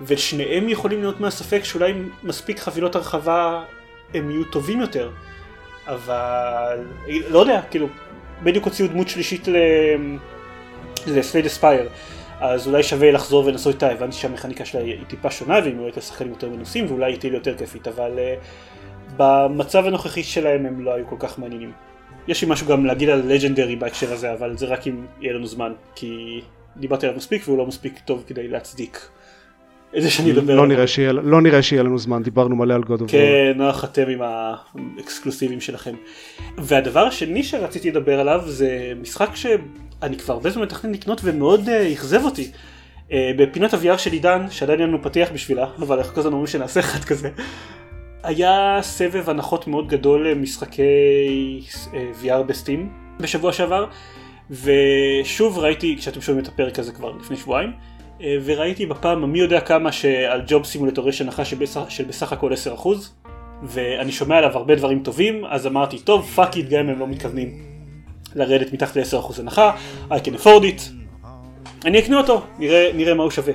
ושניהם 0.02 0.70
יכולים 0.70 1.00
להיות 1.00 1.20
מהספק 1.20 1.64
שאולי 1.64 1.94
מספיק 2.24 2.60
חבילות 2.60 2.96
הרחבה 2.96 3.64
הם 4.14 4.30
יהיו 4.30 4.44
טובים 4.44 4.82
יותר, 4.82 5.12
אבל 5.88 6.86
לא 7.08 7.40
יודע, 7.40 7.62
כאילו, 7.72 7.88
בדיוק 8.44 8.66
הוציאו 8.66 8.88
דמות 8.88 9.10
שלישית 9.10 9.48
ל... 9.48 9.56
לסלייד 11.08 11.46
אספייר. 11.46 11.90
אז 12.40 12.68
אולי 12.68 12.84
שווה 12.84 13.12
לחזור 13.12 13.46
ולנסות 13.46 13.74
איתה, 13.74 13.92
הבנתי 13.92 14.16
שהמכניקה 14.16 14.66
שלה 14.66 14.82
היא 14.82 15.06
טיפה 15.08 15.32
שונה 15.32 15.60
והיא 15.60 15.78
אולי 15.80 15.92
לשחקנים 15.98 16.30
יותר 16.30 16.50
מנוסים 16.50 16.86
ואולי 16.88 17.12
היא 17.12 17.20
תהיה 17.20 17.34
יותר 17.34 17.58
כיפית, 17.58 17.88
אבל 17.88 18.12
uh, 18.12 18.44
במצב 19.18 19.86
הנוכחי 19.86 20.24
שלהם 20.24 20.66
הם 20.66 20.86
לא 20.86 20.94
היו 20.94 21.08
כל 21.08 21.16
כך 21.20 21.40
מעניינים. 21.40 21.72
יש 22.28 22.42
לי 22.42 22.50
משהו 22.50 22.68
גם 22.68 22.86
להגיד 22.86 23.10
על 23.10 23.22
לג'נדרי 23.26 23.76
בהקשר 23.76 24.14
הזה, 24.14 24.34
אבל 24.34 24.58
זה 24.58 24.66
רק 24.66 24.88
אם 24.88 25.06
יהיה 25.22 25.34
לנו 25.34 25.48
זמן, 25.48 25.74
כי 25.96 26.42
דיברתי 26.78 27.06
עליו 27.06 27.18
מספיק 27.18 27.42
והוא 27.46 27.58
לא 27.58 27.66
מספיק 27.66 28.00
טוב 28.06 28.24
כדי 28.28 28.48
להצדיק 28.48 29.10
את 29.98 30.02
זה 30.02 30.12
שאני 30.12 30.32
אדבר 30.32 30.56
לא 30.56 30.64
עליו. 30.64 30.76
נראה 30.76 30.88
שיהיה- 30.88 31.14
לא 31.14 31.42
נראה 31.42 31.62
שיהיה 31.62 31.84
לנו 31.84 31.98
זמן, 32.00 32.24
דיברנו 32.24 32.56
מלא 32.56 32.74
על 32.74 32.82
God 32.84 33.00
of 33.00 33.04
War. 33.04 33.12
כן, 33.12 33.54
נוח 33.56 33.84
אתם 33.84 34.10
עם 34.10 34.20
האקסקלוסיבים 34.22 35.62
שלכם. 35.62 35.96
והדבר 36.58 37.00
השני 37.08 37.44
שרציתי 37.44 37.92
לדבר 37.92 38.20
עליו 38.20 38.42
זה 38.46 38.70
משחק 39.02 39.30
שאני 39.36 40.18
כבר 40.18 40.34
הרבה 40.34 40.50
זמן 40.50 40.64
מתכנן 40.64 40.92
לקנות 40.92 41.22
ומאוד 41.24 41.70
אה, 41.70 41.94
אכזב 41.94 42.22
אותי. 42.26 42.52
אה, 43.12 43.32
בפינת 43.38 43.74
ה-VR 43.74 43.98
של 43.98 44.12
עידן, 44.12 44.46
שעדיין 44.50 44.80
אין 44.82 44.90
לנו 44.90 45.02
פתיח 45.04 45.30
בשבילה, 45.34 45.68
אבל 45.80 45.98
אנחנו 45.98 46.14
כל 46.14 46.20
הזמן 46.20 46.32
אומרים 46.34 46.48
שנעשה 46.48 46.80
אחד 46.80 47.04
כזה, 47.04 47.30
היה 48.24 48.80
סבב 48.82 49.30
הנחות 49.30 49.68
מאוד 49.68 49.88
גדול 49.88 50.28
למשחקי 50.30 50.82
אה, 51.94 52.12
VR 52.24 52.44
בסטים 52.44 52.90
בשבוע 53.20 53.54
שעבר, 53.54 53.86
ושוב 54.52 55.60
ראיתי, 55.60 55.96
כשאתם 56.00 56.22
שומעים 56.22 56.44
את 56.44 56.50
הפרק 56.50 56.80
הזה 56.80 56.92
כבר 56.92 57.12
לפני 57.20 57.38
שבועיים, 57.38 57.70
אה, 57.70 57.74
וראיתי 58.20 58.86
בפעם 58.86 59.24
המי 59.24 59.40
יודע 59.40 59.60
כמה 59.60 59.92
שעל 59.92 60.42
Job 60.48 60.66
Simulator 60.66 61.10
יש 61.10 61.22
הנחה 61.22 61.46
של 61.90 62.04
בסך 62.08 62.34
הכל 62.34 62.52
10%, 62.84 62.88
ואני 63.64 64.12
שומע 64.12 64.38
עליו 64.38 64.58
הרבה 64.58 64.76
דברים 64.76 65.04
טובים, 65.04 65.46
אז 65.46 65.68
אמרתי, 65.68 66.00
טוב, 66.00 66.32
fuck 66.36 66.58
it, 66.58 66.70
גם 66.70 66.80
אם 66.80 66.90
הם 66.90 67.00
לא 67.00 67.08
מתכוונים 67.08 67.64
לרדת 68.36 68.74
מתחת 68.74 68.96
ל-10% 68.96 69.40
הנחה, 69.40 69.76
I 70.10 70.14
can 70.14 70.42
afford 70.42 70.64
it, 70.64 70.82
אני 71.86 72.00
אקנה 72.00 72.18
אותו, 72.18 72.42
נראה, 72.60 72.92
נראה 72.94 73.14
מה 73.14 73.24
הוא 73.24 73.32
שווה. 73.32 73.54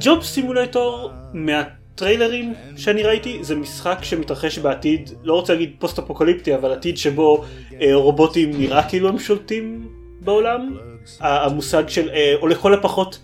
ג'וב 0.00 0.22
סימולטור 0.22 1.10
מהטריילרים 1.32 2.54
שאני 2.76 3.02
ראיתי 3.02 3.38
זה 3.44 3.56
משחק 3.56 3.98
שמתרחש 4.02 4.58
בעתיד, 4.58 5.10
לא 5.22 5.34
רוצה 5.34 5.52
להגיד 5.52 5.74
פוסט 5.78 5.98
אפוקליפטי, 5.98 6.54
אבל 6.54 6.72
עתיד 6.72 6.98
שבו 6.98 7.44
אה, 7.80 7.94
רובוטים 7.94 8.50
נראה 8.58 8.88
כאילו 8.88 9.08
הם 9.08 9.18
שולטים 9.18 9.88
בעולם. 10.20 10.76
המושג 11.20 11.88
של, 11.88 12.10
אה, 12.10 12.34
או 12.42 12.46
לכל 12.46 12.74
הפחות, 12.74 13.18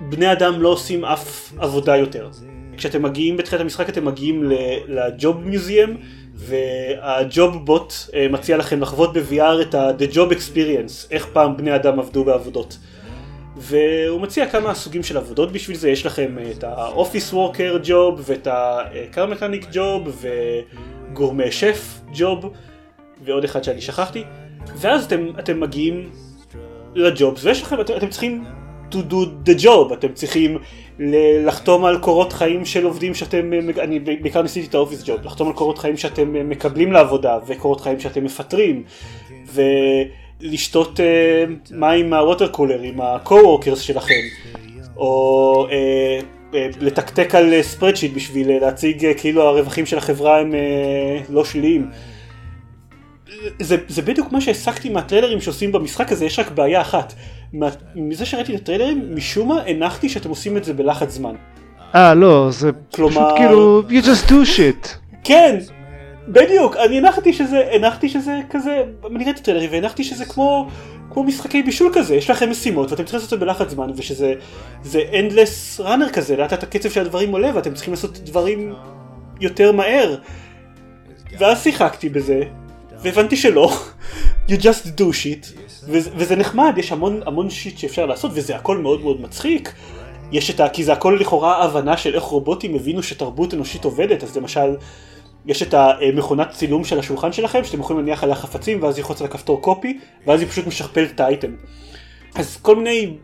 בני 0.00 0.32
אדם 0.32 0.62
לא 0.62 0.68
עושים 0.68 1.04
אף 1.04 1.52
עבודה 1.58 1.96
יותר. 1.96 2.30
כשאתם 2.76 3.02
מגיעים 3.02 3.36
בתחילת 3.36 3.60
המשחק 3.60 3.88
אתם 3.88 4.04
מגיעים 4.04 4.44
לג'וב 4.88 5.40
מיוזיאם 5.44 5.96
והג'וב 6.34 7.66
בוט 7.66 7.92
אה, 8.14 8.26
מציע 8.30 8.56
לכם 8.56 8.80
לחוות 8.80 9.12
ב-VR 9.12 9.62
את 9.62 9.74
ה-The 9.74 10.14
Job 10.14 10.32
Experience, 10.32 11.10
איך 11.10 11.26
פעם 11.32 11.56
בני 11.56 11.74
אדם 11.74 11.98
עבדו 11.98 12.24
בעבודות. 12.24 12.78
והוא 13.56 14.20
מציע 14.20 14.48
כמה 14.48 14.74
סוגים 14.74 15.02
של 15.02 15.16
עבודות 15.16 15.52
בשביל 15.52 15.76
זה, 15.76 15.90
יש 15.90 16.06
לכם 16.06 16.38
אה, 16.38 16.50
את 16.50 16.64
ה-Office 16.64 17.34
Worker 17.34 17.86
Job 17.86 18.14
ואת 18.16 18.46
ה-Car 18.46 19.32
Mechanic 19.34 19.74
Job 19.74 20.26
וגורמי 21.12 21.52
שף 21.52 22.00
Job 22.14 22.46
ועוד 23.24 23.44
אחד 23.44 23.64
שאני 23.64 23.80
שכחתי 23.80 24.24
ואז 24.76 25.04
אתם, 25.04 25.26
אתם 25.38 25.60
מגיעים 25.60 26.10
לג'ובס 26.94 27.44
ויש 27.44 27.62
לכם, 27.62 27.80
אתם, 27.80 27.96
אתם 27.96 28.08
צריכים 28.08 28.44
to 28.94 29.12
do 29.12 29.48
the 29.48 29.64
job, 29.64 29.92
אתם 29.92 30.12
צריכים 30.14 30.58
לחתום 31.46 31.84
על 31.84 31.98
קורות 31.98 32.32
חיים 32.32 32.64
של 32.64 32.84
עובדים 32.84 33.14
שאתם, 33.14 33.50
אני 33.78 33.98
בעיקר 33.98 34.42
ניסיתי 34.42 34.66
את 34.66 34.74
האופיס 34.74 35.02
ג'וב, 35.06 35.24
לחתום 35.24 35.48
על 35.48 35.54
קורות 35.54 35.78
חיים 35.78 35.96
שאתם 35.96 36.48
מקבלים 36.48 36.92
לעבודה 36.92 37.38
וקורות 37.46 37.80
חיים 37.80 38.00
שאתם 38.00 38.24
מפטרים 38.24 38.82
ולשתות 39.52 41.00
אה, 41.00 41.44
מים 41.70 42.10
מהווטר 42.10 42.48
קולר 42.48 42.80
עם 42.80 43.00
ה-co-workers 43.00 43.76
שלכם 43.76 44.14
או 44.96 45.66
אה, 45.70 46.20
אה, 46.54 46.68
לתקתק 46.80 47.34
על 47.34 47.62
ספרדשיט 47.62 48.14
בשביל 48.14 48.58
להציג 48.58 49.06
כאילו 49.16 49.42
הרווחים 49.42 49.86
של 49.86 49.98
החברה 49.98 50.40
הם 50.40 50.54
לא 51.28 51.44
שליליים. 51.44 51.90
זה, 53.60 53.76
זה 53.88 54.02
בדיוק 54.02 54.32
מה 54.32 54.40
שהסקתי 54.40 54.88
מהטריילרים 54.88 55.40
שעושים 55.40 55.72
במשחק 55.72 56.12
הזה, 56.12 56.24
יש 56.24 56.38
רק 56.38 56.50
בעיה 56.50 56.80
אחת. 56.80 57.14
מה, 57.52 57.68
מזה 57.94 58.26
שראיתי 58.26 58.54
את 58.54 58.60
הטריילרים, 58.60 59.14
משום 59.14 59.48
מה 59.48 59.62
הנחתי 59.66 60.08
שאתם 60.08 60.28
עושים 60.28 60.56
את 60.56 60.64
זה 60.64 60.72
בלחץ 60.74 61.10
זמן. 61.10 61.34
אה, 61.94 62.14
לא, 62.14 62.48
זה 62.50 62.70
כלומר- 62.94 63.12
פשוט 63.14 63.38
כאילו, 63.38 63.82
you 63.88 64.04
just 64.04 64.28
do 64.30 64.56
shit. 64.56 64.88
כן, 65.24 65.58
בדיוק, 66.28 66.76
אני 66.76 66.98
הנחתי 66.98 67.32
שזה, 67.32 67.68
הנחתי 67.72 68.08
שזה 68.08 68.40
כזה, 68.50 68.82
אני 69.16 69.24
ראיתי 69.24 69.42
טריילרים 69.42 69.70
והנחתי 69.72 70.04
שזה 70.04 70.24
כמו, 70.24 70.68
כמו 71.10 71.24
משחקי 71.24 71.62
בישול 71.62 71.92
כזה, 71.94 72.14
יש 72.14 72.30
לכם 72.30 72.50
משימות 72.50 72.90
ואתם 72.90 73.02
צריכים 73.02 73.18
לעשות 73.20 73.32
את 73.34 73.40
זה 73.40 73.46
בלחץ 73.46 73.70
זמן 73.70 73.90
ושזה 73.96 74.34
זה 74.82 75.00
endless 75.12 75.80
runner 75.80 76.12
כזה, 76.12 76.36
לאט 76.36 76.52
לאט 76.52 76.62
הקצב 76.62 76.90
של 76.90 77.00
הדברים 77.00 77.32
עולה 77.32 77.50
ואתם 77.54 77.74
צריכים 77.74 77.94
לעשות 77.94 78.18
דברים 78.18 78.74
יותר 79.40 79.72
מהר. 79.72 80.14
ואז 81.38 81.62
שיחקתי 81.62 82.08
בזה, 82.08 82.40
והבנתי 83.02 83.36
שלא, 83.36 83.72
you 84.48 84.52
just 84.52 85.00
do 85.00 85.02
shit, 85.02 85.46
וזה, 85.88 86.36
נחמד, 86.36 86.74
יש 86.76 86.92
המון 86.92 87.20
המון 87.26 87.50
שיט 87.50 87.78
שאפשר 87.78 88.06
לעשות 88.06 88.30
וזה 88.34 88.56
הכל 88.56 88.78
מאוד 88.78 89.00
מאוד 89.00 89.20
מצחיק. 89.20 89.72
יש 90.32 90.50
את 90.50 90.60
ה... 90.60 90.68
כי 90.68 90.84
זה 90.84 90.92
הכל 90.92 91.18
לכאורה 91.20 91.64
הבנה 91.64 91.96
של 91.96 92.14
איך 92.14 92.22
רובוטים 92.22 92.74
הבינו 92.74 93.02
שתרבות 93.02 93.54
אנושית 93.54 93.84
עובדת, 93.84 94.22
אז 94.22 94.36
למשל, 94.36 94.76
יש 95.46 95.62
את 95.62 95.74
המכונת 95.74 96.50
צילום 96.50 96.84
של 96.84 96.98
השולחן 96.98 97.32
שלכם, 97.32 97.64
שאתם 97.64 97.80
יכולים 97.80 98.04
להניח 98.04 98.24
עליה 98.24 98.34
חפצים, 98.34 98.82
ואז 98.82 98.96
ללחוץ 98.96 99.20
על 99.20 99.26
הכפתור 99.26 99.62
קופי, 99.62 99.98
ואז 100.26 100.40
היא 100.40 100.48
פשוט 100.48 100.66
משכפלת 100.66 101.10
את 101.10 101.20
האייטם. 101.20 101.52
אז 102.34 102.56
כל 102.56 102.76
מיני 102.76 103.14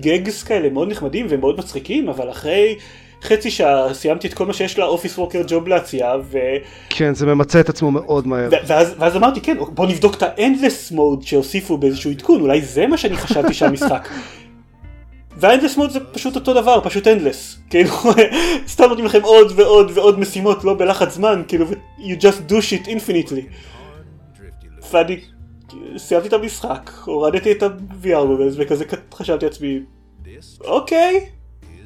גגס 0.00 0.42
כאלה 0.42 0.70
מאוד 0.70 0.90
נחמדים 0.90 1.26
ומאוד 1.28 1.58
מצחיקים, 1.58 2.08
אבל 2.08 2.30
אחרי 2.30 2.76
חצי 3.22 3.50
שעה 3.50 3.94
סיימתי 3.94 4.28
את 4.28 4.34
כל 4.34 4.46
מה 4.46 4.52
שיש 4.52 4.78
לאופיס 4.78 5.18
ווקר 5.18 5.42
ג'וב 5.48 5.68
להציע, 5.68 6.14
ו... 6.24 6.38
כן, 6.88 7.14
זה 7.14 7.26
ממצה 7.26 7.60
את 7.60 7.68
עצמו 7.68 7.90
מאוד 7.90 8.26
מהר. 8.26 8.48
ואז, 8.68 8.94
ואז 8.98 9.16
אמרתי 9.16 9.40
כן 9.40 9.56
בוא 9.74 9.86
נבדוק 9.86 10.14
את 10.14 10.22
ה-endless 10.22 10.92
mode 10.92 11.26
שהוסיפו 11.26 11.76
באיזשהו 11.76 12.10
עדכון 12.10 12.40
אולי 12.40 12.62
זה 12.62 12.86
מה 12.86 12.98
שאני 12.98 13.16
חשבתי 13.16 13.54
שהמשחק. 13.54 14.08
וה-endless 15.40 15.78
mode 15.78 15.90
זה 15.90 16.00
פשוט 16.12 16.34
אותו 16.34 16.54
דבר 16.54 16.80
פשוט 16.84 17.06
endless 17.06 17.70
כאילו 17.70 17.90
סתם 18.72 18.84
נותנים 18.84 19.06
לכם 19.06 19.22
עוד 19.22 19.52
ועוד 19.56 19.90
ועוד 19.94 20.18
משימות 20.18 20.64
לא 20.64 20.74
בלחץ 20.74 21.14
זמן 21.14 21.42
כאילו 21.48 21.66
you 21.98 22.22
just 22.22 22.50
do 22.50 22.54
shit 22.54 22.86
infinitely. 22.86 23.42
ואני 24.92 25.20
סיימתי 25.96 26.28
את 26.28 26.32
המשחק, 26.32 26.90
הורדתי 27.04 27.52
את 27.52 27.62
ה-VR 27.62 28.26
וכזה 28.56 28.84
חשבתי 29.14 29.44
לעצמי, 29.44 29.80
אוקיי, 30.60 31.26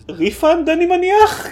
ריפאנד 0.09 0.69
אני 0.69 0.87
מניח? 0.87 1.49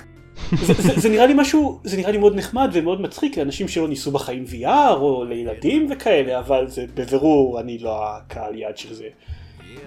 זה, 0.62 0.74
זה, 0.74 0.92
זה 1.00 1.08
נראה 1.08 1.26
לי 1.26 1.34
משהו, 1.36 1.80
זה 1.84 1.96
נראה 1.96 2.10
לי 2.10 2.18
מאוד 2.18 2.36
נחמד 2.36 2.70
ומאוד 2.72 3.00
מצחיק 3.00 3.38
לאנשים 3.38 3.68
שלא 3.68 3.88
ניסו 3.88 4.10
בחיים 4.10 4.44
VR 4.50 4.90
או 4.90 5.24
לילדים 5.24 5.88
וכאלה, 5.90 6.38
אבל 6.38 6.68
זה 6.68 6.84
בבירור 6.94 7.60
אני 7.60 7.78
לא 7.78 8.04
הקהל 8.06 8.54
יעד 8.54 8.76
של 8.76 8.94
זה 8.94 9.04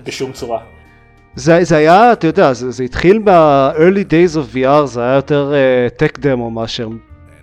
בשום 0.03 0.31
צורה. 0.31 0.59
זה, 1.35 1.63
זה 1.63 1.77
היה, 1.77 2.13
אתה 2.13 2.27
יודע, 2.27 2.53
זה, 2.53 2.71
זה 2.71 2.83
התחיל 2.83 3.19
ב-early 3.23 4.11
days 4.11 4.35
of 4.35 4.55
VR, 4.55 4.85
זה 4.85 5.01
היה 5.01 5.15
יותר 5.15 5.53
uh, 5.53 6.01
tech 6.01 6.19
demo 6.19 6.49
מאשר 6.51 6.87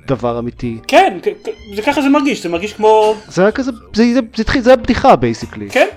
דבר 0.06 0.38
אמיתי. 0.38 0.78
כן, 0.86 1.18
זה 1.74 1.82
ככה 1.82 2.02
זה 2.02 2.08
מרגיש, 2.08 2.42
זה 2.42 2.48
מרגיש 2.48 2.72
כמו... 2.72 3.14
זה 3.28 3.42
היה 3.42 3.52
כזה, 3.52 3.72
זה, 3.72 4.04
זה, 4.14 4.20
זה 4.36 4.42
התחיל, 4.42 4.62
זה 4.62 4.70
היה 4.70 4.76
בדיחה 4.76 5.16
basically. 5.16 5.70
כן, 5.70 5.88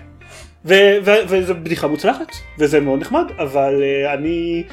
וזו 0.66 1.54
בדיחה 1.64 1.88
מוצלחת, 1.88 2.28
וזה 2.60 2.80
מאוד 2.80 3.00
נחמד, 3.00 3.26
אבל 3.40 3.74
uh, 3.82 4.14
אני... 4.14 4.64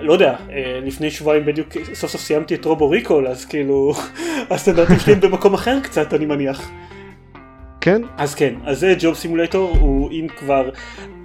לא 0.00 0.12
יודע, 0.12 0.36
אה, 0.50 0.80
לפני 0.84 1.10
שבועיים 1.10 1.46
בדיוק 1.46 1.68
סוף 1.94 2.10
סוף 2.10 2.20
סיימתי 2.20 2.54
את 2.54 2.64
Robo 2.64 2.90
Recall, 2.90 3.26
אז 3.26 3.44
כאילו 3.44 3.94
הסטנדרטים 4.50 4.98
שלי 4.98 5.12
הם 5.12 5.20
במקום 5.20 5.54
אחר 5.54 5.80
קצת, 5.80 6.14
אני 6.14 6.26
מניח. 6.26 6.70
כן? 7.80 8.02
אז 8.16 8.34
כן, 8.34 8.54
אז 8.64 8.80
זה 8.80 8.94
Job 8.98 9.14
Simulator, 9.14 9.76
הוא 9.80 10.10
אם 10.10 10.26
כבר, 10.38 10.70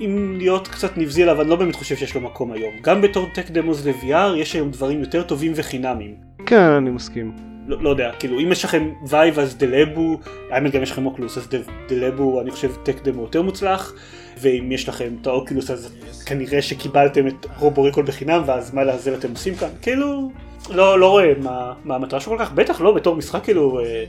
אם 0.01 0.35
להיות 0.37 0.67
קצת 0.67 0.97
נבזי 0.97 1.23
עליו, 1.23 1.41
אני 1.41 1.49
לא 1.49 1.55
באמת 1.55 1.75
חושב 1.75 1.95
שיש 1.95 2.15
לו 2.15 2.21
מקום 2.21 2.51
היום. 2.51 2.71
גם 2.81 3.01
בתור 3.01 3.27
tech 3.33 3.49
demos 3.49 3.85
ל-VR, 3.85 4.37
יש 4.37 4.53
היום 4.53 4.71
דברים 4.71 4.99
יותר 4.99 5.23
טובים 5.23 5.51
וחינמים. 5.55 6.15
כן, 6.45 6.61
אני 6.61 6.89
מסכים. 6.89 7.31
לא, 7.67 7.83
לא 7.83 7.89
יודע, 7.89 8.11
כאילו 8.19 8.39
אם 8.39 8.51
יש 8.51 8.65
לכם 8.65 8.89
Vive 9.09 9.39
אז 9.39 9.57
The 9.57 9.81
Lab 9.81 10.04
ו, 10.04 10.19
האמת 10.51 10.71
גם 10.71 10.83
יש 10.83 10.91
לכם 10.91 11.05
Oculus 11.05 11.37
אז 11.37 11.49
The 11.89 12.15
Lab 12.15 12.41
אני 12.41 12.51
חושב 12.51 12.71
tech 12.83 13.03
demo 13.03 13.21
יותר 13.21 13.41
מוצלח, 13.41 13.93
ואם 14.37 14.71
יש 14.71 14.89
לכם 14.89 15.13
את 15.21 15.27
ה 15.27 15.34
Oculus 15.34 15.71
אז 15.71 15.93
כנראה 16.25 16.61
שקיבלתם 16.61 17.27
את 17.27 17.45
Robo 17.59 17.78
Recall 17.78 18.05
בחינם 18.05 18.43
ואז 18.45 18.73
מה 18.73 18.83
לעזאזל 18.83 19.13
אתם 19.13 19.31
עושים 19.31 19.55
כאן, 19.55 19.69
כאילו 19.81 20.31
לא, 20.69 20.99
לא 20.99 21.09
רואה 21.09 21.33
מה, 21.41 21.73
מה 21.83 21.95
המטרה 21.95 22.19
שלו 22.19 22.37
כל 22.37 22.45
כך, 22.45 22.51
בטח 22.51 22.81
לא 22.81 22.91
בתור 22.91 23.15
משחק 23.15 23.43
כאילו 23.43 23.79
אה, 23.79 24.03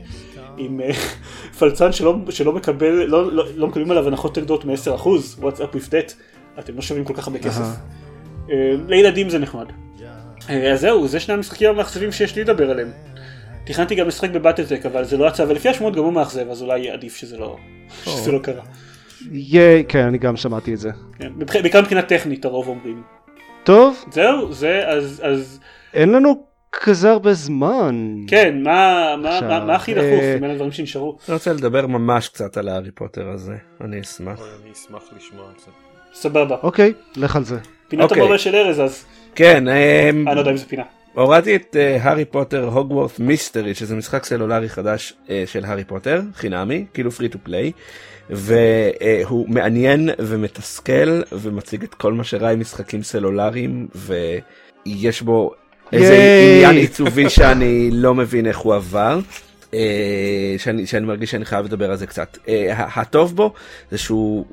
עם 0.57 0.81
אה, 0.81 0.91
פלצן 1.59 1.91
שלא, 1.91 2.15
שלא 2.29 2.51
מקבל, 2.51 2.91
לא, 2.91 3.31
לא, 3.31 3.45
לא 3.55 3.67
מקבלים 3.67 3.91
עליו 3.91 4.07
הנחות 4.07 4.35
תגדות 4.35 4.65
מ-10%, 4.65 5.05
what's 5.41 5.59
up 5.59 5.75
with 5.75 5.89
that, 5.89 6.13
אתם 6.59 6.75
לא 6.75 6.81
שווים 6.81 7.05
כל 7.05 7.13
כך 7.13 7.27
הרבה 7.27 7.39
כסף. 7.39 7.65
אה, 8.49 8.73
לילדים 8.87 9.29
זה 9.29 9.39
נחמד. 9.39 9.65
אז 10.47 10.79
זהו, 10.79 11.07
זה 11.07 11.19
שני 11.19 11.33
המשחקים 11.33 11.69
המאכזבים 11.69 12.11
שיש 12.11 12.35
לי 12.35 12.43
לדבר 12.43 12.69
עליהם. 12.69 12.91
תכננתי 13.65 13.95
גם 13.95 14.07
לשחק 14.07 14.29
בבטלטק 14.29 14.85
אבל 14.85 15.03
זה 15.03 15.17
לא 15.17 15.27
יצא 15.27 15.45
ולפי 15.47 15.69
השמועות 15.69 15.95
גם 15.95 16.03
הוא 16.03 16.13
מאכזב 16.13 16.49
אז 16.49 16.61
אולי 16.61 16.89
עדיף 16.89 17.15
שזה 17.15 17.37
לא, 17.37 17.57
שזה 18.03 18.31
לא 18.31 18.39
קרה. 18.39 18.63
יהיה, 19.31 19.83
כן 19.83 20.05
אני 20.05 20.17
גם 20.17 20.35
שמעתי 20.35 20.73
את 20.73 20.79
זה. 20.79 20.89
כן, 21.19 21.31
בעיקר 21.61 21.81
מבחינה 21.81 22.01
טכנית 22.01 22.45
הרוב 22.45 22.67
אומרים. 22.67 23.03
טוב. 23.63 24.05
זהו 24.11 24.53
זה 24.53 24.87
אז 24.87 25.21
אז. 25.25 25.59
אין 25.93 26.11
לנו 26.11 26.43
כזה 26.71 27.11
הרבה 27.11 27.33
זמן. 27.33 28.15
כן 28.27 28.63
מה 28.63 29.15
מה 29.21 29.41
מה, 29.41 29.65
מה 29.65 29.75
הכי 29.75 29.93
דחוף 29.93 30.05
אה, 30.05 30.37
בין 30.41 30.49
הדברים 30.51 30.71
שנשארו. 30.71 31.17
אני 31.27 31.33
רוצה 31.33 31.53
לדבר 31.53 31.87
ממש 31.87 32.27
קצת 32.27 32.57
על 32.57 32.69
הארי 32.69 32.91
פוטר 32.91 33.29
הזה 33.29 33.55
אני 33.81 34.01
אשמח. 34.01 34.39
אני 34.63 34.71
אשמח 34.71 35.03
לשמוע 35.17 35.45
על 35.45 35.53
זה. 35.65 35.71
סבבה. 36.13 36.55
אוקיי 36.63 36.93
לך 37.15 37.35
על 37.35 37.43
זה. 37.43 37.59
פינת 37.87 38.03
אוקיי. 38.03 38.21
המורה 38.21 38.37
של 38.37 38.55
ארז 38.55 38.79
אז. 38.81 39.05
כן. 39.35 39.67
אמ, 39.67 40.27
אני 40.27 40.35
לא 40.35 40.41
יודע 40.41 40.51
אם 40.51 40.57
זה 40.57 40.65
פינה. 40.65 40.83
הורדתי 41.13 41.55
את 41.55 41.75
הארי 41.99 42.25
פוטר 42.25 42.65
Hogwarts 42.65 43.19
Mystery 43.19 43.75
שזה 43.75 43.95
משחק 43.95 44.25
סלולרי 44.25 44.69
חדש 44.69 45.13
uh, 45.25 45.29
של 45.45 45.65
הארי 45.65 45.83
פוטר 45.83 46.21
חינמי 46.35 46.85
כאילו 46.93 47.11
free 47.11 47.29
to 47.29 47.39
play 47.43 47.71
והוא 48.29 49.49
מעניין 49.49 50.09
ומתסכל 50.19 51.21
ומציג 51.31 51.83
את 51.83 51.93
כל 51.93 52.13
מה 52.13 52.23
שרע 52.23 52.51
עם 52.51 52.59
משחקים 52.59 53.03
סלולריים 53.03 53.87
ויש 53.95 55.21
בו 55.21 55.51
איזה 55.91 56.15
עניין 56.55 56.75
עיצובי 56.75 57.29
שאני 57.29 57.89
לא 57.91 58.15
מבין 58.15 58.45
איך 58.45 58.57
הוא 58.57 58.75
עבר. 58.75 59.19
אה, 59.73 60.55
שאני, 60.57 60.85
שאני 60.85 61.05
מרגיש 61.05 61.31
שאני 61.31 61.45
חייב 61.45 61.65
לדבר 61.65 61.91
על 61.91 61.97
זה 61.97 62.07
קצת. 62.07 62.37
אה, 62.47 62.85
הטוב 62.95 63.35
בו 63.35 63.53
זה 63.91 63.97
שהוא 63.97 64.45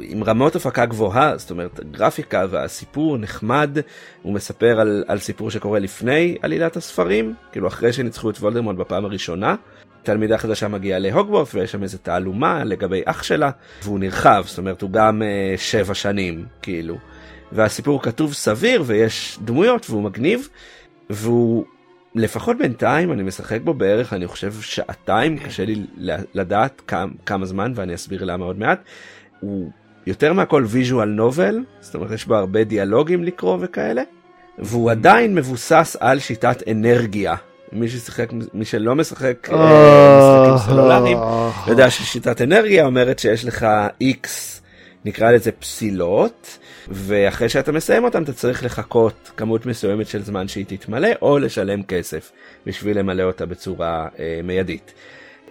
עם 0.00 0.24
רמות 0.24 0.56
הפקה 0.56 0.86
גבוהה, 0.86 1.36
זאת 1.36 1.50
אומרת 1.50 1.80
גרפיקה 1.90 2.46
והסיפור 2.50 3.18
נחמד, 3.18 3.78
הוא 4.22 4.32
מספר 4.32 4.80
על, 4.80 5.04
על 5.08 5.18
סיפור 5.18 5.50
שקורה 5.50 5.78
לפני 5.78 6.36
עלילת 6.42 6.76
הספרים, 6.76 7.34
כאילו 7.52 7.68
אחרי 7.68 7.92
שניצחו 7.92 8.30
את 8.30 8.36
וולדמונט 8.36 8.78
בפעם 8.78 9.04
הראשונה. 9.04 9.54
תלמידה 10.02 10.38
חדשה 10.38 10.68
מגיעה 10.68 10.98
להוגוורט 10.98 11.54
ויש 11.54 11.72
שם 11.72 11.82
איזה 11.82 11.98
תעלומה 11.98 12.64
לגבי 12.64 13.02
אח 13.04 13.22
שלה 13.22 13.50
והוא 13.82 13.98
נרחב 13.98 14.44
זאת 14.46 14.58
אומרת 14.58 14.82
הוא 14.82 14.90
גם 14.90 15.22
uh, 15.22 15.60
שבע 15.60 15.94
שנים 15.94 16.44
כאילו 16.62 16.98
והסיפור 17.52 18.02
כתוב 18.02 18.32
סביר 18.32 18.82
ויש 18.86 19.38
דמויות 19.44 19.90
והוא 19.90 20.02
מגניב 20.02 20.48
והוא 21.10 21.64
לפחות 22.16 22.58
בינתיים 22.58 23.12
אני 23.12 23.22
משחק 23.22 23.58
בו 23.64 23.74
בערך 23.74 24.12
אני 24.12 24.26
חושב 24.26 24.52
שעתיים 24.60 25.38
קשה 25.38 25.64
לי 25.64 25.86
לדעת 26.34 26.82
כמה, 26.86 27.12
כמה 27.26 27.46
זמן 27.46 27.72
ואני 27.74 27.94
אסביר 27.94 28.24
למה 28.24 28.44
עוד 28.44 28.58
מעט. 28.58 28.80
הוא 29.40 29.70
יותר 30.06 30.32
מהכל 30.32 30.64
ויז'ואל 30.66 31.08
נובל 31.08 31.58
זאת 31.80 31.94
אומרת 31.94 32.10
יש 32.10 32.26
בו 32.26 32.34
הרבה 32.34 32.64
דיאלוגים 32.64 33.24
לקרוא 33.24 33.58
וכאלה 33.60 34.02
והוא 34.58 34.90
עדיין 34.90 35.34
מבוסס 35.34 35.96
על 36.00 36.18
שיטת 36.18 36.68
אנרגיה. 36.68 37.34
מי 37.72 37.88
ששיחק 37.88 38.28
מי 38.54 38.64
שלא 38.64 38.94
משחק 38.94 39.48
אה, 39.52 40.18
משחקים 40.18 40.68
סלולריים 40.68 41.18
יודע 41.66 41.90
ששיטת 41.90 42.42
אנרגיה 42.42 42.86
אומרת 42.86 43.18
שיש 43.18 43.44
לך 43.44 43.66
איקס 44.00 44.62
נקרא 45.06 45.30
לזה 45.30 45.52
פסילות 45.52 46.58
ואחרי 46.88 47.48
שאתה 47.48 47.72
מסיים 47.72 48.04
אותם 48.04 48.22
אתה 48.22 48.32
צריך 48.32 48.64
לחכות 48.64 49.30
כמות 49.36 49.66
מסוימת 49.66 50.06
של 50.06 50.22
זמן 50.22 50.48
שהיא 50.48 50.64
תתמלא 50.68 51.08
או 51.22 51.38
לשלם 51.38 51.82
כסף 51.82 52.32
בשביל 52.66 52.98
למלא 52.98 53.22
אותה 53.22 53.46
בצורה 53.46 54.08
אה, 54.18 54.40
מיידית. 54.44 54.94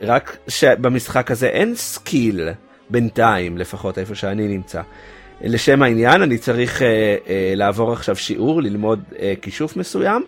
רק 0.02 0.38
שבמשחק 0.48 1.32
הזה 1.32 1.48
אין 1.48 1.76
skill 1.76 2.50
בינתיים 2.90 3.58
לפחות 3.58 3.98
איפה 3.98 4.16
שאני 4.16 4.48
נמצא. 4.48 4.82
לשם 5.42 5.82
העניין 5.82 6.22
אני 6.22 6.38
צריך 6.38 6.82
אה, 6.82 6.88
אה, 7.28 7.54
לעבור 7.56 7.94
עכשיו 7.94 8.16
שיעור 8.16 8.62
ללמוד 8.62 9.04
אה, 9.20 9.34
כישוף 9.42 9.78
מסוים 9.78 10.24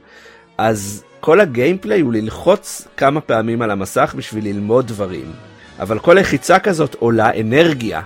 אז 0.58 1.04
כל 1.20 1.40
ה 1.40 1.47
gameplay 1.47 2.02
הוא 2.02 2.14
ללחוץ 2.14 2.88
כמה 2.98 3.22
פעמים 3.22 3.62
על 3.62 3.72
המסך 3.72 4.14
בשביל 4.18 4.46
ללמוד 4.46 4.88
דברים 4.88 5.32
אבל 5.80 6.00
כל 6.00 6.14
לחיצה 6.20 6.60
כזאת 6.60 6.96
עולה 6.96 7.40
אנרגיה 7.40 8.02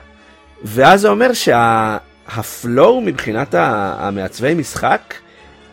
ואז 0.63 1.01
זה 1.01 1.09
אומר 1.09 1.33
שה... 1.33 1.97
הפלואו 2.27 3.01
מבחינת 3.01 3.55
המעצבי 3.57 4.53
משחק, 4.53 5.13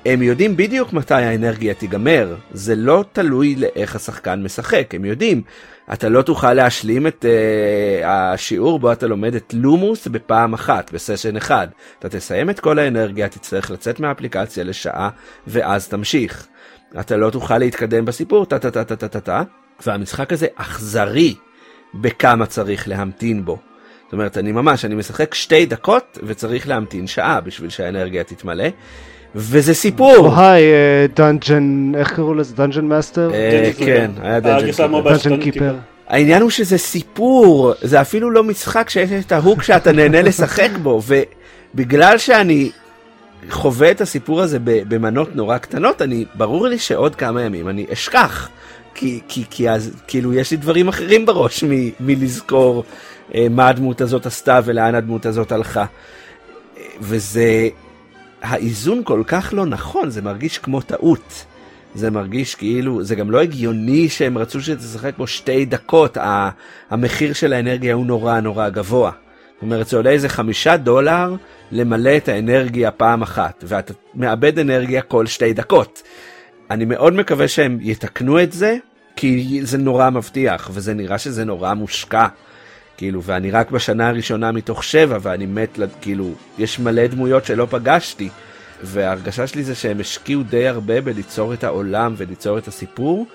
הם 0.06 0.22
יודעים 0.22 0.56
בדיוק 0.56 0.92
מתי 0.92 1.14
האנרגיה 1.14 1.74
תיגמר, 1.74 2.34
זה 2.52 2.74
לא 2.74 3.04
תלוי 3.12 3.54
לאיך 3.56 3.96
השחקן 3.96 4.42
משחק, 4.42 4.94
הם 4.94 5.04
יודעים. 5.04 5.42
אתה 5.92 6.08
לא 6.08 6.22
תוכל 6.22 6.54
להשלים 6.54 7.06
את 7.06 7.24
uh, 7.24 8.06
השיעור 8.06 8.78
בו 8.78 8.92
אתה 8.92 9.06
לומד 9.06 9.34
את 9.34 9.54
לומוס 9.56 10.06
בפעם 10.06 10.54
אחת, 10.54 10.92
בסשן 10.92 11.36
אחד. 11.36 11.68
אתה 11.98 12.08
תסיים 12.08 12.50
את 12.50 12.60
כל 12.60 12.78
האנרגיה, 12.78 13.28
תצטרך 13.28 13.70
לצאת 13.70 14.00
מהאפליקציה 14.00 14.64
לשעה, 14.64 15.10
ואז 15.46 15.88
תמשיך. 15.88 16.46
אתה 17.00 17.16
לא 17.16 17.30
תוכל 17.30 17.58
להתקדם 17.58 18.04
בסיפור, 18.04 18.46
טה 18.46 18.58
טה 18.58 18.70
טה 18.70 18.84
טה 18.84 19.08
טה 19.08 19.20
טה, 19.20 19.42
והמשחק 19.86 20.32
הזה 20.32 20.46
אכזרי 20.56 21.34
בכמה 21.94 22.46
צריך 22.46 22.88
להמתין 22.88 23.44
בו. 23.44 23.67
זאת 24.08 24.12
אומרת, 24.12 24.38
אני 24.38 24.52
ממש, 24.52 24.84
אני 24.84 24.94
משחק 24.94 25.34
שתי 25.34 25.66
דקות 25.66 26.18
וצריך 26.22 26.68
להמתין 26.68 27.06
שעה 27.06 27.40
בשביל 27.40 27.70
שהאנרגיה 27.70 28.24
תתמלא. 28.24 28.68
וזה 29.34 29.74
סיפור. 29.74 30.40
היי, 30.40 30.64
Dungeon, 31.16 31.92
איך 31.96 32.12
קראו 32.12 32.34
לזה? 32.34 32.54
Dungeon 32.54 32.84
Master? 32.84 33.30
כן, 33.78 34.10
היה 34.22 34.40
Dungeon 34.40 35.40
Keeper. 35.40 35.74
העניין 36.08 36.42
הוא 36.42 36.50
שזה 36.50 36.78
סיפור, 36.78 37.72
זה 37.82 38.00
אפילו 38.00 38.30
לא 38.30 38.44
משחק 38.44 38.90
שיש 38.90 39.10
את 39.26 39.32
ה 39.32 39.38
hook 39.38 39.62
שאתה 39.62 39.92
נהנה 39.92 40.22
לשחק 40.22 40.70
בו, 40.82 41.02
ובגלל 41.74 42.18
שאני 42.18 42.70
חווה 43.50 43.90
את 43.90 44.00
הסיפור 44.00 44.40
הזה 44.40 44.58
במנות 44.64 45.36
נורא 45.36 45.58
קטנות, 45.58 46.02
אני, 46.02 46.24
ברור 46.34 46.66
לי 46.66 46.78
שעוד 46.78 47.14
כמה 47.16 47.42
ימים 47.42 47.68
אני 47.68 47.86
אשכח. 47.92 48.48
כי, 48.94 49.20
כי, 49.28 49.44
כי 49.50 49.70
אז 49.70 49.90
כאילו 50.06 50.34
יש 50.34 50.50
לי 50.50 50.56
דברים 50.56 50.88
אחרים 50.88 51.26
בראש 51.26 51.64
מ, 51.64 51.70
מלזכור 52.00 52.84
אה, 52.84 52.92
מה 53.50 53.68
הדמות 53.68 54.00
הזאת 54.00 54.26
עשתה 54.26 54.60
ולאן 54.64 54.94
הדמות 54.94 55.26
הזאת 55.26 55.52
הלכה. 55.52 55.84
וזה, 57.00 57.68
האיזון 58.42 59.02
כל 59.04 59.22
כך 59.26 59.54
לא 59.56 59.66
נכון, 59.66 60.10
זה 60.10 60.22
מרגיש 60.22 60.58
כמו 60.58 60.80
טעות. 60.80 61.44
זה 61.94 62.10
מרגיש 62.10 62.54
כאילו, 62.54 63.02
זה 63.02 63.14
גם 63.14 63.30
לא 63.30 63.40
הגיוני 63.40 64.08
שהם 64.08 64.38
רצו 64.38 64.60
שתשחק 64.60 65.12
בו 65.18 65.26
שתי 65.26 65.64
דקות, 65.64 66.18
המחיר 66.90 67.32
של 67.32 67.52
האנרגיה 67.52 67.94
הוא 67.94 68.06
נורא 68.06 68.40
נורא 68.40 68.68
גבוה. 68.68 69.10
זאת 69.54 69.62
אומרת, 69.62 69.88
זה 69.88 69.96
עולה 69.96 70.10
איזה 70.10 70.28
חמישה 70.28 70.76
דולר 70.76 71.34
למלא 71.72 72.16
את 72.16 72.28
האנרגיה 72.28 72.90
פעם 72.90 73.22
אחת, 73.22 73.64
ואתה 73.66 73.92
מאבד 74.14 74.58
אנרגיה 74.58 75.02
כל 75.02 75.26
שתי 75.26 75.52
דקות. 75.52 76.02
אני 76.70 76.84
מאוד 76.84 77.12
מקווה 77.12 77.48
שהם 77.48 77.78
יתקנו 77.80 78.42
את 78.42 78.52
זה, 78.52 78.76
כי 79.16 79.60
זה 79.62 79.78
נורא 79.78 80.10
מבטיח, 80.10 80.70
וזה 80.72 80.94
נראה 80.94 81.18
שזה 81.18 81.44
נורא 81.44 81.74
מושקע. 81.74 82.26
כאילו, 82.98 83.22
ואני 83.22 83.50
רק 83.50 83.70
בשנה 83.70 84.08
הראשונה 84.08 84.52
מתוך 84.52 84.84
שבע, 84.84 85.18
ואני 85.22 85.46
מת, 85.46 85.78
כאילו, 86.00 86.30
יש 86.58 86.78
מלא 86.78 87.06
דמויות 87.06 87.44
שלא 87.44 87.66
פגשתי, 87.70 88.28
וההרגשה 88.82 89.46
שלי 89.46 89.64
זה 89.64 89.74
שהם 89.74 90.00
השקיעו 90.00 90.42
די 90.42 90.68
הרבה 90.68 91.00
בליצור 91.00 91.54
את 91.54 91.64
העולם 91.64 92.14
וליצור 92.16 92.58
את 92.58 92.68
הסיפור, 92.68 93.26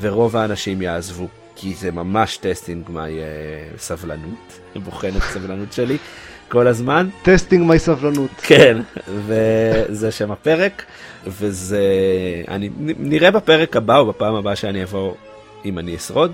ורוב 0.00 0.36
האנשים 0.36 0.82
יעזבו. 0.82 1.28
כי 1.56 1.74
זה 1.74 1.90
ממש 1.90 2.36
testing 2.36 2.90
my 2.90 3.00
uh, 3.00 3.80
סבלנות, 3.80 4.60
בוחן 4.76 5.08
את 5.16 5.22
הסבלנות 5.22 5.72
שלי 5.72 5.96
כל 6.48 6.66
הזמן. 6.66 7.08
testing 7.22 7.70
my 7.70 7.78
סבלנות. 7.78 8.30
כן, 8.42 8.78
וזה 9.08 10.10
שם 10.10 10.30
הפרק, 10.30 10.84
וזה... 11.26 11.82
אני 12.48 12.70
נראה 12.98 13.30
בפרק 13.30 13.76
הבא 13.76 13.98
או 13.98 14.06
בפעם 14.06 14.34
הבאה 14.34 14.56
שאני 14.56 14.82
אבוא, 14.82 15.14
אם 15.64 15.78
אני 15.78 15.96
אשרוד. 15.96 16.32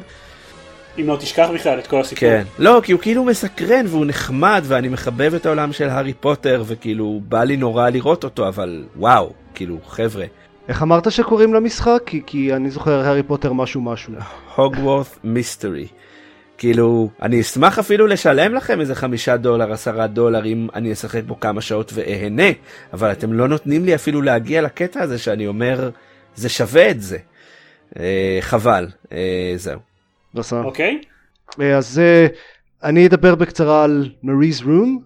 אם 0.98 1.06
לא 1.06 1.16
תשכח 1.16 1.48
בכלל 1.54 1.78
את 1.78 1.86
כל 1.86 2.00
הסיפור. 2.00 2.28
כן, 2.28 2.42
לא, 2.58 2.80
כי 2.84 2.92
הוא 2.92 3.00
כאילו 3.00 3.24
מסקרן 3.24 3.86
והוא 3.88 4.06
נחמד 4.06 4.62
ואני 4.64 4.88
מחבב 4.88 5.34
את 5.34 5.46
העולם 5.46 5.72
של 5.72 5.88
הארי 5.88 6.12
פוטר 6.12 6.62
וכאילו 6.66 7.20
בא 7.28 7.44
לי 7.44 7.56
נורא 7.56 7.90
לראות 7.90 8.24
אותו, 8.24 8.48
אבל 8.48 8.84
וואו, 8.96 9.32
כאילו 9.54 9.78
חבר'ה. 9.86 10.24
איך 10.68 10.82
אמרת 10.82 11.12
שקוראים 11.12 11.54
למשחק? 11.54 12.02
כי, 12.06 12.22
כי 12.26 12.54
אני 12.54 12.70
זוכר 12.70 13.00
הארי 13.00 13.22
פוטר 13.22 13.52
משהו 13.52 13.80
משהו. 13.80 14.12
הוגוורת' 14.54 15.18
מיסטרי. 15.24 15.86
כאילו, 16.58 17.08
אני 17.22 17.40
אשמח 17.40 17.78
אפילו 17.78 18.06
לשלם 18.06 18.54
לכם 18.54 18.80
איזה 18.80 18.94
חמישה 18.94 19.36
דולר, 19.36 19.72
עשרה 19.72 20.06
דולר, 20.06 20.44
אם 20.44 20.68
אני 20.74 20.92
אשחק 20.92 21.22
בו 21.26 21.40
כמה 21.40 21.60
שעות 21.60 21.92
ואהנה, 21.94 22.48
אבל 22.92 23.12
אתם 23.12 23.32
לא 23.32 23.48
נותנים 23.48 23.84
לי 23.84 23.94
אפילו 23.94 24.22
להגיע 24.22 24.62
לקטע 24.62 25.02
הזה 25.02 25.18
שאני 25.18 25.46
אומר, 25.46 25.90
זה 26.36 26.48
שווה 26.48 26.90
את 26.90 27.00
זה. 27.00 27.18
אה, 27.98 28.38
חבל, 28.40 28.88
אה, 29.12 29.52
זהו. 29.56 29.93
אוקיי. 30.64 31.00
אה, 31.60 31.76
אז 31.76 31.98
אה, 31.98 32.26
אני 32.82 33.06
אדבר 33.06 33.34
בקצרה 33.34 33.84
על 33.84 34.10
מריז 34.22 34.62
רום. 34.62 35.02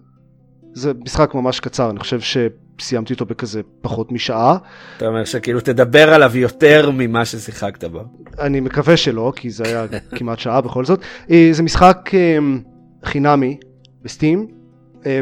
זה 0.73 0.91
משחק 0.93 1.35
ממש 1.35 1.59
קצר, 1.59 1.89
אני 1.89 1.99
חושב 1.99 2.19
שסיימתי 2.19 3.13
אותו 3.13 3.25
בכזה 3.25 3.61
פחות 3.81 4.11
משעה. 4.11 4.57
אתה 4.97 5.07
אומר 5.07 5.25
שכאילו 5.25 5.59
תדבר 5.61 6.13
עליו 6.13 6.37
יותר 6.37 6.91
ממה 6.93 7.25
ששיחקת 7.25 7.83
בו. 7.83 8.01
אני 8.39 8.59
מקווה 8.59 8.97
שלא, 8.97 9.33
כי 9.35 9.49
זה 9.49 9.63
היה 9.63 9.85
כמעט 10.17 10.39
שעה 10.39 10.61
בכל 10.61 10.85
זאת. 10.85 10.99
אה, 11.31 11.49
זה 11.51 11.63
משחק 11.63 12.09
חינמי 13.05 13.57
בסטים, 14.01 14.47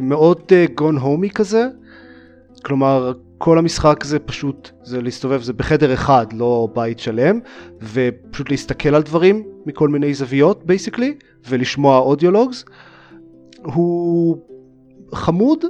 מאוד 0.01 0.51
Gone 0.75 0.97
Home 0.97 1.23
י 1.23 1.29
כזה. 1.29 1.65
כלומר, 2.65 3.13
כל 3.37 3.57
המשחק 3.57 4.03
זה 4.03 4.19
פשוט, 4.19 4.71
זה 4.83 5.01
להסתובב, 5.01 5.41
זה 5.41 5.53
בחדר 5.53 5.93
אחד, 5.93 6.33
לא 6.33 6.69
בית 6.75 6.99
שלם, 6.99 7.39
ופשוט 7.81 8.49
להסתכל 8.49 8.95
על 8.95 9.01
דברים 9.01 9.43
מכל 9.65 9.89
מיני 9.89 10.13
זוויות 10.13 10.65
basically, 10.65 11.13
ולשמוע 11.49 11.99
audio 11.99 12.32
logs. 12.32 12.65
הוא 13.63 14.37
חמוד, 15.13 15.65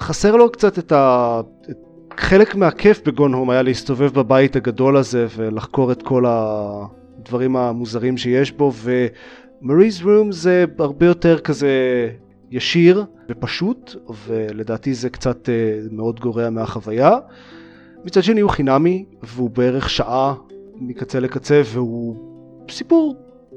חסר 0.00 0.36
לו 0.36 0.52
קצת 0.52 0.78
את 0.78 0.92
ה... 0.92 1.40
את... 1.70 1.76
חלק 2.16 2.54
מהכיף 2.54 3.08
ב 3.08 3.13
Gone 3.13 3.32
Home 3.32 3.50
היה 3.50 3.62
להסתובב 3.62 4.14
בבית 4.14 4.56
הגדול 4.56 4.96
הזה 4.96 5.26
ולחקור 5.36 5.92
את 5.92 6.02
כל 6.02 6.24
הדברים 6.26 7.56
המוזרים 7.56 8.16
שיש 8.16 8.52
בו, 8.52 8.72
ומריז 9.62 10.02
רום 10.02 10.32
זה 10.32 10.64
הרבה 10.78 11.06
יותר 11.06 11.38
כזה 11.38 11.70
ישיר 12.50 13.04
ופשוט, 13.30 13.96
ולדעתי 14.26 14.94
זה 14.94 15.10
קצת 15.10 15.48
אה, 15.48 15.80
מאוד 15.90 16.20
גורע 16.20 16.50
מהחוויה. 16.50 17.18
מצד 18.04 18.22
שני 18.22 18.40
הוא 18.40 18.50
חינמי, 18.50 19.04
והוא 19.22 19.50
בערך 19.50 19.90
שעה 19.90 20.34
מקצה 20.74 21.20
לקצה, 21.20 21.62
והוא 21.64 22.16
סיפור 22.70 23.16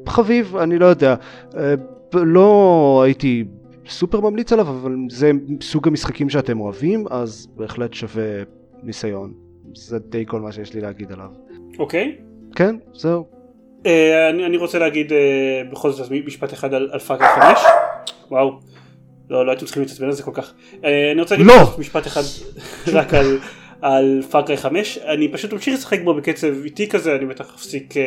חביב, 0.10 0.56
אני 0.56 0.80
לא 0.80 0.86
יודע. 0.86 1.16
אה, 1.58 1.74
לא 2.14 3.02
הייתי 3.06 3.44
סופר 3.88 4.20
ממליץ 4.20 4.54
עליו, 4.54 4.70
אבל 4.70 4.96
זה 5.10 5.32
סוג 5.62 5.88
המשחקים 5.88 6.30
שאתם 6.30 6.60
אוהבים, 6.60 7.06
אז 7.10 7.48
בהחלט 7.56 7.94
שווה 7.94 8.44
ניסיון. 8.84 9.34
זה 9.76 10.00
די 10.00 10.26
כל 10.28 10.42
מה 10.42 10.52
שיש 10.52 10.74
לי 10.74 10.82
להגיד 10.82 11.12
עליו. 11.12 11.30
אוקיי. 11.80 12.16
אוקיי. 12.20 12.56
כן, 12.56 12.76
זהו. 12.94 13.26
Uh, 13.84 13.88
אני, 14.30 14.46
אני 14.46 14.58
רוצה 14.58 14.80
להגיד 14.80 15.12
uh, 15.12 15.72
בכל 15.72 15.92
זאת 15.92 16.12
משפט 16.26 16.54
אחד 16.54 16.74
על, 16.74 16.90
על 16.92 17.00
Far 17.00 17.13
Cry 17.13 17.26
5. 17.26 17.60
וואו. 18.32 18.60
לא, 19.30 19.46
לא 19.46 19.52
הייתם 19.52 19.66
צריכים 19.66 19.84
להתעצבן 19.84 20.06
על 20.06 20.12
זה 20.12 20.24
כל 20.24 20.32
כך. 20.34 20.54
אה, 20.86 21.12
אני 21.12 21.22
רוצה 21.22 21.36
להגיד 21.36 21.48
לא! 21.48 21.76
משפט 21.78 22.08
אחד 22.08 22.22
רק 22.94 23.14
על, 23.14 23.40
על 23.82 24.22
Far 24.32 24.45
Cry 24.45 24.58
5, 24.58 24.98
אני 24.98 25.28
פשוט 25.28 25.54
ממשיך 25.54 25.74
לשחק 25.74 26.00
בו 26.04 26.14
בקצב 26.14 26.64
איטי 26.64 26.90
כזה, 26.90 27.16
אני 27.16 27.26
בטח 27.26 27.56
אפסיק, 27.56 27.98
אה, 27.98 28.04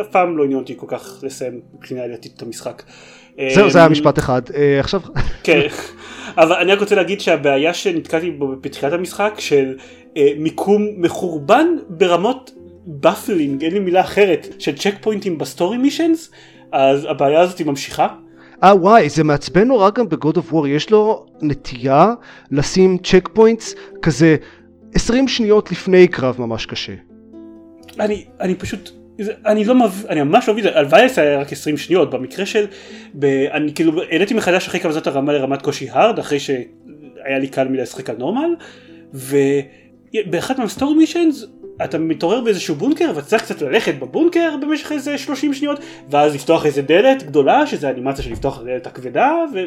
אף 0.00 0.06
פעם 0.08 0.38
לא 0.38 0.44
עניין 0.44 0.58
אותי 0.58 0.74
כל 0.76 0.86
כך 0.88 1.20
לסיים 1.22 1.60
מבחינה 1.74 2.02
עלילתית 2.02 2.32
את 2.36 2.42
המשחק. 2.42 2.82
זהו, 3.54 3.70
זה 3.70 3.78
היה 3.78 3.88
משפט 3.88 4.18
אחד. 4.18 4.42
אה, 4.54 4.80
עכשיו... 4.80 5.00
כן, 5.44 5.60
אבל 6.36 6.52
אני 6.52 6.72
רק 6.72 6.80
רוצה 6.80 6.94
להגיד 6.94 7.20
שהבעיה 7.20 7.74
שנתקלתי 7.74 8.30
בו 8.30 8.54
בתחילת 8.60 8.92
המשחק 8.92 9.34
של 9.38 9.76
מיקום 10.38 10.88
מחורבן 10.96 11.66
ברמות 11.88 12.50
baffling, 12.86 13.64
אין 13.64 13.72
לי 13.72 13.78
מילה 13.78 14.00
אחרת, 14.00 14.46
של 14.58 14.76
checkpointים 14.76 15.38
ב 15.38 15.44
story 15.44 15.76
missions, 15.76 16.30
אז 16.72 17.06
הבעיה 17.10 17.40
הזאת 17.40 17.58
היא 17.58 17.66
ממשיכה. 17.66 18.08
אה 18.62 18.76
וואי, 18.76 19.08
זה 19.08 19.24
מעצבן 19.24 19.68
נורא 19.68 19.90
גם 19.90 20.08
ב 20.08 20.15
God 20.15 20.36
of 20.36 20.52
War, 20.52 20.68
יש 20.68 20.90
לו 20.90 21.26
נטייה 21.42 22.14
לשים 22.50 22.98
checkpoints 22.98 23.74
כזה 24.02 24.36
20 24.94 25.28
שניות 25.28 25.72
לפני 25.72 26.08
קרב 26.08 26.40
ממש 26.40 26.66
קשה. 26.66 26.92
אני, 28.00 28.24
אני 28.40 28.54
פשוט, 28.54 28.90
אני 29.46 29.64
לא 29.64 29.74
מב... 29.74 30.06
אני 30.08 30.22
ממש 30.22 30.48
לא 30.48 30.54
מבין, 30.54 30.66
הלוואי 30.74 31.08
זה 31.08 31.20
היה 31.20 31.40
רק 31.40 31.52
20 31.52 31.76
שניות, 31.76 32.10
במקרה 32.10 32.46
של, 32.46 32.66
ב... 33.14 33.24
אני 33.24 33.74
כאילו 33.74 34.02
העליתי 34.10 34.34
מחדש 34.34 34.68
אחרי 34.68 34.80
כמה 34.80 34.92
זמן 34.92 35.00
את 35.00 35.06
הרמה 35.06 35.32
לרמת 35.32 35.62
קושי 35.62 35.90
hard, 35.90 36.18
אחרי 36.18 36.40
שהיה 36.40 37.38
לי 37.40 37.48
קל 37.48 37.68
מדי 37.68 37.82
לשחק 37.82 38.10
על 38.10 38.16
normal, 38.16 38.54
ובאחד 39.14 40.60
מה 40.60 40.70
story 40.70 40.94
missions 40.94 41.46
אתה 41.84 41.98
מתעורר 41.98 42.40
באיזשהו 42.40 42.74
בונקר 42.74 43.12
ואתה 43.14 43.26
צריך 43.26 43.42
קצת 43.42 43.62
ללכת 43.62 43.94
בבונקר 43.94 44.56
במשך 44.60 44.92
איזה 44.92 45.18
30 45.18 45.54
שניות 45.54 45.80
ואז 46.10 46.34
לפתוח 46.34 46.66
איזה 46.66 46.82
דלת 46.82 47.22
גדולה 47.22 47.66
שזה 47.66 47.90
אנימציה 47.90 48.24
של 48.24 48.32
לפתוח 48.32 48.62
דלת 48.64 48.86
הכבדה 48.86 49.32
ו... 49.54 49.58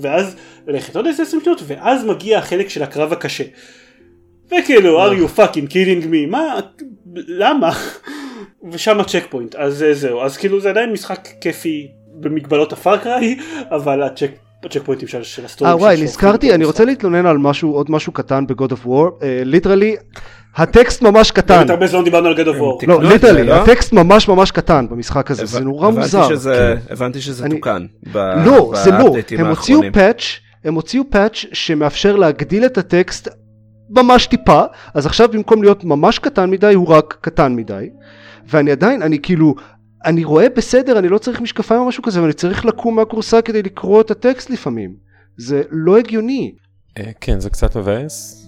ואז 0.00 0.36
ללכת 0.66 0.96
עוד 0.96 1.06
איזה 1.06 1.22
20 1.22 1.42
שניות 1.42 1.62
ואז 1.66 2.04
מגיע 2.04 2.38
החלק 2.38 2.68
של 2.68 2.82
הקרב 2.82 3.12
הקשה. 3.12 3.44
וכאילו 4.46 5.06
are 5.06 5.16
you 5.16 5.38
fucking 5.38 5.70
kidding 5.70 6.04
me 6.04 6.30
מה 6.30 6.60
למה 7.16 7.70
ושם 8.72 9.00
ה 9.00 9.24
checkpoint 9.30 9.54
אז 9.54 9.84
זהו 9.92 10.20
אז 10.20 10.36
כאילו 10.36 10.60
זה 10.60 10.70
עדיין 10.70 10.92
משחק 10.92 11.28
כיפי 11.40 11.88
במגבלות 12.14 12.72
ה 12.72 12.81
Far 12.81 13.10
Cry 13.10 13.38
אבל 13.70 14.02
הצ'ק 14.02 14.30
ה 14.64 14.82
checkpointים 14.84 15.08
של, 15.08 15.22
של 15.22 15.44
ה 15.44 15.47
storyים. 15.47 15.72
אה 15.72 15.78
וואי 15.78 16.02
נזכרתי 16.02 16.54
אני 16.54 16.64
רוצה 16.64 16.84
להתלונן 16.84 17.26
על 17.26 17.38
משהו 17.38 17.72
עוד 17.72 17.90
משהו 17.90 18.12
קטן 18.12 18.46
ב 18.46 18.53
God 18.53 18.72
of 18.72 18.86
War 18.86 19.18
literally 19.44 19.96
הטקסט 20.58 21.02
ממש 21.02 21.30
קטן. 21.30 21.56
באמת 21.56 21.70
הרבה 21.70 21.86
זמן 21.86 22.04
דיברנו 22.04 22.28
על 22.28 22.34
God 22.34 22.46
of 22.46 22.60
War. 22.60 22.86
לא, 22.86 23.02
literally, 23.02 23.44
לא? 23.44 23.54
הטקסט 23.54 23.92
ממש 23.92 24.28
ממש 24.28 24.50
קטן 24.50 24.86
במשחק 24.90 25.30
הזה, 25.30 25.46
זה 25.46 25.60
נורא 25.60 25.90
מוזר. 25.90 26.28
הבנתי 26.90 27.20
שזה 27.20 27.48
תוקן. 27.50 27.86
לא, 28.14 28.72
זה 28.74 28.90
לא, 28.90 29.16
הם 29.38 29.46
הוציאו 29.46 29.80
patch, 29.92 30.22
הם 30.64 30.74
הוציאו 30.74 31.04
patch 31.10 31.44
שמאפשר 31.52 32.16
להגדיל 32.16 32.66
את 32.66 32.78
הטקסט 32.78 33.28
ממש 33.90 34.26
טיפה, 34.26 34.62
אז 34.94 35.06
עכשיו 35.06 35.28
במקום 35.28 35.62
להיות 35.62 35.84
ממש 35.84 36.18
קטן 36.18 36.50
מדי, 36.50 36.74
הוא 36.74 36.88
רק 36.88 37.18
קטן 37.20 37.56
מדי. 37.56 37.88
ואני 38.48 38.70
עדיין, 38.70 39.02
אני 39.02 39.18
כאילו, 39.18 39.54
אני 40.04 40.24
רואה 40.24 40.46
בסדר, 40.56 40.98
אני 40.98 41.08
לא 41.08 41.18
צריך 41.18 41.40
משקפיים 41.40 41.80
או 41.80 41.86
משהו 41.86 42.02
כזה, 42.02 42.22
ואני 42.22 42.32
צריך 42.32 42.64
לקום 42.64 42.96
מהכורסה 42.96 43.42
כדי 43.42 43.62
לקרוא 43.62 44.00
את 44.00 44.10
הטקסט 44.10 44.50
לפעמים. 44.50 44.94
זה 45.36 45.62
לא 45.70 45.98
הגיוני. 45.98 46.54
אה, 46.98 47.10
כן, 47.20 47.40
זה 47.40 47.50
קצת 47.50 47.76
מבאס. 47.76 48.47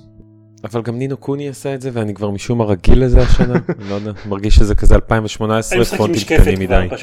אבל 0.64 0.82
גם 0.82 0.98
נינו 0.98 1.16
קוני 1.16 1.48
עשה 1.48 1.74
את 1.74 1.80
זה 1.80 1.90
ואני 1.92 2.14
כבר 2.14 2.30
משום 2.30 2.58
מה 2.58 2.64
רגיל 2.64 3.04
לזה 3.04 3.20
השנה, 3.20 3.54
לא 3.88 3.94
יודע, 3.94 4.12
מרגיש 4.26 4.56
שזה 4.56 4.74
כזה 4.74 4.94
2018 4.94 5.84
פונטים 5.84 6.22
קטנים 6.24 6.58
מדי. 6.60 6.88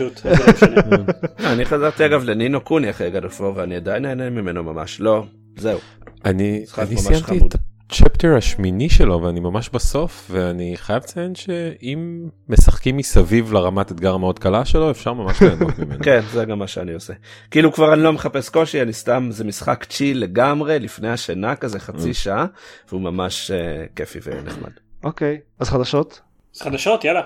לא 1.42 1.50
אני 1.52 1.66
חזרתי 1.66 2.06
אגב 2.06 2.24
לנינו 2.24 2.62
קוני 2.62 2.90
אחרי 2.90 3.12
גדופו 3.12 3.54
ואני 3.56 3.76
עדיין 3.76 4.04
נהנה 4.04 4.30
ממנו 4.30 4.64
ממש, 4.64 5.00
לא, 5.00 5.26
זהו. 5.58 5.80
אני 6.26 6.66
סיימתי 6.96 7.38
את 7.38 7.56
הצ'פטר 7.90 8.36
השמיני 8.38 8.90
שלו 8.90 9.22
ואני 9.22 9.40
ממש 9.40 9.70
בסוף 9.70 10.28
ואני 10.32 10.74
חייב 10.78 11.04
לציין 11.04 11.36
שאם 11.36 12.30
משחקים 12.50 12.98
מסביב 12.98 13.54
לרמת 13.54 13.92
אתגר 13.92 14.14
המאוד 14.14 14.40
קלה 14.40 14.66
שלו 14.66 14.92
אפשר 14.92 15.14
ממש 15.14 15.42
ליהנות 15.42 15.80
ממנו. 15.80 16.04
כן 16.06 16.22
זה 16.32 16.46
גם 16.46 16.60
מה 16.60 16.68
שאני 16.68 16.94
עושה. 16.94 17.14
כאילו 17.52 17.74
כבר 17.74 17.94
אני 17.94 18.04
לא 18.04 18.14
מחפש 18.14 18.50
קושי 18.50 18.82
אני 18.82 18.94
סתם 18.94 19.28
זה 19.32 19.44
משחק 19.44 19.86
צ'יל 19.90 20.20
לגמרי 20.20 20.80
לפני 20.80 21.10
השינה 21.10 21.56
כזה 21.56 21.80
חצי 21.80 22.12
mm. 22.12 22.14
שעה 22.14 22.46
והוא 22.90 23.02
ממש 23.02 23.52
uh, 23.52 23.96
כיפי 23.96 24.20
ונחמד. 24.24 24.72
אוקיי 25.04 25.38
אז 25.60 25.70
חדשות? 25.70 26.22
אז 26.56 26.62
חדשות 26.62 27.04
יאללה. 27.04 27.22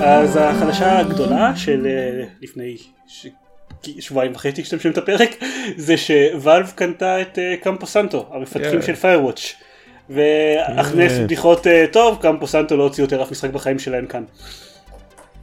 אז 0.00 0.36
החדשה 0.36 0.98
הגדולה 0.98 1.56
של 1.56 1.86
אה, 1.86 2.24
לפני 2.42 2.76
שבועיים 4.00 4.32
וחצי 4.32 4.62
כשאתם 4.62 4.78
שומעים 4.78 4.92
את 4.92 4.98
הפרק 4.98 5.30
זה 5.76 5.94
שוואלב 5.96 6.72
קנתה 6.74 7.20
את 7.20 7.38
אה, 7.38 7.54
קמפו 7.62 7.86
סנטו 7.86 8.26
המפתחים 8.32 8.82
של 8.82 8.94
פיירוואץ' 8.94 9.54
והכנס 10.10 11.12
בדיחות 11.12 11.66
אה, 11.66 11.84
טוב 11.92 12.18
Campo 12.22 12.46
Santo 12.46 12.76
לא 12.76 12.82
הוציא 12.82 13.04
יותר 13.04 13.22
אף 13.22 13.30
משחק 13.30 13.50
בחיים 13.50 13.78
שלהם 13.78 14.06
כאן. 14.06 14.22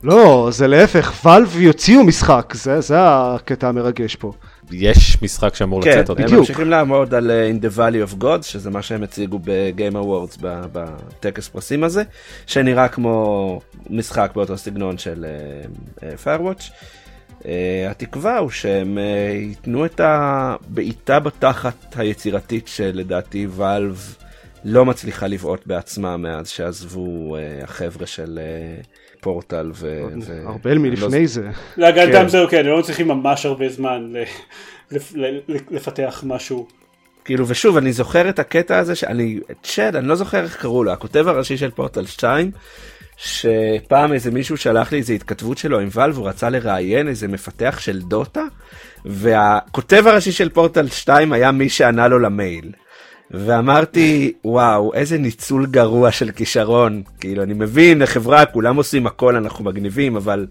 לא, 0.03 0.49
זה 0.51 0.67
להפך, 0.67 1.25
Valve 1.25 1.61
יוציאו 1.61 2.03
משחק, 2.03 2.53
זה, 2.55 2.81
זה 2.81 2.95
הקטע 2.99 3.67
המרגש 3.67 4.15
פה. 4.15 4.31
יש 4.71 5.21
משחק 5.21 5.55
שאמור 5.55 5.81
כן, 5.81 5.89
לצאת 5.89 6.09
עוד. 6.09 6.19
הם 6.19 6.25
בדיוק. 6.25 6.39
ממשיכים 6.39 6.69
לעמוד 6.69 7.13
על 7.13 7.31
אה, 7.31 7.51
In 7.51 7.63
the 7.63 7.77
Valley 7.77 8.11
of 8.11 8.23
Gods, 8.23 8.43
שזה 8.43 8.69
מה 8.69 8.81
שהם 8.81 9.03
הציגו 9.03 9.39
ב 9.43 9.54
Game 9.54 9.95
Awards 9.95 10.37
בטקס 10.41 11.47
פרסים 11.47 11.83
הזה, 11.83 12.03
שנראה 12.47 12.87
כמו 12.87 13.61
משחק 13.89 14.31
באותו 14.35 14.57
סגנון 14.57 14.97
של 14.97 15.25
Firewatch. 16.23 16.71
Uh, 17.41 17.45
התקווה 17.89 18.37
הוא 18.37 18.49
שהם 18.49 18.97
uh, 18.97 19.01
ייתנו 19.49 19.85
את 19.85 20.01
הבעיטה 20.03 21.19
בתחת 21.19 21.95
היצירתית 21.95 22.67
שלדעתי 22.67 23.47
Valve 23.49 24.15
לא 24.65 24.85
מצליחה 24.85 25.27
לבעוט 25.27 25.67
בעצמה 25.67 26.17
מאז 26.17 26.47
שעזבו 26.49 27.37
uh, 27.37 27.63
החבר'ה 27.63 28.07
של 28.07 28.39
uh, 28.81 28.85
פורטל 29.21 29.71
ו... 29.73 30.03
ו- 30.27 30.47
ארבל 30.47 30.77
מלפני 30.77 31.27
זה. 31.27 31.49
להגנתם 31.77 32.11
כן. 32.11 32.27
זהו 32.27 32.47
כן, 32.49 32.65
הם 32.65 32.77
לא 32.77 32.81
צריכים 32.81 33.07
ממש 33.07 33.45
הרבה 33.45 33.69
זמן 33.69 34.13
ל- 34.13 34.23
לפ- 34.95 35.15
ל- 35.15 35.39
לפתח 35.71 36.23
משהו. 36.27 36.67
כאילו 37.25 37.47
ושוב 37.47 37.77
אני 37.77 37.93
זוכר 37.93 38.29
את 38.29 38.39
הקטע 38.39 38.77
הזה 38.77 38.95
שאני 38.95 39.39
צ'אד 39.63 39.95
אני 39.95 40.07
לא 40.07 40.15
זוכר 40.15 40.43
איך 40.43 40.61
קראו 40.61 40.83
לו 40.83 40.91
הכותב 40.91 41.27
הראשי 41.27 41.57
של 41.57 41.71
פורטל 41.71 42.05
2 42.05 42.51
שפעם 43.23 44.13
איזה 44.13 44.31
מישהו 44.31 44.57
שלח 44.57 44.91
לי 44.91 44.97
איזה 44.97 45.13
התכתבות 45.13 45.57
שלו 45.57 45.79
עם 45.79 45.87
ואלב 45.91 46.17
הוא 46.17 46.27
רצה 46.27 46.49
לראיין 46.49 47.07
איזה 47.07 47.27
מפתח 47.27 47.77
של 47.79 48.01
דוטה 48.01 48.43
והכותב 49.05 50.03
הראשי 50.07 50.31
של 50.31 50.49
פורטל 50.49 50.87
2 50.87 51.33
היה 51.33 51.51
מי 51.51 51.69
שענה 51.69 52.07
לו 52.07 52.19
למייל. 52.19 52.71
ואמרתי 53.31 54.33
וואו 54.45 54.93
איזה 54.93 55.17
ניצול 55.17 55.65
גרוע 55.65 56.11
של 56.11 56.31
כישרון 56.31 57.03
כאילו 57.19 57.43
אני 57.43 57.53
מבין 57.53 57.99
לחברה 57.99 58.45
כולם 58.45 58.75
עושים 58.75 59.07
הכל 59.07 59.35
אנחנו 59.35 59.65
מגניבים 59.65 60.15
אבל 60.15 60.47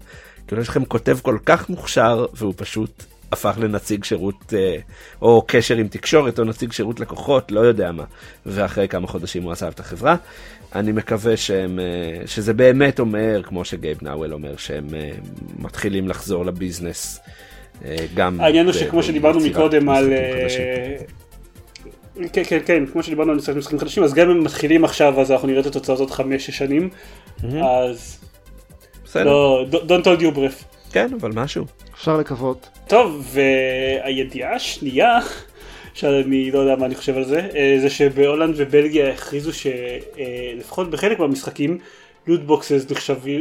כאילו 0.47 0.61
יש 0.61 0.69
לכם 0.69 0.85
כותב 0.85 1.17
כל 1.21 1.37
כך 1.45 1.69
מוכשר 1.69 2.25
והוא 2.33 2.53
פשוט 2.57 3.03
הפך 3.31 3.57
לנציג 3.59 4.03
שירות 4.03 4.53
אה, 4.57 4.75
או 5.21 5.45
קשר 5.47 5.75
עם 5.75 5.87
תקשורת 5.87 6.39
או 6.39 6.43
נציג 6.43 6.71
שירות 6.71 6.99
לקוחות 6.99 7.51
לא 7.51 7.59
יודע 7.59 7.91
מה 7.91 8.03
ואחרי 8.45 8.87
כמה 8.87 9.07
חודשים 9.07 9.43
הוא 9.43 9.51
עזב 9.51 9.67
את 9.67 9.79
החברה. 9.79 10.15
אני 10.75 10.91
מקווה 10.91 11.37
שהם 11.37 11.79
אה, 11.79 12.27
שזה 12.27 12.53
באמת 12.53 12.99
אומר 12.99 13.41
כמו 13.43 13.65
שגייב 13.65 13.97
נאוול 14.01 14.33
אומר 14.33 14.57
שהם 14.57 14.87
אה, 14.93 15.11
מתחילים 15.59 16.07
לחזור 16.07 16.45
לביזנס. 16.45 17.19
אה, 17.85 17.95
גם 18.13 18.41
העניין 18.41 18.65
הוא 18.65 18.73
שכמו 18.73 19.03
שדיברנו 19.03 19.39
מקודם 19.39 19.89
על... 19.89 20.13
כן, 22.33 22.43
כן, 22.43 22.59
כן, 22.65 22.85
כמו 22.85 23.03
שדיברנו 23.03 23.31
על 23.31 23.37
משחקים 23.37 23.59
משחקים 23.59 23.79
חדשים, 23.79 24.03
אז 24.03 24.13
גם 24.13 24.29
אם 24.29 24.37
הם 24.37 24.43
מתחילים 24.43 24.85
עכשיו, 24.85 25.21
אז 25.21 25.31
אנחנו 25.31 25.47
נראה 25.47 25.61
את 25.61 25.65
התוצאות 25.65 25.99
עוד 25.99 26.11
חמש-שש 26.11 26.57
שנים, 26.57 26.89
אז 27.63 28.19
בסדר. 29.05 29.23
לא, 29.23 29.65
don't 29.71 30.03
hold 30.03 30.21
you 30.21 30.35
breath. 30.35 30.91
כן 30.91 31.07
אבל 31.21 31.31
משהו. 31.33 31.65
אפשר 31.93 32.17
לקוות. 32.17 32.69
טוב, 32.87 33.35
והידיעה 34.03 34.55
השנייה, 34.55 35.19
שאני 35.93 36.51
לא 36.51 36.59
יודע 36.59 36.75
מה 36.75 36.85
אני 36.85 36.95
חושב 36.95 37.17
על 37.17 37.23
זה, 37.23 37.47
אה, 37.55 37.77
זה 37.81 37.89
שבהולנד 37.89 38.55
ובלגיה 38.57 39.13
הכריזו 39.13 39.51
שלפחות 39.53 40.89
בחלק 40.89 41.19
מהמשחקים, 41.19 41.77
לוטבוקסס 42.27 42.85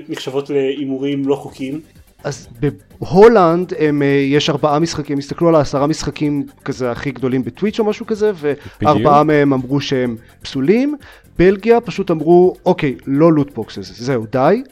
נחשבות 0.08 0.50
להימורים 0.50 1.28
לא 1.28 1.34
חוקיים. 1.34 1.80
אז 2.24 2.48
בהולנד 2.60 3.72
הם, 3.78 4.02
אה, 4.02 4.06
יש 4.06 4.50
ארבעה 4.50 4.78
משחקים, 4.78 5.18
הסתכלו 5.18 5.48
על 5.48 5.54
העשרה 5.54 5.86
משחקים 5.86 6.46
כזה 6.64 6.90
הכי 6.90 7.10
גדולים 7.10 7.44
ב 7.44 7.49
Twitch 7.49 7.78
או 7.78 7.84
משהו 7.84 8.06
כזה, 8.06 8.32
וארבעה 8.80 9.24
מהם 9.24 9.52
אמרו 9.52 9.80
שהם 9.80 10.16
פסולים. 10.42 10.96
בלגיה 11.38 11.80
פשוט 11.80 12.10
אמרו, 12.10 12.54
אוקיי, 12.66 12.96
לא 13.06 13.32
loot 13.32 13.60
boxes, 13.60 14.00
זהו, 14.00 14.26
די. 14.32 14.62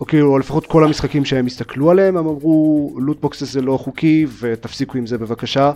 או 0.00 0.06
כאילו, 0.06 0.38
לפחות 0.38 0.66
כל 0.66 0.84
המשחקים 0.84 1.24
שהם 1.24 1.46
הסתכלו 1.46 1.90
עליהם, 1.90 2.16
הם 2.16 2.26
אמרו, 2.26 2.90
loot 3.00 3.23
boxes 3.23 3.52
זה 3.52 3.60
לא 3.60 3.76
חוקי, 3.76 4.26
ותפסיקו 4.40 4.98
עם 4.98 5.06
זה 5.06 5.18
בבקשה. 5.18 5.72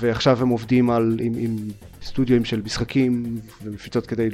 ועכשיו 0.00 0.42
הם 0.42 0.48
עובדים 0.48 0.90
על, 0.90 1.16
עם, 1.20 1.32
עם 1.38 1.56
סטודיו 2.02 2.44
של 2.44 2.62
משחקים 2.64 3.40
ומפיצות 3.62 4.06
כדי 4.06 4.28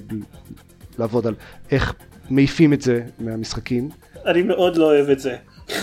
לעבוד 0.98 1.26
על 1.26 1.34
איך 1.70 1.94
מעיפים 2.30 2.72
את 2.72 2.82
זה 2.82 3.02
מהמשחקים. 3.18 3.88
אני 4.26 4.42
מאוד 4.42 4.76
לא 4.76 4.84
אוהב 4.84 5.10
את 5.10 5.20
זה. 5.20 5.36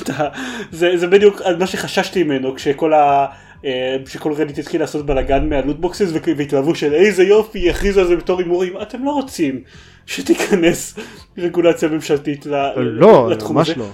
זה, 0.72 0.98
זה 0.98 1.08
בדיוק 1.08 1.42
מה 1.60 1.68
שחששתי 1.68 2.24
ממנו 2.24 2.56
כשכל 2.56 2.94
ה... 2.94 3.26
אה, 3.66 3.98
כשכל 4.06 4.34
רדיט 4.34 4.58
התחיל 4.58 4.82
לעשות 4.82 5.06
בלאגן 5.06 5.50
מהלוטבוקסס 5.50 6.12
והתלהבו 6.38 6.76
של 6.76 6.94
איזה 6.94 7.24
יופי 7.24 7.60
יכריזו 7.60 8.02
על 8.02 8.08
זה 8.08 8.16
בתור 8.16 8.40
הימורים 8.40 8.74
אתם 8.82 9.06
לא 9.06 9.12
רוצים 9.12 9.62
שתיכנס 10.06 10.96
רגולציה 11.38 11.90
ממשלתית 11.90 12.46
לא, 12.46 13.30
לתחום 13.32 13.58
ממש 13.58 13.70
הזה. 13.70 13.80
לא. 13.80 13.90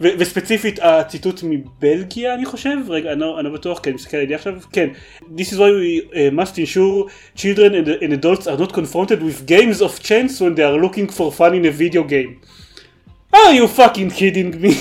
וספציפית 0.00 0.78
הציטוט 0.82 1.40
מבלגיה 1.42 2.34
אני 2.34 2.44
חושב 2.44 2.76
רגע 2.88 3.12
אני 3.12 3.20
לא, 3.20 3.44
לא 3.44 3.50
בטוח 3.50 3.80
אני 3.86 3.94
מסתכל 3.94 4.16
על 4.16 4.20
הידיעה 4.20 4.38
עכשיו 4.38 4.54
כן 4.72 4.88
This 5.36 5.48
is 5.52 5.56
why 5.56 5.70
we 5.70 6.12
uh, 6.12 6.40
must 6.40 6.58
ensure 6.58 7.10
children 7.36 7.74
and, 7.74 7.88
and 8.02 8.12
adults 8.12 8.46
are 8.46 8.58
not 8.58 8.72
confronted 8.72 9.22
with 9.22 9.46
games 9.46 9.80
of 9.80 10.00
chance 10.02 10.40
when 10.40 10.54
they 10.56 10.64
are 10.64 10.78
looking 10.84 11.08
for 11.08 11.32
fun 11.32 11.54
in 11.54 11.64
a 11.64 11.74
video 11.82 12.02
game. 12.02 12.32
are 13.34 13.52
you 13.52 13.68
fucking 13.68 14.10
kidding 14.10 14.62
me? 14.62 14.74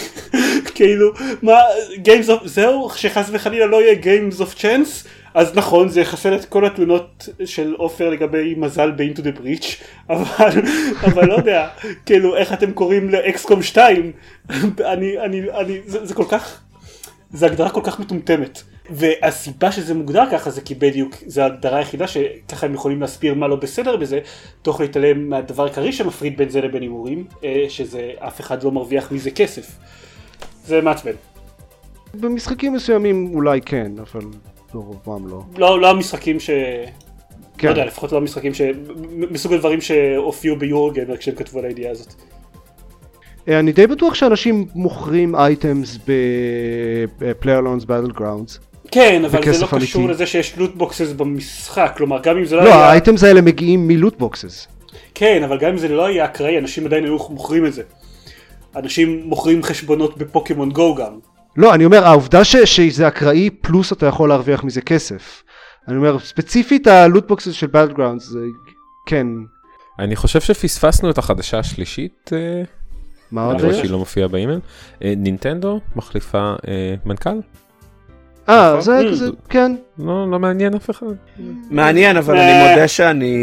כאילו 0.76 1.14
מה 1.42 1.60
games 2.06 2.28
of 2.28 2.48
זהו 2.48 2.90
שחס 2.96 3.30
וחלילה 3.32 3.66
לא 3.66 3.82
יהיה 3.82 3.96
games 4.02 4.36
of 4.36 4.62
chance 4.62 5.08
אז 5.34 5.56
נכון 5.56 5.90
זה 5.90 6.02
יחסל 6.02 6.36
את 6.36 6.46
כל 6.46 6.66
התלונות 6.66 7.30
של 7.46 7.74
עופר 7.78 8.10
לגבי 8.10 8.56
מזל 8.58 8.92
ב-into 8.92 9.20
the 9.20 9.40
breach 9.40 9.84
אבל, 10.10 10.62
אבל 11.06 11.26
לא 11.26 11.34
יודע 11.34 11.68
כאילו 12.06 12.36
איך 12.36 12.54
אתם 12.54 12.72
קוראים 12.72 13.10
לאקסקום 13.10 13.62
2 13.62 14.12
אני, 14.50 15.20
אני, 15.20 15.42
אני, 15.52 15.80
זה, 15.86 16.06
זה 16.06 16.14
כל 16.14 16.26
כך 16.30 16.60
זה 17.34 17.46
הגדרה 17.46 17.70
כל 17.70 17.82
כך 17.84 18.00
מטומטמת. 18.00 18.62
והסיבה 18.90 19.72
שזה 19.72 19.94
מוגדר 19.94 20.24
ככה 20.32 20.50
זה 20.50 20.62
כי 20.62 20.76
בדיוק 20.76 21.16
זה 21.26 21.44
ההגדרה 21.44 21.78
היחידה 21.78 22.08
שככה 22.08 22.66
הם 22.66 22.74
יכולים 22.74 23.02
להסביר 23.02 23.34
מה 23.34 23.48
לא 23.48 23.56
בסדר 23.56 23.98
בזה 23.98 24.20
תוך 24.62 24.82
להתעלם 24.82 25.30
מהדבר 25.30 25.64
העיקרי 25.64 25.94
שמפריד 25.94 26.38
בין 26.38 26.50
זה 26.50 26.62
לבין 26.62 26.82
הימורים 26.82 27.26
אה, 27.44 27.66
שזה 27.70 28.12
אף 28.20 28.40
אחד 28.40 28.64
לא 28.64 28.72
מרוויח 28.72 29.12
מזה 29.12 29.32
כסף. 29.32 29.72
זה 30.66 30.82
מעצבן. 30.82 31.12
במשחקים 32.14 32.74
מסוימים 32.74 33.32
אולי 33.34 33.62
כן, 33.62 33.92
אבל 34.00 34.26
ברובם 34.74 35.28
לא. 35.28 35.44
לא, 35.58 35.82
לא 35.82 35.90
המשחקים 35.90 36.40
ש... 36.40 36.50
כן. 37.58 37.68
לא 37.68 37.72
יודע, 37.72 37.86
לפחות 37.86 38.12
לא 38.12 38.18
המשחקים 38.18 38.54
ש... 38.54 38.62
מסוג 39.32 39.54
הדברים 39.54 39.82
שהופיעו 39.82 40.56
ביורוגיימר 40.56 41.18
כשהם 41.18 41.36
כתבו 41.36 41.60
על 41.60 41.66
הידיעה 41.66 41.92
הזאת. 41.92 42.14
אה, 43.48 43.60
אני 43.60 43.72
די 43.72 43.88
בטוח 43.88 44.14
שאנשים 44.14 44.68
מוכרים 44.76 45.36
אייטמס 45.36 45.98
ב-PlayerLoans 46.08 47.86
Battlegrounds. 47.86 48.74
כן, 48.92 49.26
אבל 49.26 49.30
זה 49.30 49.38
לא 49.38 49.68
בכסף 49.68 49.76
קשור. 49.76 50.10
לזה 50.10 50.26
שיש 50.26 50.58
loot 50.58 50.82
boxes 50.82 51.12
במשחק, 51.12 51.94
כלומר 51.98 52.22
גם 52.22 52.38
אם 52.38 52.46
זה 52.46 52.56
לא 52.56 52.64
לא, 52.64 52.74
היה... 52.74 52.86
ה 52.86 52.92
items 52.92 53.24
האלה 53.24 53.42
מגיעים 53.42 53.88
מ 53.88 53.95
loot 53.95 54.24
boxes. 54.24 54.68
כן, 55.16 55.44
אבל 55.44 55.58
גם 55.58 55.70
אם 55.70 55.78
זה 55.78 55.88
לא 55.88 56.06
היה 56.06 56.26
אקראי, 56.26 56.58
אנשים 56.58 56.86
עדיין 56.86 57.04
היו 57.04 57.18
מוכרים 57.30 57.66
את 57.66 57.74
זה. 57.74 57.84
אנשים 58.76 59.22
מוכרים 59.26 59.64
חשבונות 59.64 60.18
בפוקימון 60.18 60.72
גו 60.72 60.96
גם. 60.96 61.20
לא, 61.58 61.74
אני 61.74 61.86
אומר, 61.86 62.06
העובדה 62.08 62.44
ש- 62.44 62.56
שזה 62.56 63.08
אקראי 63.08 63.50
פלוס 63.50 63.94
אתה 63.94 64.06
יכול 64.06 64.30
להרוויח 64.30 64.64
מזה 64.64 64.82
כסף. 64.82 65.44
אני 65.88 65.98
אומר, 65.98 66.20
ספציפית 66.20 66.88
ה 66.88 66.94
loot 66.94 67.20
boxes 67.20 67.52
של 67.52 67.68
Battlegrounds 67.68 68.20
זה 68.20 68.40
כן. 69.06 69.28
אני 70.00 70.16
חושב 70.16 70.42
שפספסנו 70.42 71.10
את 71.10 71.18
החדשה 71.18 71.60
השלישית, 71.60 72.30
אה, 72.34 72.64
מה 73.32 73.46
עוד 73.46 73.56
אני 73.56 73.64
רואה? 73.64 73.74
שהיא 73.76 73.92
לא 73.92 73.98
מופיעה 73.98 74.28
באימייל. 74.28 74.60
אה, 75.04 75.14
נינטנדו 75.18 75.80
מחליפה 75.96 76.54
אה, 76.68 76.96
מנכ"ל? 77.06 77.30
אה, 78.50 78.70
נכון. 78.70 78.82
זה 78.82 79.00
Mm. 79.00 79.12
כזה, 79.12 79.26
כן. 79.50 79.76
לא 80.00 80.32
לא 80.32 80.40
מעניין 80.40 80.76
אף 80.76 80.90
אחד. 80.90 81.06
מעניין 81.70 82.18
אבל. 82.18 82.38
אני 82.38 82.70
מודה 82.70 82.88
שאני 82.88 83.34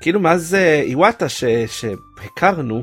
כאילו 0.00 0.20
מאז 0.20 0.54
אה, 0.54 0.80
איוואטה 0.80 1.26
שהכרנו 2.22 2.82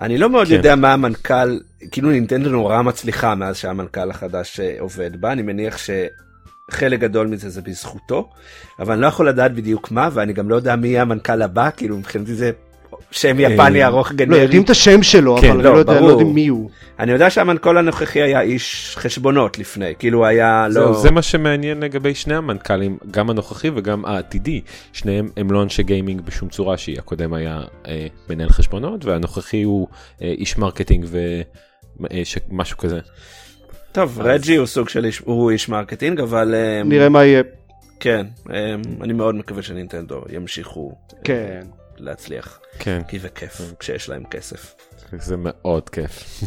אני 0.00 0.18
לא 0.18 0.30
מאוד 0.30 0.46
כן. 0.46 0.54
יודע 0.54 0.76
מה 0.76 0.92
המנכ"ל 0.92 1.58
כאילו 1.90 2.10
נינטנדו 2.10 2.50
נורא 2.50 2.82
מצליחה 2.82 3.34
מאז 3.34 3.56
שהמנכ"ל 3.56 4.10
החדש 4.10 4.60
אה, 4.60 4.76
עובד 4.78 5.20
בה 5.20 5.32
אני 5.32 5.42
מניח 5.42 5.76
שחלק 5.78 7.00
גדול 7.00 7.26
מזה 7.26 7.50
זה 7.50 7.62
בזכותו 7.62 8.30
אבל 8.78 8.92
אני 8.92 9.02
לא 9.02 9.06
יכול 9.06 9.28
לדעת 9.28 9.54
בדיוק 9.54 9.90
מה 9.90 10.08
ואני 10.12 10.32
גם 10.32 10.48
לא 10.48 10.56
יודע 10.56 10.76
מי 10.76 10.88
יהיה 10.88 11.02
המנכ"ל 11.02 11.42
הבא 11.42 11.70
כאילו 11.76 11.98
מבחינתי 11.98 12.34
זה 12.34 12.50
שם 13.10 13.36
יפני 13.40 13.82
אה, 13.82 13.86
ארוך 13.86 14.10
לא, 14.10 14.16
גנרי. 14.16 14.38
יודעים 14.38 14.62
את 14.62 14.70
השם 14.70 15.02
שלו, 15.02 15.36
כן, 15.40 15.50
אבל 15.50 15.56
אני 15.56 15.64
לא, 15.64 15.72
לא 15.72 15.78
יודע, 15.78 16.00
לא. 16.00 16.06
יודעים 16.06 16.34
מי 16.34 16.46
הוא. 16.46 16.70
אני 16.98 17.12
יודע 17.12 17.30
שהמנכ"ל 17.30 17.78
הנוכחי 17.78 18.22
היה 18.22 18.40
איש 18.40 18.94
חשבונות 18.98 19.58
לפני 19.58 19.94
כאילו 19.98 20.26
היה 20.26 20.66
זהו, 20.70 20.92
לא 20.92 20.98
זה 20.98 21.10
מה 21.10 21.22
שמעניין 21.22 21.80
לגבי 21.80 22.14
שני 22.14 22.34
המנכ"לים, 22.34 22.98
גם 23.10 23.30
הנוכחי 23.30 23.70
וגם 23.74 24.04
העתידי. 24.04 24.60
שניהם 24.92 25.28
הם 25.36 25.50
לא 25.50 25.62
אנשי 25.62 25.82
גיימינג 25.82 26.20
בשום 26.20 26.48
צורה 26.48 26.76
שהיא. 26.76 26.98
הקודם 26.98 27.34
היה 27.34 27.60
אה, 27.86 28.06
מנהל 28.30 28.48
חשבונות 28.48 29.04
והנוכחי 29.04 29.62
הוא 29.62 29.88
אה, 30.22 30.34
איש 30.38 30.58
marketing 30.58 31.06
ומשהו 32.00 32.78
כזה. 32.78 32.98
טוב 33.92 34.20
רג'י 34.20 34.56
הוא 34.56 34.66
סוג 34.66 34.88
של 34.88 35.04
איש 35.04 35.18
הוא 35.18 35.50
איש 35.50 35.68
marketing 35.68 36.20
אבל 36.20 36.54
אה, 36.54 36.82
נראה 36.84 37.08
מה 37.08 37.24
יהיה. 37.24 37.42
כן 38.00 38.26
אה, 38.50 38.74
אני 39.00 39.12
מאוד 39.12 39.34
מקווה 39.34 39.62
שנינטנדו 39.62 40.22
ימשיכו 40.30 40.92
אה, 41.12 41.18
כן. 41.24 41.66
להצליח 42.00 42.60
כן. 42.78 43.02
כי 43.08 43.18
זה 43.18 43.28
כיף 43.28 43.60
כשיש 43.78 44.08
להם 44.08 44.24
כסף. 44.24 44.74
זה 45.12 45.36
מאוד 45.38 45.90
כיף. 45.90 46.40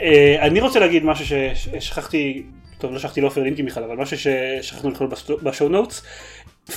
אה, 0.00 0.36
אני 0.46 0.60
רוצה 0.60 0.80
להגיד 0.80 1.04
משהו 1.04 1.26
ששכחתי, 1.26 2.42
טוב 2.78 2.92
לא 2.92 2.98
שכחתי 2.98 3.20
לעופר 3.20 3.42
לינקים 3.42 3.66
בכלל, 3.66 3.84
אבל 3.84 3.96
משהו 3.96 4.18
ששכחנו 4.18 4.90
לכלול 4.90 5.10
בשואו 5.42 5.68
נוטס, 5.68 6.02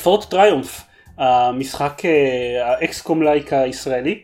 פורט 0.04 0.30
טריומף, 0.30 0.82
המשחק 1.18 2.02
אה, 2.06 2.72
האקסקום 2.72 3.24
לייק 3.24 3.54
הישראלי, 3.54 4.24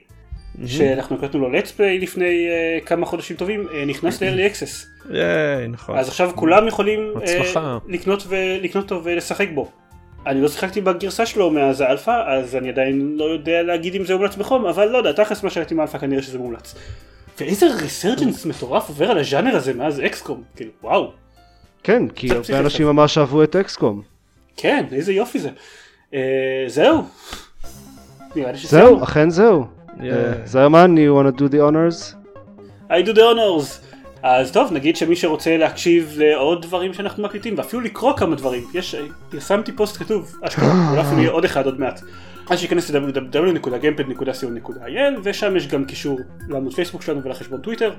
שאנחנו 0.65 1.15
הקלטנו 1.15 1.49
לו 1.49 1.59
let's 1.59 1.67
play 1.77 2.01
לפני 2.01 2.47
uh, 2.47 2.85
כמה 2.85 3.05
חודשים 3.05 3.37
טובים, 3.37 3.67
נכנס 3.87 4.23
ל-early 4.23 4.53
access. 4.53 4.87
ייי, 5.13 5.67
נכון. 5.67 5.97
אז 5.97 6.07
עכשיו 6.07 6.31
כולם 6.35 6.67
יכולים 6.67 7.13
לקנות 7.87 8.83
אותו 8.91 9.01
ולשחק 9.03 9.47
בו. 9.53 9.71
אני 10.25 10.41
לא 10.41 10.47
שיחקתי 10.47 10.81
בגרסה 10.81 11.25
שלו 11.25 11.51
מאז 11.51 11.81
האלפא, 11.81 12.23
אז 12.27 12.55
אני 12.55 12.69
עדיין 12.69 13.15
לא 13.17 13.23
יודע 13.23 13.63
להגיד 13.63 13.95
אם 13.95 14.05
זה 14.05 14.15
מומלץ 14.15 14.35
בחום, 14.35 14.65
אבל 14.65 14.87
לא 14.89 14.97
יודע, 14.97 15.11
תכלס 15.11 15.43
מה 15.43 15.49
שראיתי 15.49 15.75
מהאלפא 15.75 15.97
כנראה 15.97 16.21
שזה 16.21 16.37
מומלץ. 16.37 16.75
ואיזה 17.39 17.65
resurgence 17.81 18.45
מטורף 18.45 18.89
עובר 18.89 19.11
על 19.11 19.17
הז'אנר 19.17 19.55
הזה 19.55 19.73
מאז 19.73 20.01
XCOM, 20.05 20.43
כאילו 20.55 20.71
וואו. 20.83 21.11
כן, 21.83 22.07
כי 22.07 22.31
הרבה 22.31 22.59
אנשים. 22.59 22.87
ממש 22.87 23.17
אהבו 23.17 23.43
את 23.43 23.55
XCOM. 23.55 24.01
כן, 24.57 24.85
איזה 24.91 25.13
יופי 25.13 25.39
זה. 25.39 25.49
אה, 26.13 26.65
זהו. 26.67 27.03
זהו, 28.53 29.03
אכן 29.03 29.29
זהו. 29.29 29.65
אה, 30.03 30.33
זרמן, 30.45 30.95
you 30.97 31.11
wanna 31.11 31.39
do 31.39 31.51
the 31.51 31.57
honors? 31.57 32.15
I 32.89 33.01
do 33.07 33.13
the 33.13 33.21
honors. 33.21 33.86
אז 34.23 34.51
טוב, 34.51 34.73
נגיד 34.73 34.95
שמי 34.95 35.15
שרוצה 35.15 35.57
להקשיב 35.57 36.15
לעוד 36.17 36.61
דברים 36.61 36.93
שאנחנו 36.93 37.23
מקליטים, 37.23 37.57
ואפילו 37.57 37.81
לקרוא 37.81 38.17
כמה 38.17 38.35
דברים, 38.35 38.63
יש, 38.73 38.95
פרסמתי 39.29 39.71
פוסט 39.71 39.97
כתוב, 39.97 40.35
אשכרה, 40.41 40.89
אולי 40.89 41.01
אפילו 41.01 41.21
יהיה 41.21 41.31
עוד 41.31 41.45
אחד 41.45 41.65
עוד 41.65 41.79
מעט. 41.79 42.01
אז 42.49 42.59
שייכנס 42.59 42.89
ל-www.gamepad.co.il 42.89 45.19
ושם 45.23 45.55
יש 45.55 45.67
גם 45.67 45.85
קישור 45.85 46.19
לעמוד 46.49 46.73
פייסבוק 46.73 47.01
שלנו 47.01 47.23
ולחשבון 47.23 47.61
טוויטר, 47.61 47.91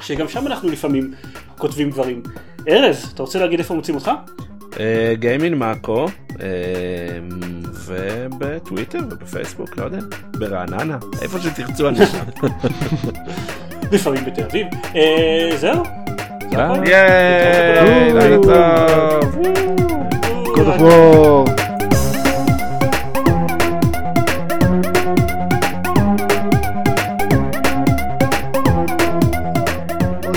שגם 0.00 0.28
שם 0.28 0.46
אנחנו 0.46 0.68
לפעמים 0.68 1.14
כותבים 1.58 1.90
דברים. 1.90 2.22
ארז, 2.68 3.10
אתה 3.14 3.22
רוצה 3.22 3.38
להגיד 3.38 3.58
איפה 3.58 3.74
מוצאים 3.74 3.96
אותך? 3.96 4.10
אה, 4.80 5.14
גיימין 5.14 5.54
מאקו, 5.54 6.06
אה, 6.40 6.46
ובטוויטר 7.74 8.98
ובפייסבוק, 9.10 9.76
לא 9.76 9.84
יודע, 9.84 10.00
ברעננה, 10.38 10.98
איפה 11.22 11.40
שתרצו 11.40 11.88
אני 11.88 12.06
שם. 12.06 12.24
לפעמים 13.92 14.24
בתל 14.24 14.42
אביב. 14.42 14.66
אה, 14.96 15.50
זהו. 15.56 15.82
ייי, 16.52 18.12
לילה 18.12 18.36
טוב. 18.42 19.36
God 20.54 20.66
of 20.66 20.80
War. 20.80 21.50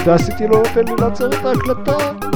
אודסיטי 0.07 0.47
לא 0.47 0.57
נותן 0.57 0.85
לי 0.87 0.93
לעצור 0.99 1.27
את 1.27 1.45
ההקלטה. 1.45 2.32